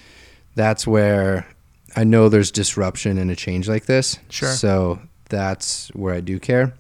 that's 0.56 0.86
where 0.86 1.48
I 1.96 2.04
know 2.04 2.30
there's 2.30 2.52
disruption 2.52 3.18
in 3.18 3.30
a 3.30 3.36
change 3.36 3.68
like 3.68 3.86
this. 3.86 4.20
Sure. 4.30 4.52
So 4.52 5.00
that's 5.30 5.90
where 5.90 6.14
I 6.14 6.20
do 6.20 6.40
care. 6.40 6.74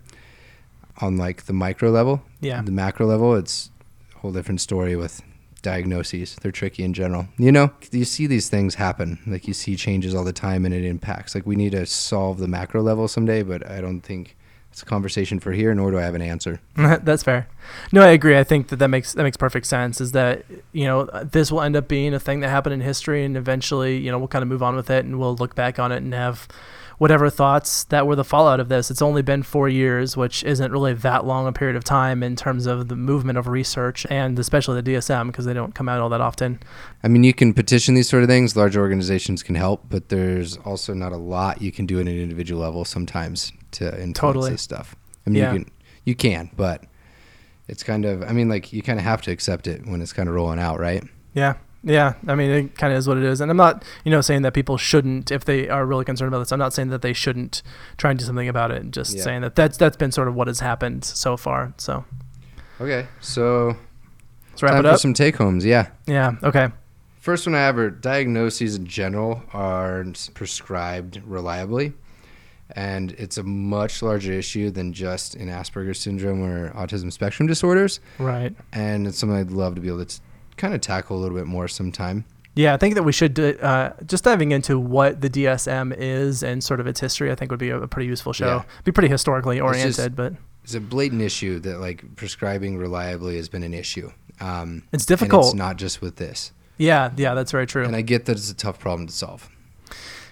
On 1.00 1.18
like 1.18 1.46
the 1.46 1.54
micro 1.54 1.89
level, 1.89 2.22
yeah. 2.39 2.62
the 2.62 2.72
macro 2.72 3.06
level, 3.06 3.36
it's 3.36 3.70
a 4.15 4.20
whole 4.20 4.32
different 4.32 4.62
story 4.62 4.96
with 4.96 5.22
diagnoses. 5.65 6.36
They're 6.41 6.51
tricky 6.51 6.84
in 6.84 6.93
general. 6.93 7.28
You 7.38 7.51
know, 7.51 7.71
you 7.91 8.06
see 8.06 8.28
these 8.28 8.49
things 8.49 8.75
happen. 8.75 9.19
Like 9.28 9.47
you 9.47 9.54
see 9.54 9.75
changes 9.75 10.15
all 10.15 10.23
the 10.23 10.32
time 10.32 10.63
and 10.63 10.73
it 10.73 10.86
impacts. 10.86 11.36
Like 11.36 11.45
we 11.45 11.56
need 11.56 11.71
to 11.71 11.86
solve 11.86 12.38
the 12.38 12.47
macro 12.47 12.82
level 12.82 13.08
someday, 13.08 13.41
but 13.41 13.69
I 13.69 13.82
don't 13.82 14.01
think 14.01 14.38
it's 14.71 14.84
a 14.84 14.86
conversation 14.86 15.39
for 15.39 15.54
here, 15.54 15.73
nor 15.73 15.89
do 15.89 15.97
I 15.97 16.04
have 16.04 16.15
an 16.15 16.21
answer. 16.21 16.62
That's 16.75 17.23
fair. 17.23 17.47
No, 17.91 18.01
I 18.01 18.10
agree. 18.10 18.38
I 18.38 18.43
think 18.43 18.67
that 18.67 18.75
that 18.78 18.89
makes 18.89 19.13
that 19.13 19.23
makes 19.23 19.38
perfect 19.38 19.65
sense. 19.65 19.99
Is 19.99 20.12
that 20.12 20.45
you 20.71 20.86
know 20.86 21.06
this 21.23 21.51
will 21.51 21.62
end 21.62 21.75
up 21.75 21.88
being 21.88 22.13
a 22.13 22.19
thing 22.19 22.41
that 22.41 22.49
happened 22.49 22.73
in 22.73 22.82
history, 22.82 23.25
and 23.25 23.36
eventually 23.36 23.97
you 23.97 24.12
know 24.12 24.19
we'll 24.19 24.28
kind 24.28 24.43
of 24.43 24.49
move 24.49 24.62
on 24.62 24.75
with 24.75 24.89
it, 24.89 25.04
and 25.06 25.17
we'll 25.17 25.36
look 25.36 25.56
back 25.56 25.80
on 25.80 25.91
it 25.91 25.97
and 26.04 26.13
have 26.13 26.47
whatever 26.98 27.30
thoughts 27.30 27.84
that 27.86 28.08
were 28.08 28.16
the 28.16 28.24
fallout 28.24 28.60
of 28.60 28.70
this. 28.70 28.90
It's 28.90 29.02
only 29.02 29.22
been 29.22 29.44
four 29.44 29.68
years, 29.68 30.16
which 30.16 30.44
isn't 30.44 30.72
really 30.72 30.94
that 30.94 31.26
long 31.26 31.48
a 31.48 31.52
period 31.52 31.76
of 31.76 31.84
time 31.84 32.24
in 32.24 32.36
terms 32.36 32.66
of 32.66 32.88
the 32.88 32.96
movement 32.96 33.38
of 33.38 33.48
research 33.48 34.06
and 34.10 34.38
especially 34.40 34.82
the 34.82 34.94
DSM 34.94 35.28
because 35.28 35.46
they 35.46 35.54
don't 35.54 35.76
come 35.76 35.90
out 35.90 36.00
all 36.00 36.10
that 36.10 36.22
often. 36.22 36.60
I 37.04 37.08
mean, 37.08 37.24
you 37.24 37.34
can 37.34 37.54
petition 37.54 37.96
these 37.96 38.08
sort 38.10 38.24
of 38.24 38.30
things. 38.30 38.56
Large 38.56 38.78
organizations 38.78 39.44
can 39.44 39.56
help, 39.56 39.84
but 39.90 40.10
there's 40.10 40.58
also 40.58 40.94
not 40.94 41.12
a 41.12 41.18
lot 41.18 41.62
you 41.62 41.72
can 41.72 41.86
do 41.86 41.98
at 42.00 42.08
an 42.08 42.20
individual 42.20 42.62
level 42.62 42.86
sometimes 42.86 43.52
to 43.72 43.86
influence 43.88 44.18
Totally. 44.18 44.52
this 44.52 44.62
stuff. 44.62 44.96
I 45.28 45.30
mean, 45.30 45.42
Yeah. 45.42 45.54
you 45.54 45.60
can, 45.60 45.72
you 46.06 46.16
can, 46.16 46.50
but 46.56 46.84
it's 47.68 47.84
kind 47.84 48.06
of. 48.06 48.24
I 48.24 48.32
mean, 48.32 48.48
like 48.48 48.72
you 48.72 48.82
kind 48.82 49.00
of 49.00 49.06
have 49.06 49.22
to 49.24 49.32
accept 49.32 49.68
it 49.68 49.86
when 49.86 50.02
it's 50.02 50.14
kind 50.14 50.30
of 50.30 50.36
rolling 50.36 50.60
out, 50.60 50.80
right? 50.80 51.04
Yeah. 51.34 51.56
Yeah, 51.88 52.13
I 52.28 52.34
mean, 52.34 52.50
it 52.50 52.76
kind 52.78 52.91
of 52.91 52.98
is 52.98 53.08
what 53.08 53.17
it 53.17 53.24
is, 53.24 53.41
and 53.41 53.52
I'm 53.52 53.58
not, 53.58 53.84
you 54.04 54.10
know, 54.12 54.19
saying 54.19 54.41
that 54.41 54.54
people 54.56 54.76
shouldn't, 54.76 55.30
if 55.30 55.45
they 55.45 55.69
are 55.69 55.86
really 55.86 56.04
concerned 56.04 56.30
about 56.30 56.39
this. 56.39 56.52
I'm 56.52 56.58
not 56.60 56.74
saying 56.74 56.89
that 56.89 57.04
they 57.04 57.13
shouldn't 57.13 57.62
try 57.98 58.10
and 58.10 58.19
do 58.19 58.26
something 58.26 58.50
about 58.50 58.71
it. 58.71 58.89
Just 58.89 59.15
Yeah. 59.15 59.21
saying 59.24 59.41
that 59.41 59.56
that's 59.56 59.78
that's 59.78 59.95
been 59.95 60.12
sort 60.12 60.28
of 60.28 60.34
what 60.34 60.48
has 60.48 60.60
happened 60.62 61.06
so 61.06 61.38
far. 61.38 61.74
So 61.78 62.04
Okay, 62.82 63.06
so 63.21 63.78
let's 64.52 64.63
wrap 64.63 64.80
it 64.80 64.86
up. 64.86 65.00
some 65.00 65.13
take 65.13 65.36
homes. 65.38 65.63
Yeah. 65.63 65.88
yeah. 66.08 66.34
Okay. 66.43 66.69
First 67.19 67.45
one 67.48 67.56
I 67.56 67.60
have 67.60 67.78
are 67.78 67.89
diagnoses 67.91 68.76
in 68.76 68.86
general 68.88 69.43
aren't 69.54 70.30
prescribed 70.34 71.21
reliably. 71.26 71.93
And 72.76 73.12
it's 73.19 73.38
a 73.38 73.43
much 73.43 74.02
larger 74.02 74.34
issue 74.34 74.71
than 74.71 74.91
just 74.91 75.36
in 75.36 75.50
Asperger's 75.50 76.00
syndrome 76.00 76.41
or 76.41 76.71
autism 76.71 77.12
spectrum 77.13 77.45
disorders. 77.48 78.00
Right. 78.17 78.56
And 78.74 79.06
it's 79.06 79.19
something 79.19 79.38
I'd 79.38 79.52
love 79.52 79.76
to 79.76 79.82
be 79.82 79.88
able 79.88 80.04
to 80.04 80.19
kind 80.58 80.74
of 80.74 80.82
tackle 80.82 81.18
a 81.18 81.20
little 81.20 81.38
bit 81.38 81.48
more 81.48 81.68
sometime. 81.68 82.26
Yeah, 82.56 82.74
I 82.74 82.78
think 82.78 82.96
that 82.96 83.04
we 83.04 83.12
should 83.12 83.34
do, 83.34 83.58
uh, 83.62 83.91
just 84.06 84.24
diving 84.24 84.52
into 84.52 84.80
what 84.80 85.20
the 85.20 85.30
DSM 85.30 85.94
is 85.98 86.41
and 86.41 86.63
sort 86.63 86.80
of 86.80 86.88
its 86.88 87.02
history. 87.02 87.30
I 87.32 87.36
think 87.36 87.52
would 87.52 87.60
be 87.60 87.70
a, 87.70 87.82
a 87.82 87.88
pretty 87.88 88.08
useful 88.08 88.32
show. 88.32 88.48
Yeah. 88.48 88.63
Be 88.86 88.91
pretty 88.94 89.10
historically 89.10 89.58
just- 89.58 89.65
oriented, 89.65 90.15
but 90.15 90.34
It's 90.63 90.74
a 90.74 90.80
blatant 90.80 91.22
issue 91.22 91.60
that 91.60 91.80
like 91.80 92.15
prescribing 92.15 92.78
reliably 92.78 93.36
has 93.36 93.50
been 93.50 93.63
an 93.63 93.74
issue. 93.74 94.10
Um, 94.39 94.84
it's 94.94 95.04
and 95.04 95.08
difficult. 95.08 95.46
it's 95.48 95.54
not 95.56 95.76
just 95.78 96.02
with 96.02 96.15
this. 96.15 96.54
yeah, 96.78 97.12
yeah, 97.18 97.34
that's 97.34 97.52
very 97.52 97.68
true. 97.68 97.84
And 97.86 97.96
I 97.96 98.02
get 98.02 98.26
that 98.26 98.34
it's 98.38 98.50
a 98.50 98.56
tough 98.56 98.80
problem 98.80 99.08
to 99.08 99.13
solve. 99.13 99.50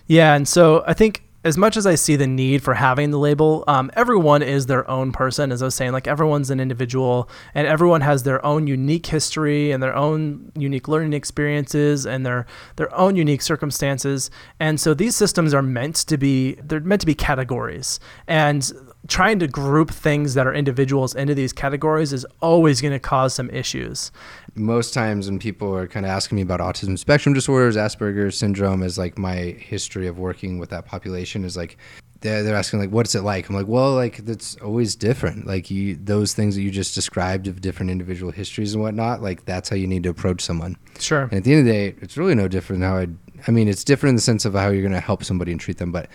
Yeah, 0.07 0.33
and 0.35 0.47
so 0.47 0.83
I 0.87 0.93
think 0.93 1.23
as 1.43 1.57
much 1.57 1.75
as 1.75 1.85
I 1.85 1.95
see 1.95 2.15
the 2.15 2.27
need 2.27 2.63
for 2.63 2.75
having 2.75 3.11
the 3.11 3.19
label, 3.19 3.63
um, 3.67 3.91
everyone 3.95 4.41
is 4.41 4.67
their 4.67 4.89
own 4.89 5.11
person. 5.11 5.51
As 5.51 5.61
I 5.61 5.65
was 5.65 5.75
saying, 5.75 5.91
like 5.91 6.07
everyone's 6.07 6.49
an 6.49 6.59
individual, 6.59 7.29
and 7.53 7.67
everyone 7.67 8.01
has 8.01 8.23
their 8.23 8.43
own 8.45 8.67
unique 8.67 9.07
history 9.07 9.71
and 9.71 9.83
their 9.83 9.95
own 9.95 10.51
unique 10.55 10.87
learning 10.87 11.13
experiences 11.13 12.05
and 12.05 12.25
their 12.25 12.45
their 12.77 12.93
own 12.95 13.15
unique 13.15 13.41
circumstances. 13.41 14.31
And 14.59 14.79
so 14.79 14.93
these 14.93 15.15
systems 15.15 15.53
are 15.53 15.61
meant 15.61 15.95
to 15.95 16.17
be 16.17 16.53
they're 16.63 16.79
meant 16.79 17.01
to 17.01 17.07
be 17.07 17.15
categories, 17.15 17.99
and 18.27 18.71
trying 19.07 19.39
to 19.39 19.47
group 19.47 19.91
things 19.91 20.33
that 20.33 20.47
are 20.47 20.53
individuals 20.53 21.13
into 21.13 21.35
these 21.35 21.51
categories 21.51 22.13
is 22.13 22.25
always 22.41 22.79
going 22.81 22.93
to 22.93 22.99
cause 22.99 23.33
some 23.33 23.49
issues. 23.49 24.11
most 24.55 24.93
times 24.93 25.29
when 25.29 25.39
people 25.39 25.75
are 25.75 25.87
kind 25.87 26.05
of 26.05 26.11
asking 26.11 26.35
me 26.37 26.41
about 26.41 26.59
autism 26.59 26.97
spectrum 26.97 27.33
disorders, 27.33 27.75
Asperger's 27.75 28.37
syndrome, 28.37 28.81
is 28.83 28.97
like 28.97 29.17
my 29.17 29.35
history 29.59 30.07
of 30.07 30.17
working 30.19 30.57
with 30.59 30.69
that 30.69 30.85
population 30.85 31.43
is 31.43 31.57
like 31.57 31.77
they're, 32.21 32.41
they're 32.43 32.55
asking 32.55 32.79
like 32.79 32.89
what's 32.89 33.15
it 33.15 33.21
like 33.21 33.49
i'm 33.49 33.55
like 33.55 33.67
well 33.67 33.93
like 33.95 34.23
that's 34.25 34.55
always 34.61 34.95
different 34.95 35.45
like 35.45 35.69
you 35.69 35.93
those 35.95 36.33
things 36.33 36.55
that 36.55 36.61
you 36.61 36.71
just 36.71 36.95
described 36.95 37.47
of 37.47 37.59
different 37.59 37.91
individual 37.91 38.31
histories 38.31 38.73
and 38.73 38.81
whatnot 38.81 39.21
like 39.21 39.43
that's 39.43 39.67
how 39.67 39.75
you 39.75 39.87
need 39.87 40.03
to 40.03 40.09
approach 40.09 40.39
someone 40.39 40.77
Sure. 40.99 41.23
and 41.23 41.33
at 41.33 41.43
the 41.43 41.51
end 41.51 41.59
of 41.59 41.65
the 41.65 41.71
day 41.73 41.95
it's 42.01 42.15
really 42.15 42.33
no 42.33 42.47
different 42.47 42.79
than 42.81 42.89
how 42.89 42.97
i 42.97 43.07
i 43.47 43.51
mean 43.51 43.67
it's 43.67 43.83
different 43.83 44.11
in 44.11 44.15
the 44.15 44.21
sense 44.21 44.45
of 44.45 44.53
how 44.53 44.69
you're 44.69 44.81
going 44.81 44.91
to 44.93 44.99
help 44.99 45.23
somebody 45.23 45.51
and 45.51 45.61
treat 45.61 45.77
them 45.77 45.91
but 45.91 46.07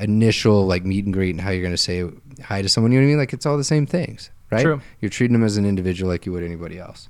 initial 0.00 0.66
like 0.66 0.84
meet 0.84 1.04
and 1.04 1.14
greet 1.14 1.30
and 1.30 1.40
how 1.40 1.50
you're 1.50 1.62
going 1.62 1.72
to 1.72 1.76
say 1.76 2.04
hi 2.42 2.62
to 2.62 2.68
someone 2.68 2.92
you 2.92 2.98
know 2.98 3.04
what 3.04 3.08
i 3.08 3.12
mean 3.12 3.18
like 3.18 3.32
it's 3.32 3.46
all 3.46 3.56
the 3.56 3.64
same 3.64 3.86
things 3.86 4.30
right 4.50 4.62
True. 4.62 4.80
you're 5.00 5.10
treating 5.10 5.32
them 5.32 5.44
as 5.44 5.56
an 5.56 5.64
individual 5.66 6.10
like 6.10 6.26
you 6.26 6.32
would 6.32 6.44
anybody 6.44 6.78
else 6.78 7.08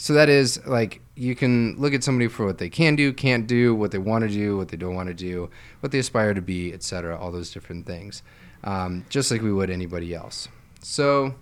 so 0.00 0.14
that 0.14 0.30
is 0.30 0.64
like 0.66 1.02
you 1.14 1.36
can 1.36 1.76
look 1.76 1.92
at 1.92 2.02
somebody 2.02 2.26
for 2.26 2.46
what 2.46 2.56
they 2.56 2.70
can 2.70 2.96
do, 2.96 3.12
can't 3.12 3.46
do, 3.46 3.74
what 3.74 3.90
they 3.90 3.98
want 3.98 4.24
to 4.24 4.30
do, 4.30 4.56
what 4.56 4.68
they 4.68 4.78
don't 4.78 4.94
want 4.94 5.08
to 5.08 5.14
do, 5.14 5.50
what 5.80 5.92
they 5.92 5.98
aspire 5.98 6.32
to 6.32 6.40
be, 6.40 6.72
etc. 6.72 7.18
All 7.18 7.30
those 7.30 7.52
different 7.52 7.84
things, 7.84 8.22
um, 8.64 9.04
just 9.10 9.30
like 9.30 9.42
we 9.42 9.52
would 9.52 9.68
anybody 9.68 10.14
else. 10.14 10.48
So 10.80 11.34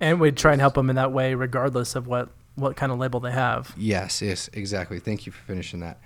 And 0.00 0.18
we'd 0.18 0.36
try 0.36 0.50
and 0.50 0.60
help 0.60 0.74
them 0.74 0.90
in 0.90 0.96
that 0.96 1.12
way, 1.12 1.34
regardless 1.34 1.94
of 1.94 2.08
what 2.08 2.30
what 2.56 2.74
kind 2.74 2.90
of 2.90 2.98
label 2.98 3.20
they 3.20 3.30
have. 3.30 3.72
yes, 3.76 4.20
yes, 4.20 4.50
exactly. 4.52 4.98
Thank 4.98 5.24
you 5.24 5.30
for 5.30 5.42
finishing 5.44 5.78
that. 5.78 6.00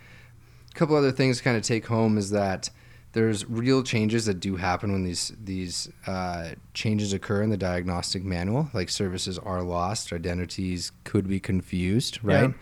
A 0.70 0.74
couple 0.74 0.96
other 0.96 1.12
things 1.12 1.38
to 1.38 1.44
kind 1.44 1.56
of 1.56 1.62
take 1.62 1.86
home 1.86 2.18
is 2.18 2.30
that 2.30 2.70
there's 3.12 3.48
real 3.48 3.82
changes 3.82 4.26
that 4.26 4.38
do 4.38 4.56
happen 4.56 4.92
when 4.92 5.04
these 5.04 5.32
these 5.42 5.90
uh, 6.06 6.50
changes 6.74 7.12
occur 7.12 7.42
in 7.42 7.50
the 7.50 7.56
diagnostic 7.56 8.22
manual. 8.22 8.68
Like 8.72 8.90
services 8.90 9.38
are 9.38 9.62
lost, 9.62 10.12
identities 10.12 10.92
could 11.04 11.26
be 11.26 11.40
confused, 11.40 12.18
right? 12.22 12.50
Yeah. 12.50 12.54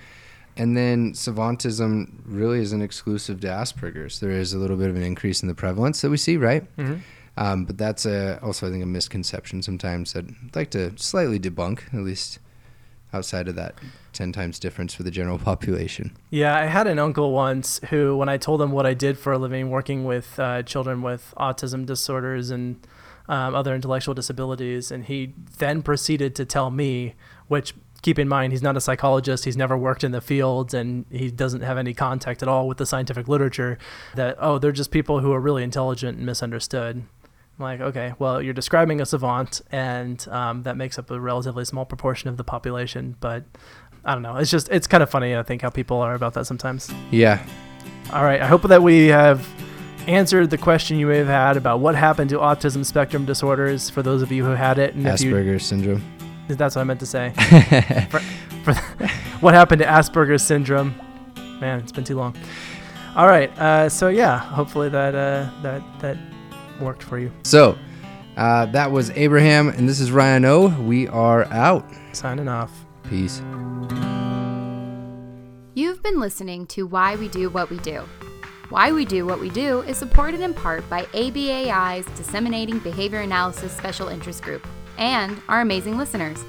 And 0.58 0.76
then 0.76 1.12
savantism 1.12 2.20
really 2.24 2.60
isn't 2.60 2.80
exclusive 2.80 3.40
to 3.40 3.48
Asperger's. 3.48 4.20
There 4.20 4.30
is 4.30 4.54
a 4.54 4.58
little 4.58 4.76
bit 4.76 4.88
of 4.88 4.96
an 4.96 5.02
increase 5.02 5.42
in 5.42 5.48
the 5.48 5.54
prevalence 5.54 6.00
that 6.00 6.10
we 6.10 6.16
see, 6.16 6.38
right? 6.38 6.64
Mm-hmm. 6.76 6.96
Um, 7.36 7.66
but 7.66 7.76
that's 7.76 8.06
a, 8.06 8.40
also, 8.42 8.66
I 8.66 8.70
think, 8.70 8.82
a 8.82 8.86
misconception 8.86 9.60
sometimes 9.60 10.14
that 10.14 10.24
I'd 10.24 10.56
like 10.56 10.70
to 10.70 10.96
slightly 10.96 11.38
debunk, 11.38 11.92
at 11.92 12.00
least 12.00 12.38
outside 13.12 13.48
of 13.48 13.54
that 13.56 13.74
10 14.12 14.32
times 14.32 14.58
difference 14.58 14.94
for 14.94 15.02
the 15.02 15.10
general 15.10 15.38
population. 15.50 16.16
Yeah, 16.30 16.56
I 16.56 16.66
had 16.66 16.86
an 16.86 16.98
uncle 16.98 17.32
once 17.32 17.80
who, 17.90 18.16
when 18.16 18.28
I 18.28 18.36
told 18.36 18.60
him 18.60 18.72
what 18.72 18.86
I 18.86 18.94
did 18.94 19.18
for 19.18 19.32
a 19.32 19.38
living, 19.38 19.70
working 19.70 20.04
with 20.04 20.38
uh, 20.38 20.62
children 20.62 21.02
with 21.02 21.34
autism 21.36 21.86
disorders 21.86 22.50
and 22.50 22.86
um, 23.28 23.54
other 23.54 23.74
intellectual 23.74 24.14
disabilities, 24.14 24.90
and 24.90 25.04
he 25.04 25.34
then 25.58 25.82
proceeded 25.82 26.34
to 26.36 26.44
tell 26.44 26.70
me, 26.70 27.14
which 27.48 27.74
keep 28.02 28.18
in 28.18 28.28
mind 28.28 28.52
he's 28.52 28.62
not 28.62 28.76
a 28.76 28.80
psychologist, 28.80 29.44
he's 29.44 29.56
never 29.56 29.76
worked 29.76 30.04
in 30.04 30.12
the 30.12 30.20
field, 30.20 30.72
and 30.72 31.06
he 31.10 31.30
doesn't 31.30 31.62
have 31.62 31.76
any 31.76 31.92
contact 31.92 32.42
at 32.42 32.48
all 32.48 32.68
with 32.68 32.78
the 32.78 32.86
scientific 32.86 33.26
literature, 33.26 33.78
that 34.14 34.36
oh, 34.38 34.58
they're 34.58 34.70
just 34.70 34.90
people 34.90 35.20
who 35.20 35.32
are 35.32 35.40
really 35.40 35.64
intelligent 35.64 36.16
and 36.16 36.24
misunderstood. 36.24 37.02
I'm 37.58 37.62
like, 37.62 37.80
okay, 37.80 38.12
well, 38.18 38.42
you're 38.42 38.52
describing 38.52 39.00
a 39.00 39.06
savant, 39.06 39.62
and 39.72 40.26
um, 40.28 40.62
that 40.64 40.76
makes 40.76 40.98
up 40.98 41.10
a 41.10 41.18
relatively 41.18 41.64
small 41.64 41.86
proportion 41.86 42.28
of 42.28 42.36
the 42.36 42.44
population, 42.44 43.16
but 43.18 43.44
I 44.04 44.12
don't 44.12 44.22
know. 44.22 44.36
It's 44.36 44.50
just 44.50 44.68
it's 44.68 44.86
kind 44.86 45.02
of 45.02 45.10
funny. 45.10 45.34
I 45.34 45.42
think 45.42 45.62
how 45.62 45.70
people 45.70 46.00
are 46.00 46.14
about 46.14 46.34
that 46.34 46.46
sometimes. 46.46 46.90
Yeah. 47.10 47.44
All 48.12 48.22
right. 48.22 48.40
I 48.40 48.46
hope 48.46 48.62
that 48.62 48.82
we 48.82 49.06
have 49.06 49.48
answered 50.06 50.50
the 50.50 50.58
question 50.58 50.98
you 50.98 51.06
may 51.08 51.18
have 51.18 51.26
had 51.26 51.56
about 51.56 51.80
what 51.80 51.96
happened 51.96 52.30
to 52.30 52.36
autism 52.36 52.84
spectrum 52.84 53.24
disorders 53.24 53.90
for 53.90 54.02
those 54.02 54.22
of 54.22 54.30
you 54.30 54.44
who 54.44 54.52
had 54.52 54.78
it. 54.78 54.94
And 54.94 55.04
Asperger's 55.04 55.66
syndrome. 55.66 56.04
that's 56.46 56.76
what 56.76 56.82
I 56.82 56.84
meant 56.84 57.00
to 57.00 57.06
say. 57.06 57.30
for, 58.10 58.20
for 58.62 58.74
what 59.40 59.54
happened 59.54 59.80
to 59.80 59.86
Asperger's 59.86 60.44
syndrome? 60.44 60.94
Man, 61.60 61.80
it's 61.80 61.90
been 61.90 62.04
too 62.04 62.16
long. 62.16 62.36
All 63.16 63.26
right. 63.26 63.50
Uh, 63.58 63.88
so 63.88 64.08
yeah, 64.08 64.38
hopefully 64.38 64.88
that 64.90 65.14
uh, 65.14 65.50
that 65.62 65.82
that 66.00 66.18
worked 66.80 67.02
for 67.02 67.18
you. 67.18 67.30
So, 67.44 67.78
uh, 68.36 68.66
that 68.66 68.90
was 68.90 69.10
Abraham, 69.10 69.68
and 69.68 69.88
this 69.88 70.00
is 70.00 70.10
Ryan 70.10 70.44
O. 70.44 70.68
We 70.82 71.08
are 71.08 71.44
out. 71.46 71.84
Signing 72.12 72.48
off. 72.48 72.72
Peace. 73.04 73.40
You've 75.74 76.02
been 76.02 76.20
listening 76.20 76.66
to 76.68 76.86
Why 76.86 77.16
We 77.16 77.28
Do 77.28 77.50
What 77.50 77.70
We 77.70 77.78
Do. 77.78 78.04
Why 78.68 78.92
We 78.92 79.04
Do 79.04 79.26
What 79.26 79.40
We 79.40 79.50
Do 79.50 79.80
is 79.82 79.96
supported 79.96 80.40
in 80.40 80.54
part 80.54 80.88
by 80.90 81.04
ABAI's 81.04 82.06
Disseminating 82.16 82.78
Behavior 82.80 83.20
Analysis 83.20 83.72
Special 83.76 84.08
Interest 84.08 84.42
Group 84.42 84.66
and 84.98 85.40
our 85.48 85.60
amazing 85.60 85.96
listeners. 85.98 86.42